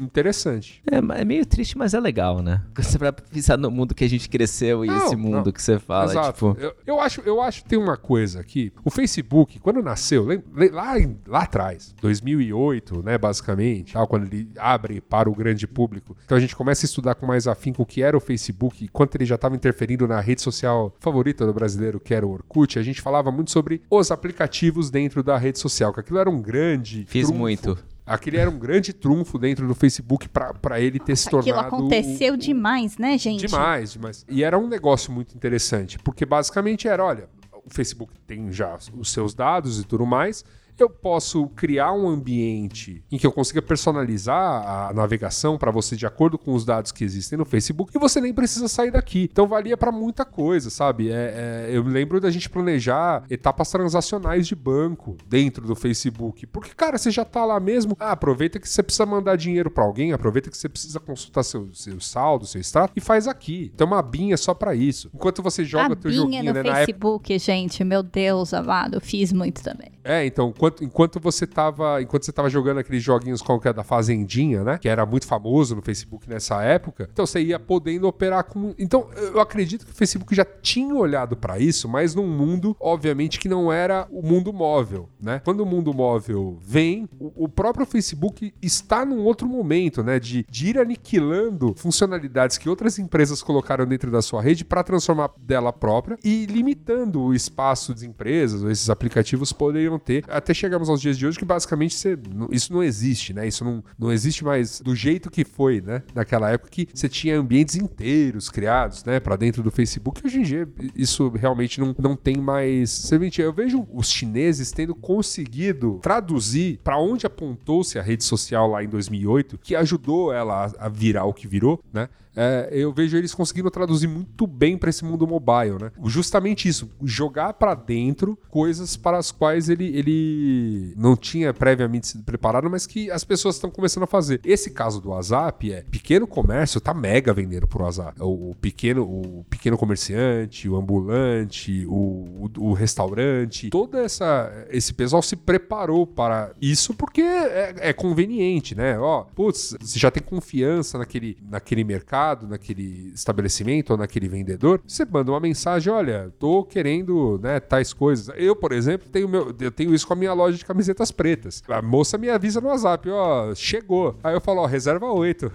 interessante. 0.00 0.82
É, 0.90 0.96
é 0.96 1.24
meio 1.24 1.44
triste, 1.46 1.76
mas 1.76 1.94
é 1.94 2.00
legal, 2.00 2.42
né? 2.42 2.62
Você 2.76 2.98
vai 2.98 3.12
pensar 3.12 3.56
no 3.56 3.70
mundo 3.70 3.94
que 3.94 4.04
a 4.04 4.08
gente 4.08 4.28
cresceu 4.28 4.84
e 4.84 4.88
Não, 4.88 5.06
esse 5.06 5.16
mundo 5.16 5.46
não. 5.46 5.52
que 5.52 5.62
você 5.62 5.78
fala, 5.78 6.10
Exato. 6.10 6.32
tipo... 6.32 6.56
Eu, 6.60 6.74
eu 6.86 7.00
acho, 7.00 7.20
eu 7.22 7.40
acho 7.40 7.62
que 7.62 7.68
tem 7.68 7.78
uma 7.78 7.96
coisa 7.96 8.40
aqui. 8.40 8.72
O 8.84 8.90
Facebook, 8.90 9.58
quando 9.58 9.82
nasceu, 9.82 10.26
lá, 10.72 10.94
lá 11.26 11.42
atrás, 11.42 11.94
2008, 12.00 13.02
né, 13.02 13.18
basicamente, 13.18 13.92
tal, 13.94 14.06
quando 14.06 14.24
ele 14.26 14.48
abre 14.58 15.00
para 15.00 15.28
o 15.28 15.34
grande 15.34 15.66
público, 15.66 16.16
então 16.24 16.36
a 16.36 16.40
gente 16.40 16.54
começa 16.54 16.84
a 16.84 16.88
estudar 16.88 17.14
com 17.14 17.26
mais 17.26 17.46
afinco 17.46 17.82
o 17.82 17.86
que 17.86 18.02
era 18.02 18.16
o 18.16 18.20
Facebook 18.20 18.84
e 18.84 18.88
quanto 18.88 19.16
ele 19.16 19.24
já 19.24 19.34
estava 19.34 19.54
interferindo 19.54 20.06
na 20.06 20.20
rede 20.20 20.42
social 20.42 20.94
favorita 21.00 21.46
do 21.46 21.52
brasileiro, 21.52 22.00
que 22.00 22.14
era 22.14 22.26
o 22.26 22.30
Orkut. 22.30 22.78
A 22.78 22.82
gente 22.82 23.00
falava 23.00 23.30
muito 23.30 23.50
sobre 23.50 23.82
os 23.90 24.10
aplicativos 24.10 24.90
dentro 24.90 25.22
da 25.22 25.36
rede 25.36 25.58
social, 25.58 25.92
que 25.92 26.00
aquilo 26.00 26.18
era 26.18 26.30
um 26.30 26.40
grande. 26.40 27.04
Fiz 27.08 27.26
trunfo. 27.26 27.38
muito. 27.38 27.78
Aquele 28.06 28.36
era 28.36 28.48
um 28.48 28.58
grande 28.58 28.92
trunfo 28.92 29.36
dentro 29.38 29.66
do 29.66 29.74
Facebook 29.74 30.28
para 30.28 30.80
ele 30.80 31.00
ter 31.00 31.16
se 31.16 31.28
tornado. 31.28 31.58
Aquilo 31.58 31.76
aconteceu 31.82 32.34
o- 32.34 32.36
demais, 32.36 32.96
né, 32.98 33.18
gente? 33.18 33.46
Demais, 33.46 33.92
demais. 33.94 34.24
E 34.28 34.44
era 34.44 34.56
um 34.56 34.68
negócio 34.68 35.10
muito 35.12 35.34
interessante, 35.34 35.98
porque 35.98 36.24
basicamente 36.24 36.86
era, 36.86 37.04
olha, 37.04 37.28
o 37.64 37.68
Facebook 37.70 38.12
tem 38.26 38.52
já 38.52 38.78
os 38.96 39.10
seus 39.12 39.34
dados 39.34 39.80
e 39.80 39.84
tudo 39.84 40.06
mais, 40.06 40.44
eu 40.82 40.90
posso 40.90 41.48
criar 41.48 41.92
um 41.92 42.08
ambiente 42.08 43.02
em 43.10 43.18
que 43.18 43.26
eu 43.26 43.32
consiga 43.32 43.62
personalizar 43.62 44.88
a 44.88 44.92
navegação 44.92 45.58
para 45.58 45.70
você 45.70 45.96
de 45.96 46.06
acordo 46.06 46.38
com 46.38 46.54
os 46.54 46.64
dados 46.64 46.92
que 46.92 47.04
existem 47.04 47.38
no 47.38 47.44
Facebook 47.44 47.92
e 47.94 47.98
você 47.98 48.20
nem 48.20 48.32
precisa 48.32 48.68
sair 48.68 48.90
daqui. 48.90 49.28
Então 49.30 49.46
valia 49.46 49.76
para 49.76 49.90
muita 49.92 50.24
coisa, 50.24 50.70
sabe? 50.70 51.10
É, 51.10 51.66
é, 51.68 51.76
eu 51.76 51.82
lembro 51.82 52.20
da 52.20 52.30
gente 52.30 52.48
planejar 52.48 53.24
etapas 53.30 53.70
transacionais 53.70 54.46
de 54.46 54.54
banco 54.54 55.16
dentro 55.28 55.66
do 55.66 55.74
Facebook, 55.74 56.46
porque 56.46 56.74
cara, 56.74 56.98
você 56.98 57.10
já 57.10 57.24
tá 57.24 57.44
lá 57.44 57.58
mesmo. 57.58 57.96
Ah, 57.98 58.12
aproveita 58.12 58.58
que 58.58 58.68
você 58.68 58.82
precisa 58.82 59.06
mandar 59.06 59.36
dinheiro 59.36 59.70
para 59.70 59.84
alguém, 59.84 60.12
aproveita 60.12 60.50
que 60.50 60.56
você 60.56 60.68
precisa 60.68 61.00
consultar 61.00 61.42
seu, 61.42 61.72
seu 61.74 62.00
saldo, 62.00 62.46
seu 62.46 62.60
extrato 62.60 62.92
e 62.96 63.00
faz 63.00 63.26
aqui. 63.26 63.72
Tem 63.76 63.86
uma 63.86 64.02
binha 64.02 64.36
só 64.36 64.54
para 64.54 64.74
isso. 64.74 65.10
Enquanto 65.14 65.42
você 65.42 65.64
joga 65.64 65.94
a 65.94 65.96
teu 65.96 66.10
joguinho, 66.10 66.44
no 66.44 66.52
né, 66.52 66.62
Facebook, 66.62 67.38
gente, 67.38 67.82
meu 67.84 68.02
Deus 68.02 68.52
amado, 68.52 69.00
fiz 69.00 69.32
muito 69.32 69.62
também. 69.62 69.92
É, 70.04 70.24
então, 70.24 70.52
enquanto, 70.66 70.84
enquanto 70.84 71.20
você 71.20 71.46
tava. 71.46 72.02
Enquanto 72.02 72.24
você 72.24 72.32
tava 72.32 72.50
jogando 72.50 72.78
aqueles 72.78 73.02
joguinhos 73.02 73.42
qualquer 73.42 73.72
da 73.72 73.84
Fazendinha, 73.84 74.62
né? 74.64 74.78
Que 74.78 74.88
era 74.88 75.06
muito 75.06 75.26
famoso 75.26 75.76
no 75.76 75.82
Facebook 75.82 76.28
nessa 76.28 76.62
época, 76.62 77.08
então 77.12 77.26
você 77.26 77.40
ia 77.40 77.58
podendo 77.58 78.06
operar 78.06 78.44
com. 78.44 78.74
Então, 78.78 79.08
eu 79.16 79.40
acredito 79.40 79.84
que 79.84 79.92
o 79.92 79.94
Facebook 79.94 80.34
já 80.34 80.44
tinha 80.44 80.94
olhado 80.94 81.36
para 81.36 81.58
isso, 81.58 81.88
mas 81.88 82.14
num 82.14 82.26
mundo, 82.26 82.76
obviamente, 82.80 83.38
que 83.38 83.48
não 83.48 83.72
era 83.72 84.06
o 84.10 84.22
mundo 84.22 84.52
móvel, 84.52 85.08
né? 85.20 85.40
Quando 85.44 85.60
o 85.60 85.66
mundo 85.66 85.92
móvel 85.94 86.58
vem, 86.60 87.08
o, 87.18 87.44
o 87.44 87.48
próprio 87.48 87.86
Facebook 87.86 88.52
está 88.60 89.04
num 89.04 89.24
outro 89.24 89.48
momento, 89.48 90.02
né? 90.02 90.18
De, 90.18 90.44
de 90.48 90.68
ir 90.68 90.78
aniquilando 90.78 91.74
funcionalidades 91.76 92.58
que 92.58 92.68
outras 92.68 92.98
empresas 92.98 93.42
colocaram 93.42 93.86
dentro 93.86 94.10
da 94.10 94.22
sua 94.22 94.42
rede 94.42 94.64
para 94.64 94.82
transformar 94.82 95.30
dela 95.38 95.72
própria 95.72 96.18
e 96.24 96.46
limitando 96.46 97.20
o 97.20 97.34
espaço 97.34 97.92
das 97.92 98.02
empresas, 98.02 98.62
ou 98.62 98.70
esses 98.70 98.90
aplicativos 98.90 99.52
poderiam 99.52 99.98
ter, 99.98 100.24
até 100.28 100.54
chegamos 100.56 100.88
aos 100.88 101.00
dias 101.00 101.16
de 101.16 101.26
hoje 101.26 101.38
que 101.38 101.44
basicamente 101.44 101.94
você, 101.94 102.18
isso 102.50 102.72
não 102.72 102.82
existe, 102.82 103.32
né? 103.32 103.46
Isso 103.46 103.64
não, 103.64 103.82
não 103.98 104.12
existe 104.12 104.44
mais 104.44 104.80
do 104.80 104.94
jeito 104.94 105.30
que 105.30 105.44
foi, 105.44 105.80
né? 105.80 106.02
Naquela 106.14 106.50
época 106.50 106.70
que 106.70 106.88
você 106.92 107.08
tinha 107.08 107.38
ambientes 107.38 107.76
inteiros 107.76 108.48
criados, 108.48 109.04
né? 109.04 109.20
Para 109.20 109.36
dentro 109.36 109.62
do 109.62 109.70
Facebook. 109.70 110.22
Hoje 110.24 110.40
em 110.40 110.42
dia 110.42 110.68
isso 110.94 111.28
realmente 111.30 111.80
não, 111.80 111.94
não 111.98 112.16
tem 112.16 112.36
mais 112.36 112.90
serventia. 112.90 113.44
Eu 113.44 113.52
vejo 113.52 113.86
os 113.92 114.10
chineses 114.10 114.72
tendo 114.72 114.94
conseguido 114.94 115.98
traduzir 116.02 116.80
para 116.82 116.98
onde 116.98 117.26
apontou-se 117.26 117.98
a 117.98 118.02
rede 118.02 118.24
social 118.24 118.68
lá 118.68 118.82
em 118.82 118.88
2008, 118.88 119.58
que 119.58 119.74
ajudou 119.76 120.32
ela 120.32 120.72
a 120.78 120.88
virar 120.88 121.24
o 121.24 121.34
que 121.34 121.46
virou, 121.46 121.82
né? 121.92 122.08
É, 122.36 122.68
eu 122.70 122.92
vejo 122.92 123.16
eles 123.16 123.34
conseguindo 123.34 123.70
traduzir 123.70 124.06
muito 124.06 124.46
bem 124.46 124.76
para 124.76 124.90
esse 124.90 125.04
mundo 125.04 125.26
mobile, 125.26 125.78
né? 125.80 125.90
Justamente 126.04 126.68
isso, 126.68 126.90
jogar 127.02 127.54
para 127.54 127.74
dentro 127.74 128.38
coisas 128.50 128.96
para 128.96 129.18
as 129.18 129.30
quais 129.32 129.68
ele, 129.68 129.86
ele 129.96 130.94
não 130.96 131.16
tinha 131.16 131.54
previamente 131.54 132.08
sido 132.08 132.24
preparado, 132.24 132.68
mas 132.68 132.86
que 132.86 133.10
as 133.10 133.24
pessoas 133.24 133.56
estão 133.56 133.70
começando 133.70 134.02
a 134.02 134.06
fazer. 134.06 134.40
Esse 134.44 134.70
caso 134.70 135.00
do 135.00 135.10
WhatsApp 135.10 135.72
é 135.72 135.82
pequeno 135.82 136.26
comércio 136.26 136.80
tá 136.80 136.92
mega 136.92 137.32
vendendo 137.32 137.66
por 137.66 137.82
WhatsApp. 137.82 138.20
O, 138.20 138.50
o 138.50 138.54
pequeno, 138.60 139.02
o 139.02 139.44
pequeno 139.48 139.78
comerciante, 139.78 140.68
o 140.68 140.76
ambulante, 140.76 141.86
o, 141.86 142.50
o, 142.56 142.68
o 142.68 142.72
restaurante, 142.72 143.70
todo 143.70 143.96
essa, 143.96 144.66
esse 144.70 144.92
pessoal 144.92 145.22
se 145.22 145.36
preparou 145.36 146.06
para 146.06 146.52
isso 146.60 146.94
porque 146.94 147.22
é, 147.22 147.74
é 147.78 147.92
conveniente, 147.92 148.74
né? 148.74 148.98
Ó, 148.98 149.22
putz, 149.22 149.76
você 149.80 149.98
já 149.98 150.10
tem 150.10 150.22
confiança 150.22 150.98
naquele, 150.98 151.38
naquele 151.48 151.84
mercado, 151.84 152.25
naquele 152.34 153.12
estabelecimento 153.14 153.90
ou 153.90 153.96
naquele 153.96 154.28
vendedor, 154.28 154.80
você 154.86 155.04
manda 155.04 155.30
uma 155.30 155.40
mensagem, 155.40 155.92
olha, 155.92 156.32
tô 156.38 156.64
querendo, 156.64 157.38
né, 157.42 157.60
tais 157.60 157.92
coisas. 157.92 158.34
Eu, 158.36 158.56
por 158.56 158.72
exemplo, 158.72 159.08
tenho 159.08 159.28
meu, 159.28 159.54
eu 159.60 159.70
tenho 159.70 159.94
isso 159.94 160.06
com 160.06 160.14
a 160.14 160.16
minha 160.16 160.32
loja 160.32 160.56
de 160.56 160.64
camisetas 160.64 161.10
pretas. 161.10 161.62
A 161.68 161.80
moça 161.82 162.18
me 162.18 162.28
avisa 162.30 162.60
no 162.60 162.68
WhatsApp, 162.68 163.08
ó, 163.10 163.54
chegou. 163.54 164.16
Aí 164.24 164.34
eu 164.34 164.40
falo, 164.40 164.62
ó, 164.62 164.66
reserva 164.66 165.06
8. 165.06 165.52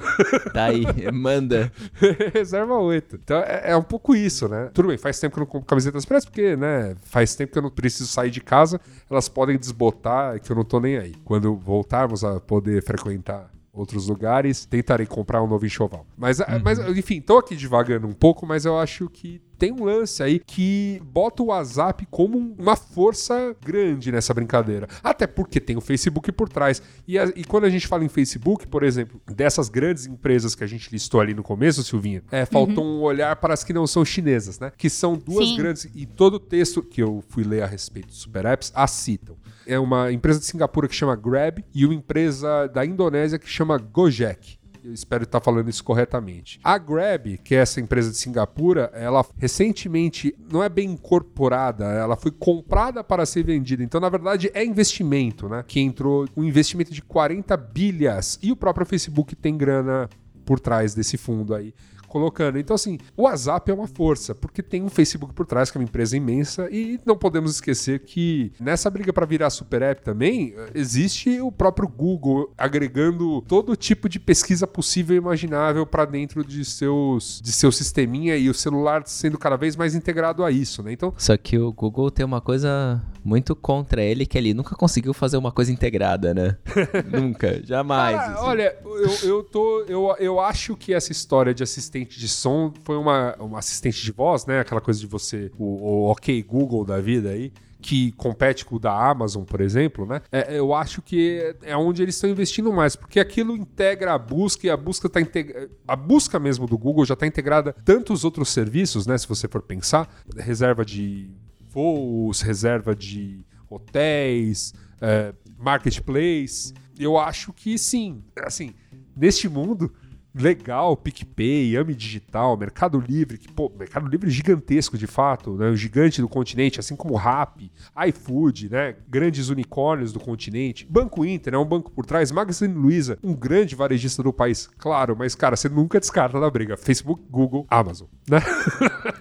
Daí, 0.54 0.86
manda. 1.12 1.72
reserva 2.34 2.76
8. 2.78 3.20
Então 3.24 3.40
é, 3.40 3.72
é 3.72 3.76
um 3.76 3.84
pouco 3.84 4.16
isso, 4.16 4.48
né? 4.48 4.70
Tudo 4.74 4.88
bem, 4.90 4.98
faz 4.98 5.20
tempo 5.20 5.34
que 5.34 5.40
eu 5.40 5.42
não 5.42 5.48
compro 5.52 5.68
camisetas 5.68 6.06
pretas, 6.06 6.26
porque, 6.26 6.56
né, 6.56 6.96
faz 7.04 7.36
tempo 7.36 7.52
que 7.52 7.58
eu 7.58 7.64
não 7.64 7.72
preciso 7.72 8.10
sair 8.10 8.32
de 8.32 8.42
casa, 8.42 8.80
elas 9.10 9.28
podem 9.28 9.58
desbotar, 9.58 10.40
que 10.40 10.52
eu 10.52 10.56
não 10.56 10.64
tô 10.64 10.80
nem 10.80 10.98
aí. 10.98 11.16
Quando 11.26 11.56
voltarmos 11.56 12.24
a 12.24 12.40
poder 12.40 12.84
frequentar 12.84 13.50
outros 13.74 14.08
lugares, 14.08 14.66
tentarei 14.66 15.06
comprar 15.08 15.42
um 15.42 15.48
novo 15.48 15.66
enxoval. 15.66 16.06
Mas, 16.18 16.42
ah, 16.42 16.60
mas 16.64 16.78
enfim, 16.80 17.22
tô 17.22 17.38
aqui 17.38 17.56
devagando 17.56 18.06
um 18.08 18.14
pouco, 18.14 18.46
mas 18.46 18.66
eu 18.66 18.78
acho 18.78 19.10
que 19.10 19.42
tem 19.58 19.72
um 19.72 19.84
lance 19.86 20.24
aí 20.24 20.40
que 20.40 21.00
bota 21.06 21.44
o 21.44 21.48
WhatsApp 21.48 22.08
como 22.10 22.36
um- 22.38 22.56
uma 22.58 22.76
força 22.76 23.56
grande 23.64 24.12
nessa 24.12 24.34
brincadeira. 24.34 24.88
Até 25.04 25.28
porque 25.28 25.60
tem 25.60 25.78
o 25.78 25.82
Facebook 25.82 26.32
por 26.32 26.50
trás. 26.50 26.82
E, 27.08 27.18
a- 27.20 27.32
e 27.36 27.44
quando 27.46 27.66
a 27.66 27.70
gente 27.70 27.86
fala 27.88 28.04
em 28.04 28.10
Facebook, 28.10 28.66
por 28.68 28.82
exemplo, 28.82 29.22
dessas 29.28 29.70
grandes 29.70 30.08
empresas 30.08 30.56
que 30.56 30.64
a 30.64 30.68
gente 30.68 30.90
listou 30.92 31.22
ali 31.22 31.36
no 31.36 31.44
começo, 31.44 31.84
Silvinha, 31.84 32.24
é, 32.32 32.44
faltou 32.44 32.84
um 32.84 33.02
olhar 33.02 33.36
para 33.36 33.54
as 33.54 33.64
que 33.64 33.72
não 33.72 33.86
são 33.86 34.04
chinesas, 34.04 34.60
né? 34.60 34.72
Que 34.76 34.90
são 34.90 35.16
duas 35.16 35.48
Sim. 35.50 35.58
grandes. 35.58 35.88
E 35.94 36.08
todo 36.08 36.34
o 36.36 36.40
texto 36.40 36.82
que 36.82 37.02
eu 37.02 37.24
fui 37.30 37.44
ler 37.44 37.62
a 37.62 37.68
respeito 37.68 38.08
dos 38.08 38.18
super 38.18 38.46
apps 38.46 38.72
as 38.76 38.90
citam. 38.92 39.36
É 39.66 39.80
uma 39.80 40.12
empresa 40.12 40.40
de 40.40 40.46
Singapura 40.46 40.88
que 40.88 40.96
chama 40.96 41.16
Grab 41.16 41.64
e 41.74 41.86
uma 41.86 41.94
empresa 41.94 42.68
da 42.68 42.86
Indonésia 42.86 43.40
que 43.40 43.48
chama 43.48 43.78
Gojek. 43.78 44.60
Eu 44.84 44.94
espero 44.94 45.24
estar 45.24 45.40
falando 45.40 45.70
isso 45.70 45.84
corretamente. 45.84 46.60
A 46.64 46.78
Grab, 46.78 47.38
que 47.44 47.54
é 47.54 47.60
essa 47.60 47.80
empresa 47.80 48.10
de 48.10 48.18
Singapura, 48.18 48.90
ela 48.94 49.24
recentemente 49.38 50.36
não 50.52 50.64
é 50.64 50.70
bem 50.70 50.92
incorporada, 50.92 51.86
ela 51.86 52.16
foi 52.16 52.32
comprada 52.32 53.04
para 53.04 53.26
ser 53.26 53.44
vendida. 53.44 53.84
Então, 53.84 54.02
na 54.02 54.10
verdade, 54.10 54.50
é 54.56 54.66
investimento, 54.66 55.48
né? 55.48 55.64
Que 55.68 55.80
entrou 55.80 56.28
um 56.36 56.44
investimento 56.44 56.92
de 56.92 57.02
40 57.02 57.56
bilhas. 57.58 58.40
E 58.42 58.52
o 58.52 58.56
próprio 58.56 58.86
Facebook 58.86 59.36
tem 59.36 59.56
grana 59.56 60.10
por 60.44 60.60
trás 60.60 60.96
desse 60.96 61.16
fundo 61.16 61.54
aí 61.54 61.74
colocando. 62.12 62.60
Então, 62.60 62.76
assim, 62.76 62.98
o 63.16 63.24
WhatsApp 63.24 63.72
é 63.72 63.74
uma 63.74 63.88
força, 63.88 64.36
porque 64.36 64.62
tem 64.62 64.84
um 64.84 64.90
Facebook 64.90 65.34
por 65.34 65.46
trás, 65.46 65.72
que 65.72 65.78
é 65.78 65.80
uma 65.80 65.86
empresa 65.86 66.18
imensa, 66.18 66.68
e 66.70 67.00
não 67.06 67.18
podemos 67.18 67.52
esquecer 67.52 68.00
que 68.00 68.52
nessa 68.60 68.90
briga 68.90 69.14
para 69.14 69.26
virar 69.26 69.50
super 69.50 69.82
app 69.82 70.04
também, 70.04 70.54
eh, 70.56 70.72
existe 70.76 71.40
o 71.40 71.52
próprio 71.52 71.88
Google 71.88 72.54
agregando 72.58 73.42
todo 73.48 73.76
tipo 73.76 74.10
de 74.10 74.20
pesquisa 74.20 74.68
possível 74.68 75.16
e 75.16 75.20
imaginável 75.20 75.86
para 75.86 76.06
dentro 76.06 76.44
de 76.44 76.66
seus 76.66 77.40
de 77.42 77.52
seu 77.52 77.72
sisteminha 77.72 78.36
e 78.36 78.50
o 78.50 78.54
celular 78.54 79.04
sendo 79.06 79.38
cada 79.38 79.56
vez 79.56 79.76
mais 79.76 79.96
integrado 79.96 80.44
a 80.44 80.52
isso, 80.52 80.84
né? 80.84 80.92
Então, 80.92 81.14
Só 81.18 81.38
que 81.38 81.58
o 81.58 81.72
Google 81.72 82.12
tem 82.12 82.26
uma 82.26 82.42
coisa 82.42 83.02
muito 83.24 83.56
contra 83.56 84.02
ele, 84.04 84.26
que 84.26 84.38
ele 84.38 84.54
nunca 84.54 84.76
conseguiu 84.76 85.14
fazer 85.14 85.38
uma 85.38 85.52
coisa 85.52 85.72
integrada, 85.72 86.34
né? 86.34 86.58
nunca, 87.12 87.62
jamais. 87.64 88.18
Cara, 88.18 88.34
assim. 88.34 88.44
olha, 88.44 88.76
eu, 88.84 89.30
eu 89.30 89.44
tô. 89.44 89.86
Eu, 89.88 90.16
eu 90.20 90.40
acho 90.40 90.76
que 90.76 90.94
essa 90.94 91.12
história 91.12 91.54
de 91.54 91.64
assistente 91.64 92.01
de 92.06 92.28
som 92.28 92.74
foi 92.84 92.98
uma, 92.98 93.36
uma 93.38 93.60
assistente 93.60 94.02
de 94.04 94.12
voz, 94.12 94.46
né? 94.46 94.60
Aquela 94.60 94.82
coisa 94.82 95.00
de 95.00 95.08
você. 95.08 95.52
O, 95.58 95.66
o 95.66 96.12
OK 96.12 96.42
Google 96.44 96.86
da 96.86 97.00
vida 97.00 97.30
aí. 97.30 97.52
Que 97.84 98.12
compete 98.12 98.64
com 98.64 98.76
o 98.76 98.80
da 98.80 98.94
Amazon, 99.10 99.44
por 99.44 99.60
exemplo, 99.60 100.06
né? 100.06 100.22
É, 100.32 100.60
eu 100.60 100.72
acho 100.72 101.02
que 101.02 101.56
é 101.64 101.76
onde 101.76 102.04
eles 102.04 102.14
estão 102.14 102.30
investindo 102.30 102.72
mais, 102.72 102.96
porque 102.96 103.20
aquilo 103.20 103.58
integra 103.58 104.14
a 104.14 104.20
busca 104.20 104.68
e 104.68 104.70
a 104.70 104.78
busca 104.78 105.10
tá 105.10 105.20
integra... 105.20 105.68
A 105.88 105.96
busca 105.96 106.40
mesmo 106.40 106.68
do 106.68 106.78
Google 106.78 107.04
já 107.06 107.16
está 107.16 107.26
integrada 107.26 107.74
tantos 107.84 108.24
outros 108.24 108.50
serviços, 108.50 109.08
né? 109.08 109.18
Se 109.18 109.28
você 109.28 109.48
for 109.48 109.64
pensar, 109.64 110.08
reserva 110.38 110.86
de 110.86 111.32
voos, 111.72 112.42
reserva 112.42 112.96
de 112.96 113.44
hotéis, 113.68 114.76
é, 115.02 115.34
marketplace. 115.58 116.76
Eu 117.00 117.18
acho 117.18 117.52
que 117.52 117.80
sim. 117.80 118.24
Assim, 118.44 118.76
neste 119.18 119.50
mundo 119.50 119.92
legal, 120.34 120.96
PicPay, 120.96 121.76
Ame 121.78 121.94
Digital, 121.94 122.56
Mercado 122.58 123.00
Livre, 123.00 123.38
que, 123.38 123.52
pô, 123.52 123.72
Mercado 123.78 124.08
Livre 124.08 124.30
gigantesco 124.30 124.98
de 124.98 125.08
fato, 125.08 125.56
né? 125.56 125.70
O 125.70 125.76
gigante 125.76 126.22
do 126.22 126.28
continente, 126.30 126.80
assim 126.80 126.96
como 126.96 127.14
o 127.14 127.18
Rappi, 127.18 127.72
iFood, 128.08 128.70
né? 128.70 128.96
Grandes 129.10 129.50
unicórnios 129.50 130.14
do 130.14 130.20
continente. 130.20 130.86
Banco 130.90 131.26
Inter, 131.26 131.54
né? 131.54 131.60
Um 131.60 131.66
banco 131.66 131.92
por 131.92 132.06
trás. 132.06 132.32
Magazine 132.32 132.74
Luiza, 132.74 133.18
um 133.24 133.34
grande 133.34 133.76
varejista 133.76 134.24
do 134.24 134.32
país, 134.34 134.68
claro, 134.78 135.16
mas, 135.18 135.36
cara, 135.36 135.56
você 135.56 135.68
nunca 135.70 136.00
descarta 136.00 136.40
da 136.40 136.50
briga. 136.50 136.78
Facebook, 136.78 137.22
Google, 137.30 137.66
Amazon, 137.70 138.08
né? 138.30 138.40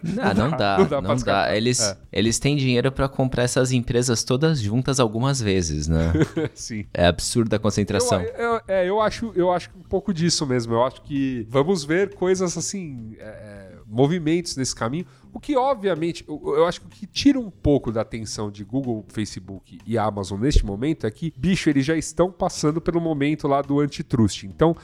Não, 0.03 0.35
não 0.35 0.51
dá, 0.57 0.79
não 0.79 0.85
não 0.85 0.89
dá 0.89 0.97
dá. 0.97 1.03
pra 1.03 1.15
descartar. 1.15 1.57
Eles, 1.57 1.81
É. 1.81 1.97
eles 2.13 2.39
têm 2.39 2.57
dinheiro 2.57 2.91
pra 2.93 3.09
comprar 3.09 3.43
essas 3.43 3.73
empresas 3.73 4.23
todas 4.25 4.61
juntas 4.61 4.99
algumas 5.01 5.41
vezes, 5.41 5.89
né? 5.89 6.13
Sim. 6.55 6.87
É 6.95 7.07
absurda 7.07 7.57
a 7.57 7.59
concentração. 7.59 8.21
Eu, 8.21 8.35
eu- 8.55 8.61
é, 8.69 8.89
eu 8.89 9.01
acho, 9.01 9.33
eu 9.35 9.51
acho 9.53 9.71
um 9.77 9.83
pouco 9.83 10.13
disso 10.15 10.47
mesmo. 10.47 10.75
Eu 10.75 10.85
acho 10.85 11.00
que 11.05 11.47
vamos 11.49 11.85
ver 11.85 12.15
coisas 12.15 12.57
assim, 12.57 13.17
é, 13.19 13.25
é, 13.25 13.79
movimentos 13.87 14.57
nesse 14.57 14.75
caminho. 14.75 15.07
O 15.33 15.41
que, 15.41 15.57
obviamente, 15.57 16.25
eu, 16.29 16.41
eu 16.57 16.67
acho 16.67 16.81
que 16.81 16.87
o 16.87 16.91
que 16.91 17.07
tira 17.07 17.39
um 17.39 17.51
pouco 17.51 17.93
da 17.93 18.01
atenção 18.01 18.51
de 18.51 18.65
Google, 18.65 19.05
Facebook 19.09 19.79
e 19.87 19.99
Amazon 19.99 20.41
neste 20.41 20.65
momento 20.65 21.07
é 21.07 21.11
que, 21.11 21.33
bicho, 21.37 21.69
eles 21.71 21.85
já 21.85 21.97
estão 21.97 22.31
passando 22.31 22.81
pelo 22.81 23.01
momento 23.01 23.47
lá 23.47 23.63
do 23.63 23.81
antitrust. 23.81 24.45
Então, 24.45 24.77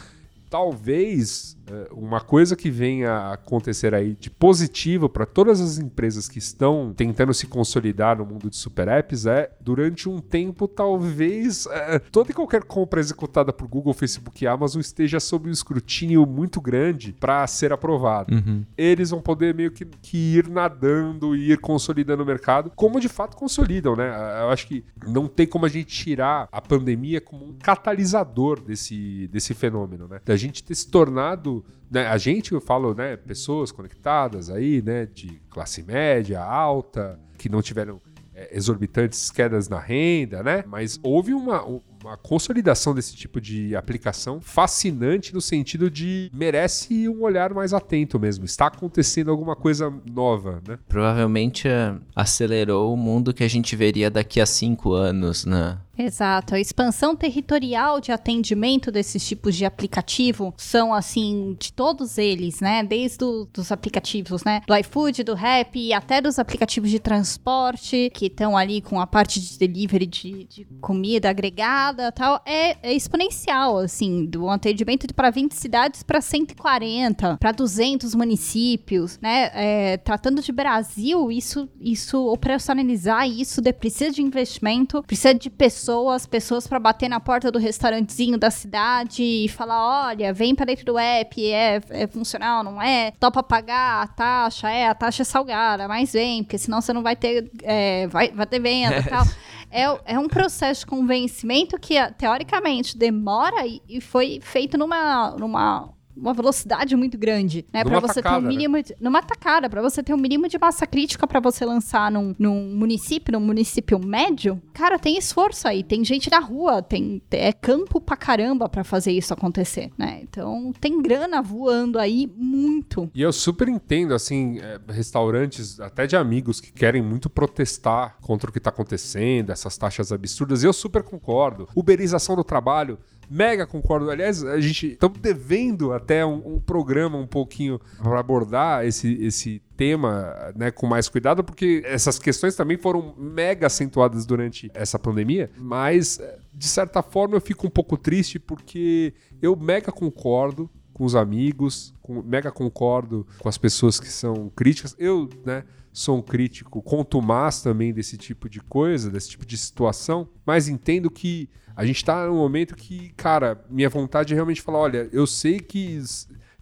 talvez 0.49 1.57
é, 1.69 1.89
uma 1.93 2.21
coisa 2.21 2.55
que 2.55 2.71
venha 2.71 3.11
a 3.11 3.33
acontecer 3.35 3.95
aí 3.95 4.15
de 4.15 4.31
positivo 4.31 5.09
para 5.09 5.27
todas 5.27 5.61
as 5.61 5.79
empresas 5.79 6.29
que 6.29 6.39
estão 6.39 6.93
tentando 6.97 7.35
se 7.35 7.47
consolidar 7.47 8.19
no 8.19 8.25
mundo 8.25 8.49
de 8.49 8.57
super 8.57 8.87
apps 8.89 9.27
é, 9.27 9.51
durante 9.61 10.09
um 10.09 10.19
tempo, 10.21 10.69
talvez 10.69 11.67
é, 11.67 11.99
toda 11.99 12.31
e 12.31 12.35
qualquer 12.35 12.63
compra 12.65 13.01
executada 13.01 13.53
por 13.53 13.67
Google, 13.67 13.93
Facebook 13.93 14.45
e 14.45 14.47
Amazon 14.47 14.81
esteja 14.81 15.19
sob 15.19 15.49
um 15.49 15.53
escrutínio 15.53 16.25
muito 16.25 16.61
grande 16.61 17.13
para 17.13 17.47
ser 17.47 17.73
aprovado. 17.73 18.35
Uhum. 18.35 18.65
Eles 18.77 19.11
vão 19.11 19.21
poder 19.21 19.55
meio 19.55 19.73
que, 19.73 19.85
que 19.85 20.37
ir 20.37 20.49
nadando 20.49 21.35
e 21.35 21.53
ir 21.53 21.59
consolidando 21.59 22.23
o 22.23 22.27
mercado, 22.27 22.71
como 22.77 23.01
de 23.01 23.09
fato 23.09 23.37
consolidam, 23.37 23.97
né? 23.97 24.09
Eu 24.41 24.51
acho 24.51 24.69
que 24.69 24.85
não 25.07 25.27
tem 25.27 25.47
como 25.47 25.67
a 25.67 25.69
gente 25.69 25.87
tirar 25.87 26.49
a 26.53 26.61
pandemia 26.61 27.21
como 27.21 27.45
um 27.45 27.53
catalisador 27.55 28.61
desse, 28.61 29.29
desse 29.33 29.53
fenômeno, 29.55 30.07
né? 30.07 30.21
Da 30.25 30.36
gente 30.37 30.63
ter 30.63 30.75
se 30.75 30.89
tornado 30.89 31.65
né, 31.91 32.07
a 32.07 32.19
gente, 32.19 32.53
eu 32.53 32.61
falo, 32.61 32.95
né, 32.95 33.17
pessoas 33.17 33.71
conectadas 33.71 34.51
aí, 34.51 34.83
né, 34.83 35.07
de 35.07 35.41
classe 35.49 35.83
média, 35.83 36.43
alta, 36.43 37.19
que 37.39 37.49
não 37.49 37.63
tiveram 37.63 38.01
é, 38.35 38.57
exorbitantes 38.57 39.31
quedas 39.31 39.69
na 39.69 39.79
renda, 39.79 40.43
né? 40.43 40.65
Mas 40.67 40.99
houve 41.03 41.33
uma, 41.33 41.65
uma 42.03 42.17
consolidação 42.17 42.95
desse 42.95 43.15
tipo 43.15 43.41
de 43.41 43.75
aplicação 43.75 44.41
fascinante 44.41 45.35
no 45.35 45.41
sentido 45.41 45.91
de 45.91 46.31
merece 46.33 47.09
um 47.09 47.23
olhar 47.23 47.53
mais 47.53 47.73
atento 47.73 48.19
mesmo. 48.19 48.45
Está 48.45 48.67
acontecendo 48.67 49.31
alguma 49.31 49.57
coisa 49.57 49.93
nova, 50.11 50.63
né? 50.67 50.79
Provavelmente 50.89 51.69
é, 51.69 51.95
acelerou 52.15 52.93
o 52.93 52.97
mundo 52.97 53.35
que 53.35 53.45
a 53.45 53.49
gente 53.49 53.75
veria 53.75 54.11
daqui 54.11 54.41
a 54.41 54.47
cinco 54.47 54.93
anos, 54.93 55.45
né? 55.45 55.79
Exato. 55.99 56.55
A 56.55 56.61
expansão 56.61 57.17
territorial 57.17 58.03
de 58.03 58.13
atendimento 58.13 58.93
desses 58.93 59.27
tipos 59.27 59.57
de 59.57 59.65
aplicativo 59.65 60.53
são, 60.59 60.93
assim, 60.93 61.57
de 61.59 61.73
todos 61.73 62.19
eles, 62.19 62.61
né? 62.61 62.85
Desde 62.85 63.25
os 63.25 63.47
dos 63.47 63.73
aplicativos, 63.73 64.45
né? 64.45 64.61
Do 64.67 64.77
iFood, 64.77 65.25
do 65.25 65.33
Rap 65.33 65.75
e 65.75 65.95
até 65.95 66.21
dos 66.21 66.39
aplicativos 66.39 66.91
de 66.91 66.99
transporte, 66.99 68.11
que 68.13 68.27
estão 68.27 68.57
ali 68.57 68.83
com 68.83 69.01
a 69.01 69.07
parte 69.07 69.41
de 69.41 69.59
delivery 69.59 70.07
de, 70.07 70.45
de 70.45 70.65
comida 70.83 71.31
agregada 71.31 71.86
tal. 72.13 72.41
É, 72.45 72.77
é, 72.83 72.93
exponencial, 72.95 73.79
assim, 73.79 74.25
do 74.25 74.49
atendimento 74.49 75.13
para 75.15 75.31
20 75.31 75.53
cidades 75.53 76.03
para 76.03 76.21
140, 76.21 77.37
para 77.39 77.53
200 77.53 78.15
municípios, 78.15 79.19
né? 79.21 79.51
É, 79.55 79.97
tratando 79.97 80.43
de 80.43 80.53
Brasil, 80.53 81.31
isso, 81.31 81.69
isso 81.81 82.27
operacionalizar 82.27 83.29
isso 83.29 83.63
precisa 83.79 84.11
de 84.11 84.23
investimento, 84.23 85.03
precisa 85.03 85.35
de 85.35 85.51
pessoas 85.51 85.77
pessoas, 85.87 86.27
pessoas 86.27 86.67
para 86.67 86.79
bater 86.79 87.09
na 87.09 87.21
porta 87.21 87.51
do 87.51 87.59
restaurantezinho 87.59 88.39
da 88.39 88.51
cidade 88.51 89.23
e 89.23 89.49
falar, 89.49 90.09
olha, 90.09 90.33
vem 90.33 90.55
para 90.55 90.67
dentro 90.67 90.85
do 90.85 90.99
app, 90.99 91.53
é, 91.53 91.81
é 91.91 92.07
funcional, 92.07 92.63
não 92.63 92.81
é? 92.81 93.13
Topa 93.13 93.43
pagar 93.43 94.03
a 94.03 94.07
taxa, 94.07 94.71
é, 94.71 94.89
a 94.89 94.95
taxa 94.95 95.23
é 95.23 95.25
salgada, 95.25 95.87
mas 95.87 96.13
vem, 96.13 96.43
porque 96.43 96.59
senão 96.59 96.81
você 96.81 96.93
não 96.93 97.03
vai 97.03 97.17
ter, 97.17 97.51
é, 97.63 98.07
vai, 98.09 98.31
vai 98.31 98.47
ter 98.47 98.59
venda 98.59 98.99
e 98.99 99.03
tal. 99.09 99.25
É, 99.71 100.15
é 100.15 100.19
um 100.19 100.29
processo 100.29 100.81
de 100.81 100.87
convencimento 100.87 101.79
que, 101.79 101.95
teoricamente, 102.13 102.97
demora 102.97 103.67
e, 103.67 103.83
e 103.89 104.01
foi 104.01 104.41
feito 104.43 104.79
numa, 104.79 105.33
numa 105.33 105.96
uma 106.17 106.33
velocidade 106.33 106.97
muito 106.97 107.19
grande, 107.19 107.65
né? 107.73 107.85
Para 107.85 108.01
você 108.01 108.23
tacada, 108.23 108.37
ter 108.37 108.41
um 108.41 108.43
né? 108.43 108.49
mínimo, 108.49 108.77
né? 108.77 108.83
de, 108.83 108.97
numa 109.01 109.23
tacada, 109.23 109.69
para 109.69 109.83
você 109.83 110.03
ter 110.03 110.15
um 110.15 110.19
mínimo 110.19 110.49
de 110.49 110.59
massa 110.59 110.87
crítica 110.87 111.27
para 111.27 111.41
você 111.41 111.65
lançar 111.65 112.11
num, 112.11 112.35
num 112.39 112.75
município, 112.75 113.33
num 113.33 113.45
município 113.45 113.99
médio. 113.99 114.61
Cara, 114.73 114.99
tem 114.99 115.19
esforço 115.19 115.69
aí, 115.69 115.83
tem 115.83 116.05
gente 116.05 116.31
na 116.31 116.39
rua, 116.39 116.83
tem 116.83 117.23
é 117.31 117.53
campo 117.53 118.01
pra 118.01 118.17
caramba 118.17 118.69
para 118.69 118.83
fazer 118.83 119.13
isso 119.13 119.33
acontecer, 119.35 119.91
né? 119.99 120.21
Então 120.23 120.73
tem 120.81 121.03
grana 121.03 121.43
voando 121.43 121.99
aí 121.99 122.31
muito. 122.37 123.11
E 123.15 123.23
eu 123.23 123.33
super 123.33 123.69
entendo, 123.69 124.15
assim, 124.15 124.59
é, 124.59 124.81
restaurantes, 124.89 125.79
até 125.81 126.07
de 126.07 126.17
amigos 126.17 126.61
que 126.61 126.73
querem 126.73 127.03
muito 127.03 127.29
protestar 127.29 128.17
contra 128.21 128.49
o 128.49 128.53
que 128.53 128.61
tá 128.61 128.71
acontecendo, 128.71 129.51
essas 129.51 129.77
taxas 129.77 130.13
absurdas. 130.13 130.63
E 130.63 130.67
eu 130.67 130.73
super 130.73 131.03
concordo. 131.03 131.69
Uberização 131.75 132.35
do 132.35 132.45
trabalho 132.45 132.99
Mega 133.31 133.67
concordo. 133.67 134.11
Aliás, 134.11 134.45
a 134.45 134.61
gente 134.61 134.93
estamos 134.93 135.19
devendo 135.19 135.93
até 135.93 136.25
um, 136.25 136.55
um, 136.55 136.61
programa 136.61 137.19
um 137.19 137.27
pouquinho 137.27 137.81
para 138.03 138.21
abordar 138.21 138.85
esse, 138.85 139.15
esse 139.23 139.63
tema 139.77 140.53
né, 140.55 140.71
com 140.71 140.87
mais 140.87 141.09
cuidado, 141.09 141.43
porque 141.43 141.83
essas 141.85 142.19
questões 142.19 142.55
também 142.55 142.77
foram 142.77 143.15
mega 143.17 143.67
acentuadas 143.67 144.25
durante 144.25 144.71
essa 144.75 144.99
pandemia. 144.99 145.51
Mas, 145.59 146.21
de 146.53 146.67
certa 146.67 147.03
forma, 147.03 147.37
eu 147.37 147.41
fico 147.41 147.67
um 147.67 147.71
pouco 147.71 147.97
triste 147.97 148.39
porque 148.39 149.13
eu 149.43 149.57
mega 149.57 149.93
concordo 149.93 150.71
com 150.93 151.05
os 151.05 151.15
amigos, 151.15 151.93
com, 152.01 152.23
mega 152.23 152.51
concordo 152.51 153.27
com 153.39 153.49
as 153.49 153.59
pessoas 153.59 154.01
que 154.01 154.09
são 154.09 154.51
críticas. 154.57 154.97
Eu, 154.99 155.29
né? 155.45 155.65
Sou 155.97 156.19
um 156.19 156.23
crítico 156.23 156.83
contumaz 156.83 157.63
também 157.63 157.91
desse 157.91 158.19
tipo 158.19 158.51
de 158.51 158.61
coisa, 158.61 159.11
desse 159.11 159.31
tipo 159.31 159.47
de 159.47 159.57
situação, 159.57 160.29
mas 160.45 160.69
entendo 160.69 161.11
que 161.11 161.49
a 161.75 161.87
gente 161.87 161.97
está 161.97 162.27
num 162.27 162.37
momento 162.37 162.77
que, 162.77 163.15
cara, 163.17 163.65
minha 163.71 163.89
vontade 163.89 164.35
é 164.35 164.35
realmente 164.35 164.61
falar, 164.61 164.79
olha, 164.79 165.09
eu 165.11 165.27
sei 165.27 165.59
que 165.59 165.99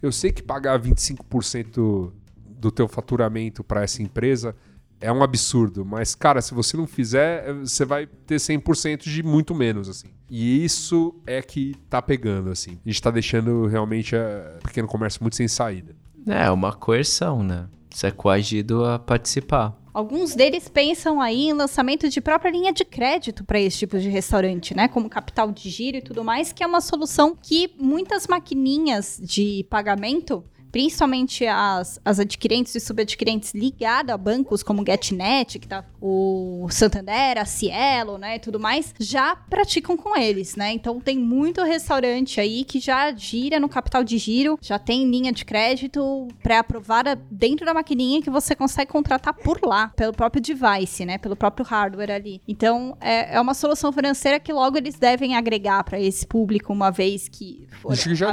eu 0.00 0.12
sei 0.12 0.30
que 0.30 0.40
pagar 0.40 0.80
25% 0.80 2.12
do 2.46 2.70
teu 2.70 2.86
faturamento 2.86 3.64
para 3.64 3.82
essa 3.82 4.00
empresa 4.02 4.54
é 5.00 5.10
um 5.10 5.20
absurdo, 5.20 5.84
mas 5.84 6.14
cara, 6.14 6.40
se 6.40 6.54
você 6.54 6.76
não 6.76 6.86
fizer, 6.86 7.52
você 7.54 7.84
vai 7.84 8.06
ter 8.06 8.36
100% 8.36 9.02
de 9.02 9.22
muito 9.24 9.52
menos 9.52 9.88
assim. 9.88 10.08
E 10.30 10.64
isso 10.64 11.12
é 11.26 11.42
que 11.42 11.74
tá 11.90 12.00
pegando 12.00 12.50
assim. 12.50 12.78
A 12.86 12.88
gente 12.88 13.02
tá 13.02 13.10
deixando 13.10 13.66
realmente 13.66 14.14
o 14.14 14.62
pequeno 14.62 14.86
comércio 14.86 15.20
muito 15.22 15.34
sem 15.34 15.48
saída. 15.48 15.96
É, 16.24 16.48
uma 16.52 16.72
coerção, 16.72 17.42
né? 17.42 17.66
Você 17.94 18.08
é 18.08 18.10
coagido 18.10 18.84
a 18.84 18.98
participar. 18.98 19.80
Alguns 19.92 20.34
deles 20.34 20.68
pensam 20.68 21.20
aí 21.20 21.46
em 21.46 21.52
lançamento 21.52 22.08
de 22.08 22.20
própria 22.20 22.50
linha 22.50 22.72
de 22.72 22.84
crédito 22.84 23.44
para 23.44 23.60
esse 23.60 23.78
tipo 23.78 23.96
de 23.96 24.08
restaurante, 24.08 24.74
né? 24.74 24.88
Como 24.88 25.08
capital 25.08 25.52
de 25.52 25.70
giro 25.70 25.98
e 25.98 26.02
tudo 26.02 26.24
mais, 26.24 26.52
que 26.52 26.64
é 26.64 26.66
uma 26.66 26.80
solução 26.80 27.38
que 27.40 27.72
muitas 27.78 28.26
maquininhas 28.26 29.20
de 29.22 29.64
pagamento 29.70 30.44
principalmente 30.74 31.46
as, 31.46 32.00
as 32.04 32.18
adquirentes 32.18 32.74
e 32.74 32.80
subadquirentes 32.80 33.54
ligadas 33.54 34.12
a 34.12 34.18
bancos 34.18 34.60
como 34.60 34.84
GetNet, 34.84 35.60
que 35.60 35.68
tá 35.68 35.84
o 36.00 36.66
Santander, 36.68 37.38
a 37.38 37.44
Cielo, 37.44 38.18
né, 38.18 38.34
e 38.34 38.38
tudo 38.40 38.58
mais, 38.58 38.92
já 38.98 39.36
praticam 39.36 39.96
com 39.96 40.18
eles, 40.18 40.56
né? 40.56 40.72
Então 40.72 40.98
tem 40.98 41.16
muito 41.16 41.62
restaurante 41.62 42.40
aí 42.40 42.64
que 42.64 42.80
já 42.80 43.12
gira 43.14 43.60
no 43.60 43.68
capital 43.68 44.02
de 44.02 44.18
giro, 44.18 44.58
já 44.60 44.76
tem 44.76 45.08
linha 45.08 45.32
de 45.32 45.44
crédito 45.44 46.26
pré-aprovada 46.42 47.14
dentro 47.30 47.64
da 47.64 47.72
maquininha 47.72 48.20
que 48.20 48.28
você 48.28 48.56
consegue 48.56 48.90
contratar 48.90 49.32
por 49.32 49.60
lá, 49.62 49.92
pelo 49.94 50.12
próprio 50.12 50.42
device, 50.42 51.04
né, 51.04 51.18
pelo 51.18 51.36
próprio 51.36 51.64
hardware 51.64 52.10
ali. 52.10 52.42
Então 52.48 52.96
é, 53.00 53.36
é 53.36 53.40
uma 53.40 53.54
solução 53.54 53.92
financeira 53.92 54.40
que 54.40 54.52
logo 54.52 54.76
eles 54.76 54.98
devem 54.98 55.36
agregar 55.36 55.84
para 55.84 56.00
esse 56.00 56.26
público 56.26 56.72
uma 56.72 56.90
vez 56.90 57.28
que 57.28 57.64
for 57.80 57.92
Acho 57.92 58.08
que 58.08 58.14
já 58.16 58.32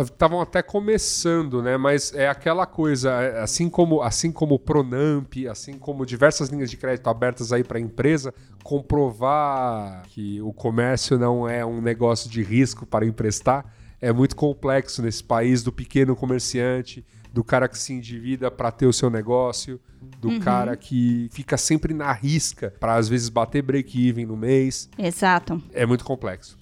estavam 0.00 0.40
até 0.40 0.62
começando, 0.62 1.62
né? 1.62 1.81
Mas 1.82 2.14
é 2.14 2.28
aquela 2.28 2.64
coisa, 2.64 3.10
é, 3.10 3.42
assim 3.42 3.68
como 3.68 4.00
assim 4.00 4.30
como 4.32 4.54
o 4.54 4.58
Pronamp, 4.58 5.34
assim 5.50 5.74
como 5.74 6.06
diversas 6.06 6.48
linhas 6.48 6.70
de 6.70 6.76
crédito 6.76 7.08
abertas 7.08 7.52
aí 7.52 7.64
para 7.64 7.78
a 7.78 7.80
empresa, 7.80 8.32
comprovar 8.62 10.02
que 10.08 10.40
o 10.40 10.52
comércio 10.52 11.18
não 11.18 11.48
é 11.48 11.66
um 11.66 11.80
negócio 11.82 12.30
de 12.30 12.42
risco 12.42 12.86
para 12.86 13.04
emprestar 13.04 13.66
é 14.02 14.12
muito 14.12 14.34
complexo 14.34 15.00
nesse 15.00 15.22
país 15.22 15.62
do 15.62 15.72
pequeno 15.72 16.16
comerciante, 16.16 17.06
do 17.32 17.44
cara 17.44 17.68
que 17.68 17.78
se 17.78 17.92
endivida 17.92 18.50
para 18.50 18.72
ter 18.72 18.86
o 18.86 18.92
seu 18.92 19.08
negócio, 19.08 19.80
do 20.20 20.28
uhum. 20.28 20.40
cara 20.40 20.76
que 20.76 21.28
fica 21.30 21.56
sempre 21.56 21.94
na 21.94 22.12
risca 22.12 22.74
para 22.80 22.96
às 22.96 23.08
vezes 23.08 23.28
bater 23.28 23.62
break-even 23.62 24.26
no 24.26 24.36
mês. 24.36 24.90
Exato. 24.98 25.62
É 25.72 25.86
muito 25.86 26.04
complexo. 26.04 26.58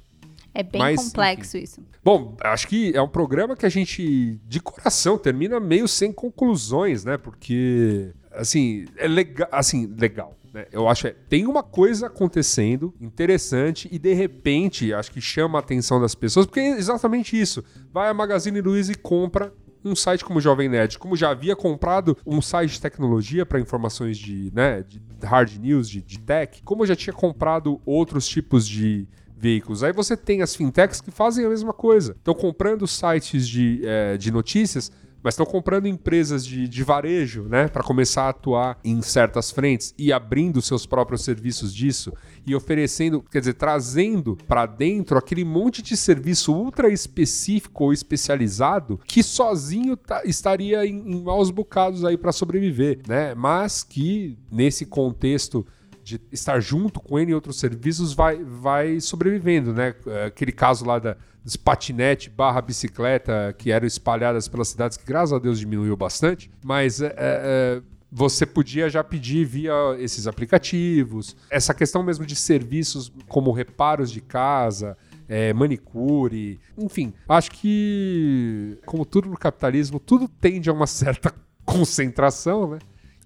É 0.55 0.63
bem 0.63 0.81
Mas, 0.81 1.01
complexo 1.01 1.57
enfim. 1.57 1.65
isso. 1.65 1.83
Bom, 2.03 2.37
acho 2.41 2.67
que 2.67 2.95
é 2.95 3.01
um 3.01 3.09
programa 3.09 3.57
que 3.57 3.67
a 3.67 3.69
gente, 3.69 4.41
de 4.47 4.61
coração, 4.61 5.17
termina 5.19 5.61
meio 5.61 5.87
sem 5.87 6.13
conclusões, 6.13 7.05
né? 7.05 7.17
Porque, 7.17 8.13
assim, 8.33 8.87
é 8.97 9.07
legal. 9.07 9.49
Assim, 9.53 9.87
legal. 9.99 10.37
Né? 10.53 10.67
Eu 10.73 10.89
acho 10.89 11.03
que 11.03 11.09
é, 11.09 11.17
tem 11.29 11.47
uma 11.47 11.63
coisa 11.63 12.09
acontecendo 12.09 12.93
interessante 13.01 13.89
e 13.91 13.99
de 13.99 14.13
repente 14.13 14.93
acho 14.93 15.13
que 15.13 15.21
chama 15.21 15.59
a 15.59 15.61
atenção 15.61 16.01
das 16.01 16.15
pessoas, 16.15 16.47
porque 16.47 16.61
é 16.61 16.71
exatamente 16.71 17.41
isso. 17.41 17.65
Vai 17.93 18.09
a 18.09 18.15
Magazine 18.15 18.61
Luiza 18.61 18.93
e 18.93 18.97
compra 18.97 19.53
um 19.85 19.95
site 19.95 20.25
como 20.25 20.39
o 20.39 20.43
Jovem 20.43 20.69
Nerd, 20.69 20.99
como 20.99 21.17
já 21.17 21.31
havia 21.31 21.57
comprado 21.57 22.17
um 22.27 22.43
site 22.43 22.73
de 22.73 22.81
tecnologia 22.81 23.47
para 23.47 23.61
informações 23.61 24.19
de, 24.19 24.53
né, 24.55 24.83
de 24.83 25.01
hard 25.23 25.57
news, 25.59 25.89
de, 25.89 26.03
de 26.03 26.19
tech, 26.19 26.63
como 26.63 26.85
já 26.85 26.95
tinha 26.95 27.15
comprado 27.15 27.81
outros 27.87 28.29
tipos 28.29 28.67
de 28.67 29.09
veículos. 29.41 29.83
Aí 29.83 29.93
você 29.93 30.17
tem 30.17 30.43
as 30.43 30.55
fintechs 30.55 31.01
que 31.01 31.11
fazem 31.11 31.45
a 31.45 31.49
mesma 31.49 31.73
coisa. 31.73 32.13
Estão 32.13 32.35
comprando 32.35 32.87
sites 32.87 33.49
de, 33.49 33.81
é, 33.85 34.17
de 34.17 34.31
notícias 34.31 34.93
mas 35.23 35.35
estão 35.35 35.47
comprando 35.47 35.87
empresas 35.87 36.45
de, 36.45 36.67
de 36.67 36.83
varejo, 36.83 37.43
né, 37.43 37.69
para 37.69 37.83
começar 37.83 38.25
a 38.25 38.29
atuar 38.31 38.79
em 38.83 39.03
certas 39.03 39.51
frentes 39.51 39.95
e 39.99 40.13
abrindo 40.13 40.63
seus 40.63 40.87
próprios 40.87 41.23
serviços 41.23 41.75
disso 41.75 42.13
e 42.47 42.55
oferecendo, 42.55 43.23
quer 43.31 43.41
dizer, 43.41 43.55
trazendo 43.55 44.37
para 44.49 44.67
dentro 44.67 45.19
aquele 45.19 45.45
monte 45.45 45.83
de 45.83 45.97
serviço 45.97 46.55
ultra 46.55 46.89
específico 46.89 47.85
ou 47.85 47.93
especializado 47.93 48.99
que 49.07 49.23
sozinho 49.23 49.97
tá, 49.97 50.23
estaria 50.25 50.87
em, 50.87 51.13
em 51.13 51.23
maus 51.23 51.51
bocados 51.51 52.05
aí 52.05 52.17
para 52.17 52.33
sobreviver, 52.33 53.01
né? 53.07 53.35
Mas 53.35 53.83
que 53.83 54.39
nesse 54.51 54.87
contexto 54.87 55.67
de 56.11 56.21
estar 56.33 56.61
junto 56.61 57.01
com 57.01 57.19
ele 57.19 57.31
em 57.31 57.35
outros 57.35 57.59
serviços 57.59 58.13
vai, 58.13 58.43
vai 58.43 59.01
sobrevivendo, 59.01 59.73
né? 59.73 59.95
Aquele 60.27 60.53
caso 60.53 60.85
lá 60.85 60.99
da, 60.99 61.17
dos 61.45 61.57
patinete 61.57 62.29
barra 62.29 62.61
bicicleta 62.61 63.55
que 63.57 63.71
eram 63.71 63.87
espalhadas 63.87 64.49
pelas 64.49 64.69
cidades, 64.69 64.97
que 64.97 65.05
graças 65.05 65.33
a 65.33 65.39
Deus 65.39 65.59
diminuiu 65.59 65.97
bastante, 65.97 66.51
mas 66.65 67.01
é, 67.01 67.07
é, 67.07 67.13
é, 67.17 67.83
você 68.11 68.45
podia 68.45 68.91
já 68.91 69.05
pedir 69.05 69.45
via 69.45 69.73
esses 69.99 70.27
aplicativos. 70.27 71.37
Essa 71.49 71.73
questão 71.73 72.03
mesmo 72.03 72.27
de 72.27 72.35
serviços 72.35 73.13
como 73.29 73.53
reparos 73.53 74.11
de 74.11 74.21
casa, 74.21 74.97
é, 75.29 75.53
manicure, 75.53 76.59
enfim, 76.77 77.15
acho 77.29 77.53
que, 77.53 78.79
como 78.85 79.05
tudo 79.05 79.29
no 79.29 79.37
capitalismo, 79.37 80.01
tudo 80.01 80.27
tende 80.27 80.69
a 80.69 80.73
uma 80.73 80.89
certa 80.89 81.33
concentração, 81.65 82.71
né? 82.71 82.79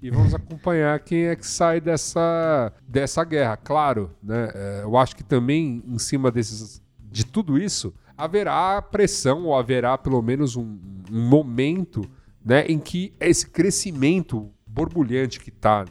E 0.04 0.10
vamos 0.10 0.34
acompanhar 0.34 1.00
quem 1.00 1.28
é 1.28 1.34
que 1.34 1.46
sai 1.46 1.80
dessa, 1.80 2.70
dessa 2.86 3.24
guerra. 3.24 3.56
Claro, 3.56 4.10
né? 4.22 4.50
É, 4.54 4.80
eu 4.82 4.98
acho 4.98 5.16
que 5.16 5.24
também 5.24 5.82
em 5.86 5.98
cima 5.98 6.30
desses, 6.30 6.82
de 7.10 7.24
tudo 7.24 7.56
isso 7.56 7.94
haverá 8.14 8.82
pressão 8.82 9.44
ou 9.44 9.56
haverá 9.56 9.96
pelo 9.96 10.20
menos 10.20 10.56
um, 10.56 10.78
um 11.10 11.26
momento 11.26 12.02
né, 12.44 12.66
em 12.66 12.78
que 12.78 13.14
esse 13.18 13.48
crescimento 13.48 14.52
borbulhante 14.66 15.40
que 15.40 15.48
está 15.48 15.86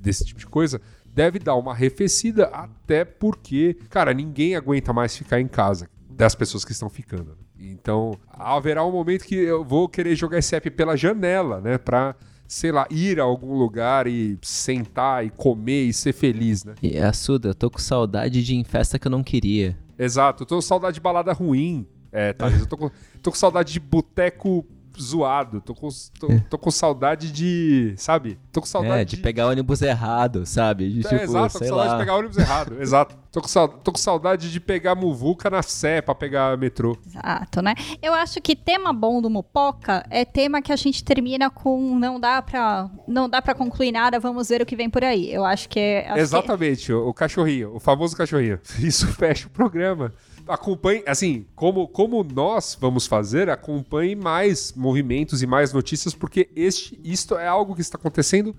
desse 0.00 0.24
tipo 0.24 0.38
de 0.38 0.46
coisa 0.46 0.80
deve 1.04 1.40
dar 1.40 1.56
uma 1.56 1.72
arrefecida, 1.72 2.46
até 2.46 3.04
porque, 3.04 3.76
cara, 3.90 4.14
ninguém 4.14 4.54
aguenta 4.54 4.92
mais 4.92 5.16
ficar 5.16 5.40
em 5.40 5.48
casa 5.48 5.90
das 6.08 6.36
pessoas 6.36 6.64
que 6.64 6.70
estão 6.70 6.88
ficando. 6.88 7.32
Né? 7.32 7.72
Então, 7.72 8.16
haverá 8.28 8.84
um 8.84 8.92
momento 8.92 9.24
que 9.24 9.34
eu 9.34 9.64
vou 9.64 9.88
querer 9.88 10.14
jogar 10.14 10.38
esse 10.38 10.54
app 10.54 10.70
pela 10.70 10.96
janela, 10.96 11.60
né, 11.60 11.78
para 11.78 12.14
sei 12.48 12.72
lá, 12.72 12.86
ir 12.90 13.20
a 13.20 13.24
algum 13.24 13.54
lugar 13.54 14.06
e 14.06 14.38
sentar 14.42 15.24
e 15.24 15.30
comer 15.30 15.84
e 15.84 15.92
ser 15.92 16.12
feliz, 16.12 16.64
né? 16.64 16.74
E 16.82 16.98
Assuda, 16.98 17.48
eu 17.48 17.54
tô 17.54 17.70
com 17.70 17.78
saudade 17.78 18.42
de 18.42 18.54
ir 18.54 18.58
em 18.58 18.64
festa 18.64 18.98
que 18.98 19.06
eu 19.06 19.10
não 19.10 19.22
queria. 19.22 19.76
Exato, 19.98 20.42
eu 20.42 20.46
tô 20.46 20.56
com 20.56 20.60
saudade 20.60 20.94
de 20.94 21.00
balada 21.00 21.32
ruim. 21.32 21.86
É, 22.12 22.32
Thales, 22.32 22.60
eu 22.60 22.66
tô 22.66 22.76
com, 22.76 22.90
tô 23.22 23.30
com 23.30 23.36
saudade 23.36 23.72
de 23.72 23.80
boteco 23.80 24.64
zoado. 25.00 25.60
Tô 25.60 25.74
com, 25.74 25.88
tô, 26.18 26.28
tô, 26.50 26.58
com 26.58 26.70
saudade 26.70 27.30
de. 27.30 27.94
Sabe? 27.96 28.38
Tô 28.52 28.60
com 28.60 28.66
saudade 28.66 29.02
é, 29.02 29.04
de, 29.04 29.16
de 29.16 29.22
pegar 29.22 29.46
ônibus 29.48 29.82
errado, 29.82 30.46
sabe? 30.46 30.88
De, 30.88 31.00
é, 31.00 31.08
tipo, 31.08 31.22
exato, 31.22 31.52
tô 31.52 31.58
com 31.58 31.64
saudade 31.64 31.88
lá. 31.88 31.94
de 31.94 32.00
pegar 32.00 32.16
ônibus 32.16 32.38
errado. 32.38 32.76
exato. 32.80 33.16
Tô 33.30 33.42
com, 33.42 33.48
saudade, 33.48 33.80
tô 33.84 33.92
com 33.92 33.98
saudade 33.98 34.50
de 34.50 34.58
pegar 34.58 34.94
muvuca 34.94 35.50
na 35.50 35.62
Sé 35.62 36.00
pra 36.00 36.14
pegar 36.14 36.56
metrô. 36.56 36.96
Exato, 37.06 37.60
né? 37.60 37.74
Eu 38.00 38.14
acho 38.14 38.40
que 38.40 38.56
tema 38.56 38.94
bom 38.94 39.20
do 39.20 39.28
Mupoca 39.28 40.06
é 40.08 40.24
tema 40.24 40.62
que 40.62 40.72
a 40.72 40.76
gente 40.76 41.04
termina 41.04 41.50
com 41.50 41.98
não 41.98 42.18
dá 42.18 42.40
pra, 42.40 42.88
não 43.06 43.28
dá 43.28 43.42
pra 43.42 43.54
concluir 43.54 43.92
nada, 43.92 44.18
vamos 44.18 44.48
ver 44.48 44.62
o 44.62 44.66
que 44.66 44.74
vem 44.74 44.88
por 44.88 45.04
aí. 45.04 45.30
Eu 45.30 45.44
acho 45.44 45.68
que 45.68 45.78
é. 45.78 46.08
Acho 46.08 46.18
Exatamente, 46.18 46.86
que... 46.86 46.92
O, 46.94 47.08
o 47.08 47.14
cachorrinho, 47.14 47.74
o 47.74 47.80
famoso 47.80 48.16
cachorrinho. 48.16 48.58
Isso 48.80 49.06
fecha 49.08 49.48
o 49.48 49.50
programa 49.50 50.12
acompanhe, 50.46 51.02
assim, 51.06 51.46
como, 51.54 51.88
como 51.88 52.22
nós 52.22 52.76
vamos 52.80 53.06
fazer, 53.06 53.50
acompanhe 53.50 54.14
mais 54.14 54.72
movimentos 54.72 55.42
e 55.42 55.46
mais 55.46 55.72
notícias, 55.72 56.14
porque 56.14 56.48
este, 56.54 56.98
isto 57.04 57.36
é 57.36 57.46
algo 57.46 57.74
que 57.74 57.80
está 57.80 57.98
acontecendo 57.98 58.54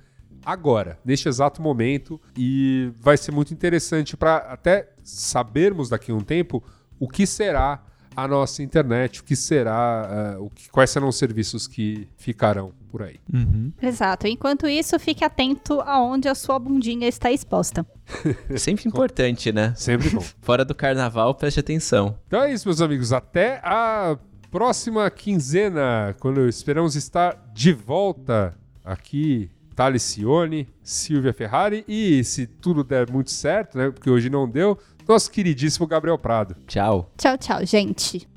agora, 0.46 1.00
neste 1.04 1.28
exato 1.28 1.62
momento, 1.62 2.20
e 2.38 2.92
vai 3.00 3.18
ser 3.18 3.32
muito 3.32 3.54
interessante 3.54 4.16
para 4.16 4.38
até 4.38 4.90
sabermos 5.04 5.90
daqui 5.90 6.12
a 6.12 6.16
um 6.16 6.22
tempo 6.22 6.64
o 7.00 7.08
que 7.08 7.28
será 7.28 7.84
a 8.18 8.28
nossa 8.28 8.64
internet, 8.64 9.22
o 9.22 9.24
que 9.24 9.36
será, 9.36 10.38
uh, 10.40 10.46
o 10.46 10.50
que, 10.50 10.72
quais 10.72 10.90
serão 10.90 11.08
os 11.08 11.16
serviços 11.18 11.68
que 11.68 12.08
ficarão 12.18 12.74
por 12.90 13.04
aí. 13.04 13.20
Uhum. 13.32 13.72
Exato. 13.80 14.26
Enquanto 14.26 14.68
isso, 14.68 14.98
fique 14.98 15.24
atento 15.24 15.80
aonde 15.82 16.28
a 16.28 16.34
sua 16.34 16.58
bundinha 16.58 17.08
está 17.08 17.32
exposta. 17.32 17.86
Sempre 18.58 18.88
importante, 18.88 19.52
né? 19.52 19.72
Sempre 19.76 20.10
bom. 20.10 20.24
Fora 20.42 20.66
do 20.66 20.74
carnaval, 20.74 21.36
preste 21.36 21.60
atenção. 21.60 22.18
Então 22.26 22.42
é 22.42 22.52
isso, 22.52 22.68
meus 22.68 22.82
amigos. 22.82 23.14
Até 23.14 23.62
a 23.64 24.18
próxima 24.50 25.08
quinzena, 25.12 26.16
quando 26.20 26.50
esperamos 26.50 26.96
estar 26.96 27.52
de 27.54 27.72
volta 27.72 28.58
aqui 28.84 29.52
Talicione, 29.78 30.68
Silvia 30.82 31.32
Ferrari 31.32 31.86
e, 31.88 32.24
se 32.24 32.48
tudo 32.48 32.84
der 32.84 33.12
muito 33.12 33.30
certo, 33.30 33.78
né, 33.78 33.92
porque 33.92 34.10
hoje 34.10 34.28
não 34.28 34.50
deu, 34.50 34.76
nosso 35.08 35.30
queridíssimo 35.30 35.86
Gabriel 35.86 36.18
Prado. 36.18 36.56
Tchau. 36.66 37.12
Tchau, 37.16 37.38
tchau, 37.38 37.64
gente. 37.64 38.28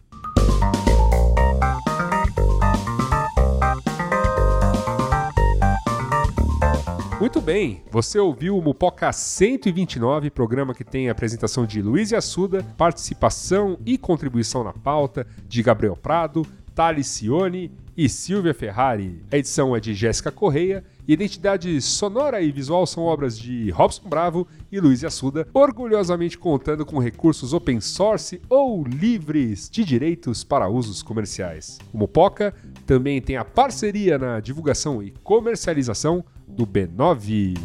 Muito 7.18 7.40
bem, 7.40 7.82
você 7.90 8.18
ouviu 8.18 8.58
o 8.58 8.62
Mupoca 8.62 9.10
129, 9.10 10.28
programa 10.28 10.74
que 10.74 10.84
tem 10.84 11.08
a 11.08 11.12
apresentação 11.12 11.64
de 11.64 11.80
Luiz 11.80 12.12
Assuda, 12.12 12.62
participação 12.76 13.78
e 13.86 13.96
contribuição 13.96 14.62
na 14.62 14.74
pauta 14.74 15.26
de 15.48 15.62
Gabriel 15.62 15.96
Prado, 15.96 16.46
Talicione 16.74 17.72
e 17.96 18.08
Silvia 18.08 18.54
Ferrari. 18.54 19.22
A 19.30 19.36
edição 19.36 19.74
é 19.74 19.80
de 19.80 19.94
Jéssica 19.94 20.30
Correia 20.30 20.84
identidade 21.12 21.80
sonora 21.80 22.40
e 22.40 22.52
visual 22.52 22.86
são 22.86 23.04
obras 23.04 23.38
de 23.38 23.70
Robson 23.70 24.08
Bravo 24.08 24.46
e 24.70 24.78
Luiz 24.78 25.02
Assuda, 25.04 25.48
orgulhosamente 25.52 26.38
contando 26.38 26.86
com 26.86 26.98
recursos 26.98 27.52
open 27.52 27.80
source 27.80 28.40
ou 28.48 28.84
livres 28.84 29.68
de 29.68 29.84
direitos 29.84 30.44
para 30.44 30.68
usos 30.68 31.02
comerciais. 31.02 31.78
O 31.92 31.98
Mupoca 31.98 32.54
também 32.86 33.20
tem 33.20 33.36
a 33.36 33.44
parceria 33.44 34.18
na 34.18 34.40
divulgação 34.40 35.02
e 35.02 35.10
comercialização 35.22 36.24
do 36.46 36.66
B9. 36.66 37.56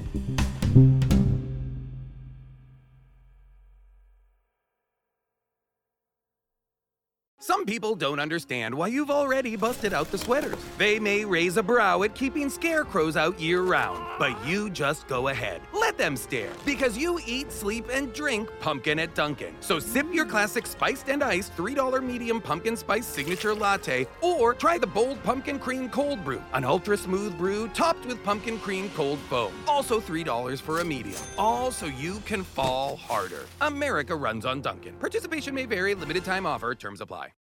Some 7.46 7.64
people 7.68 7.94
don't 7.94 8.20
understand 8.20 8.74
why 8.74 8.88
you've 8.88 9.12
already 9.12 9.56
busted 9.56 9.94
out 9.94 10.10
the 10.10 10.18
sweaters. 10.18 10.58
They 10.80 10.98
may 11.00 11.24
raise 11.26 11.58
a 11.58 11.62
brow 11.62 12.02
at 12.02 12.16
keeping 12.16 12.50
scarecrows 12.50 13.16
out 13.16 13.40
year 13.40 13.62
round, 13.62 14.04
but 14.18 14.36
you 14.48 14.72
just 14.72 15.08
go 15.08 15.28
ahead. 15.28 15.62
Let 15.72 15.96
them 15.96 16.18
stare, 16.18 16.50
because 16.66 16.98
you 16.98 17.20
eat, 17.24 17.52
sleep, 17.52 17.86
and 17.94 18.12
drink 18.14 18.50
pumpkin 18.62 18.98
at 18.98 19.14
Dunkin'. 19.14 19.54
So 19.60 19.78
sip 19.78 20.08
your 20.12 20.26
classic 20.26 20.66
spiced 20.66 21.08
and 21.08 21.24
iced 21.24 21.56
$3 21.56 22.04
medium 22.04 22.42
pumpkin 22.42 22.76
spice 22.76 23.06
signature 23.06 23.54
latte, 23.54 24.08
or 24.22 24.56
try 24.56 24.80
the 24.80 24.88
bold 24.88 25.22
pumpkin 25.22 25.60
cream 25.60 25.88
cold 25.88 26.26
brew, 26.26 26.42
an 26.54 26.64
ultra 26.64 26.98
smooth 26.98 27.38
brew 27.38 27.68
topped 27.76 28.08
with 28.08 28.24
pumpkin 28.24 28.58
cream 28.58 28.90
cold 28.96 29.20
foam. 29.30 29.54
Also 29.68 30.02
$3 30.02 30.60
for 30.60 30.80
a 30.80 30.84
medium. 30.84 31.22
All 31.38 31.70
so 31.70 31.86
you 31.86 32.22
can 32.26 32.44
fall 32.44 32.96
harder. 32.96 33.46
America 33.62 34.16
runs 34.16 34.48
on 34.48 34.62
Dunkin'. 34.62 34.96
Participation 34.96 35.54
may 35.54 35.68
vary, 35.68 35.94
limited 35.94 36.26
time 36.26 36.48
offer, 36.48 36.74
terms 36.74 37.02
apply. 37.02 37.30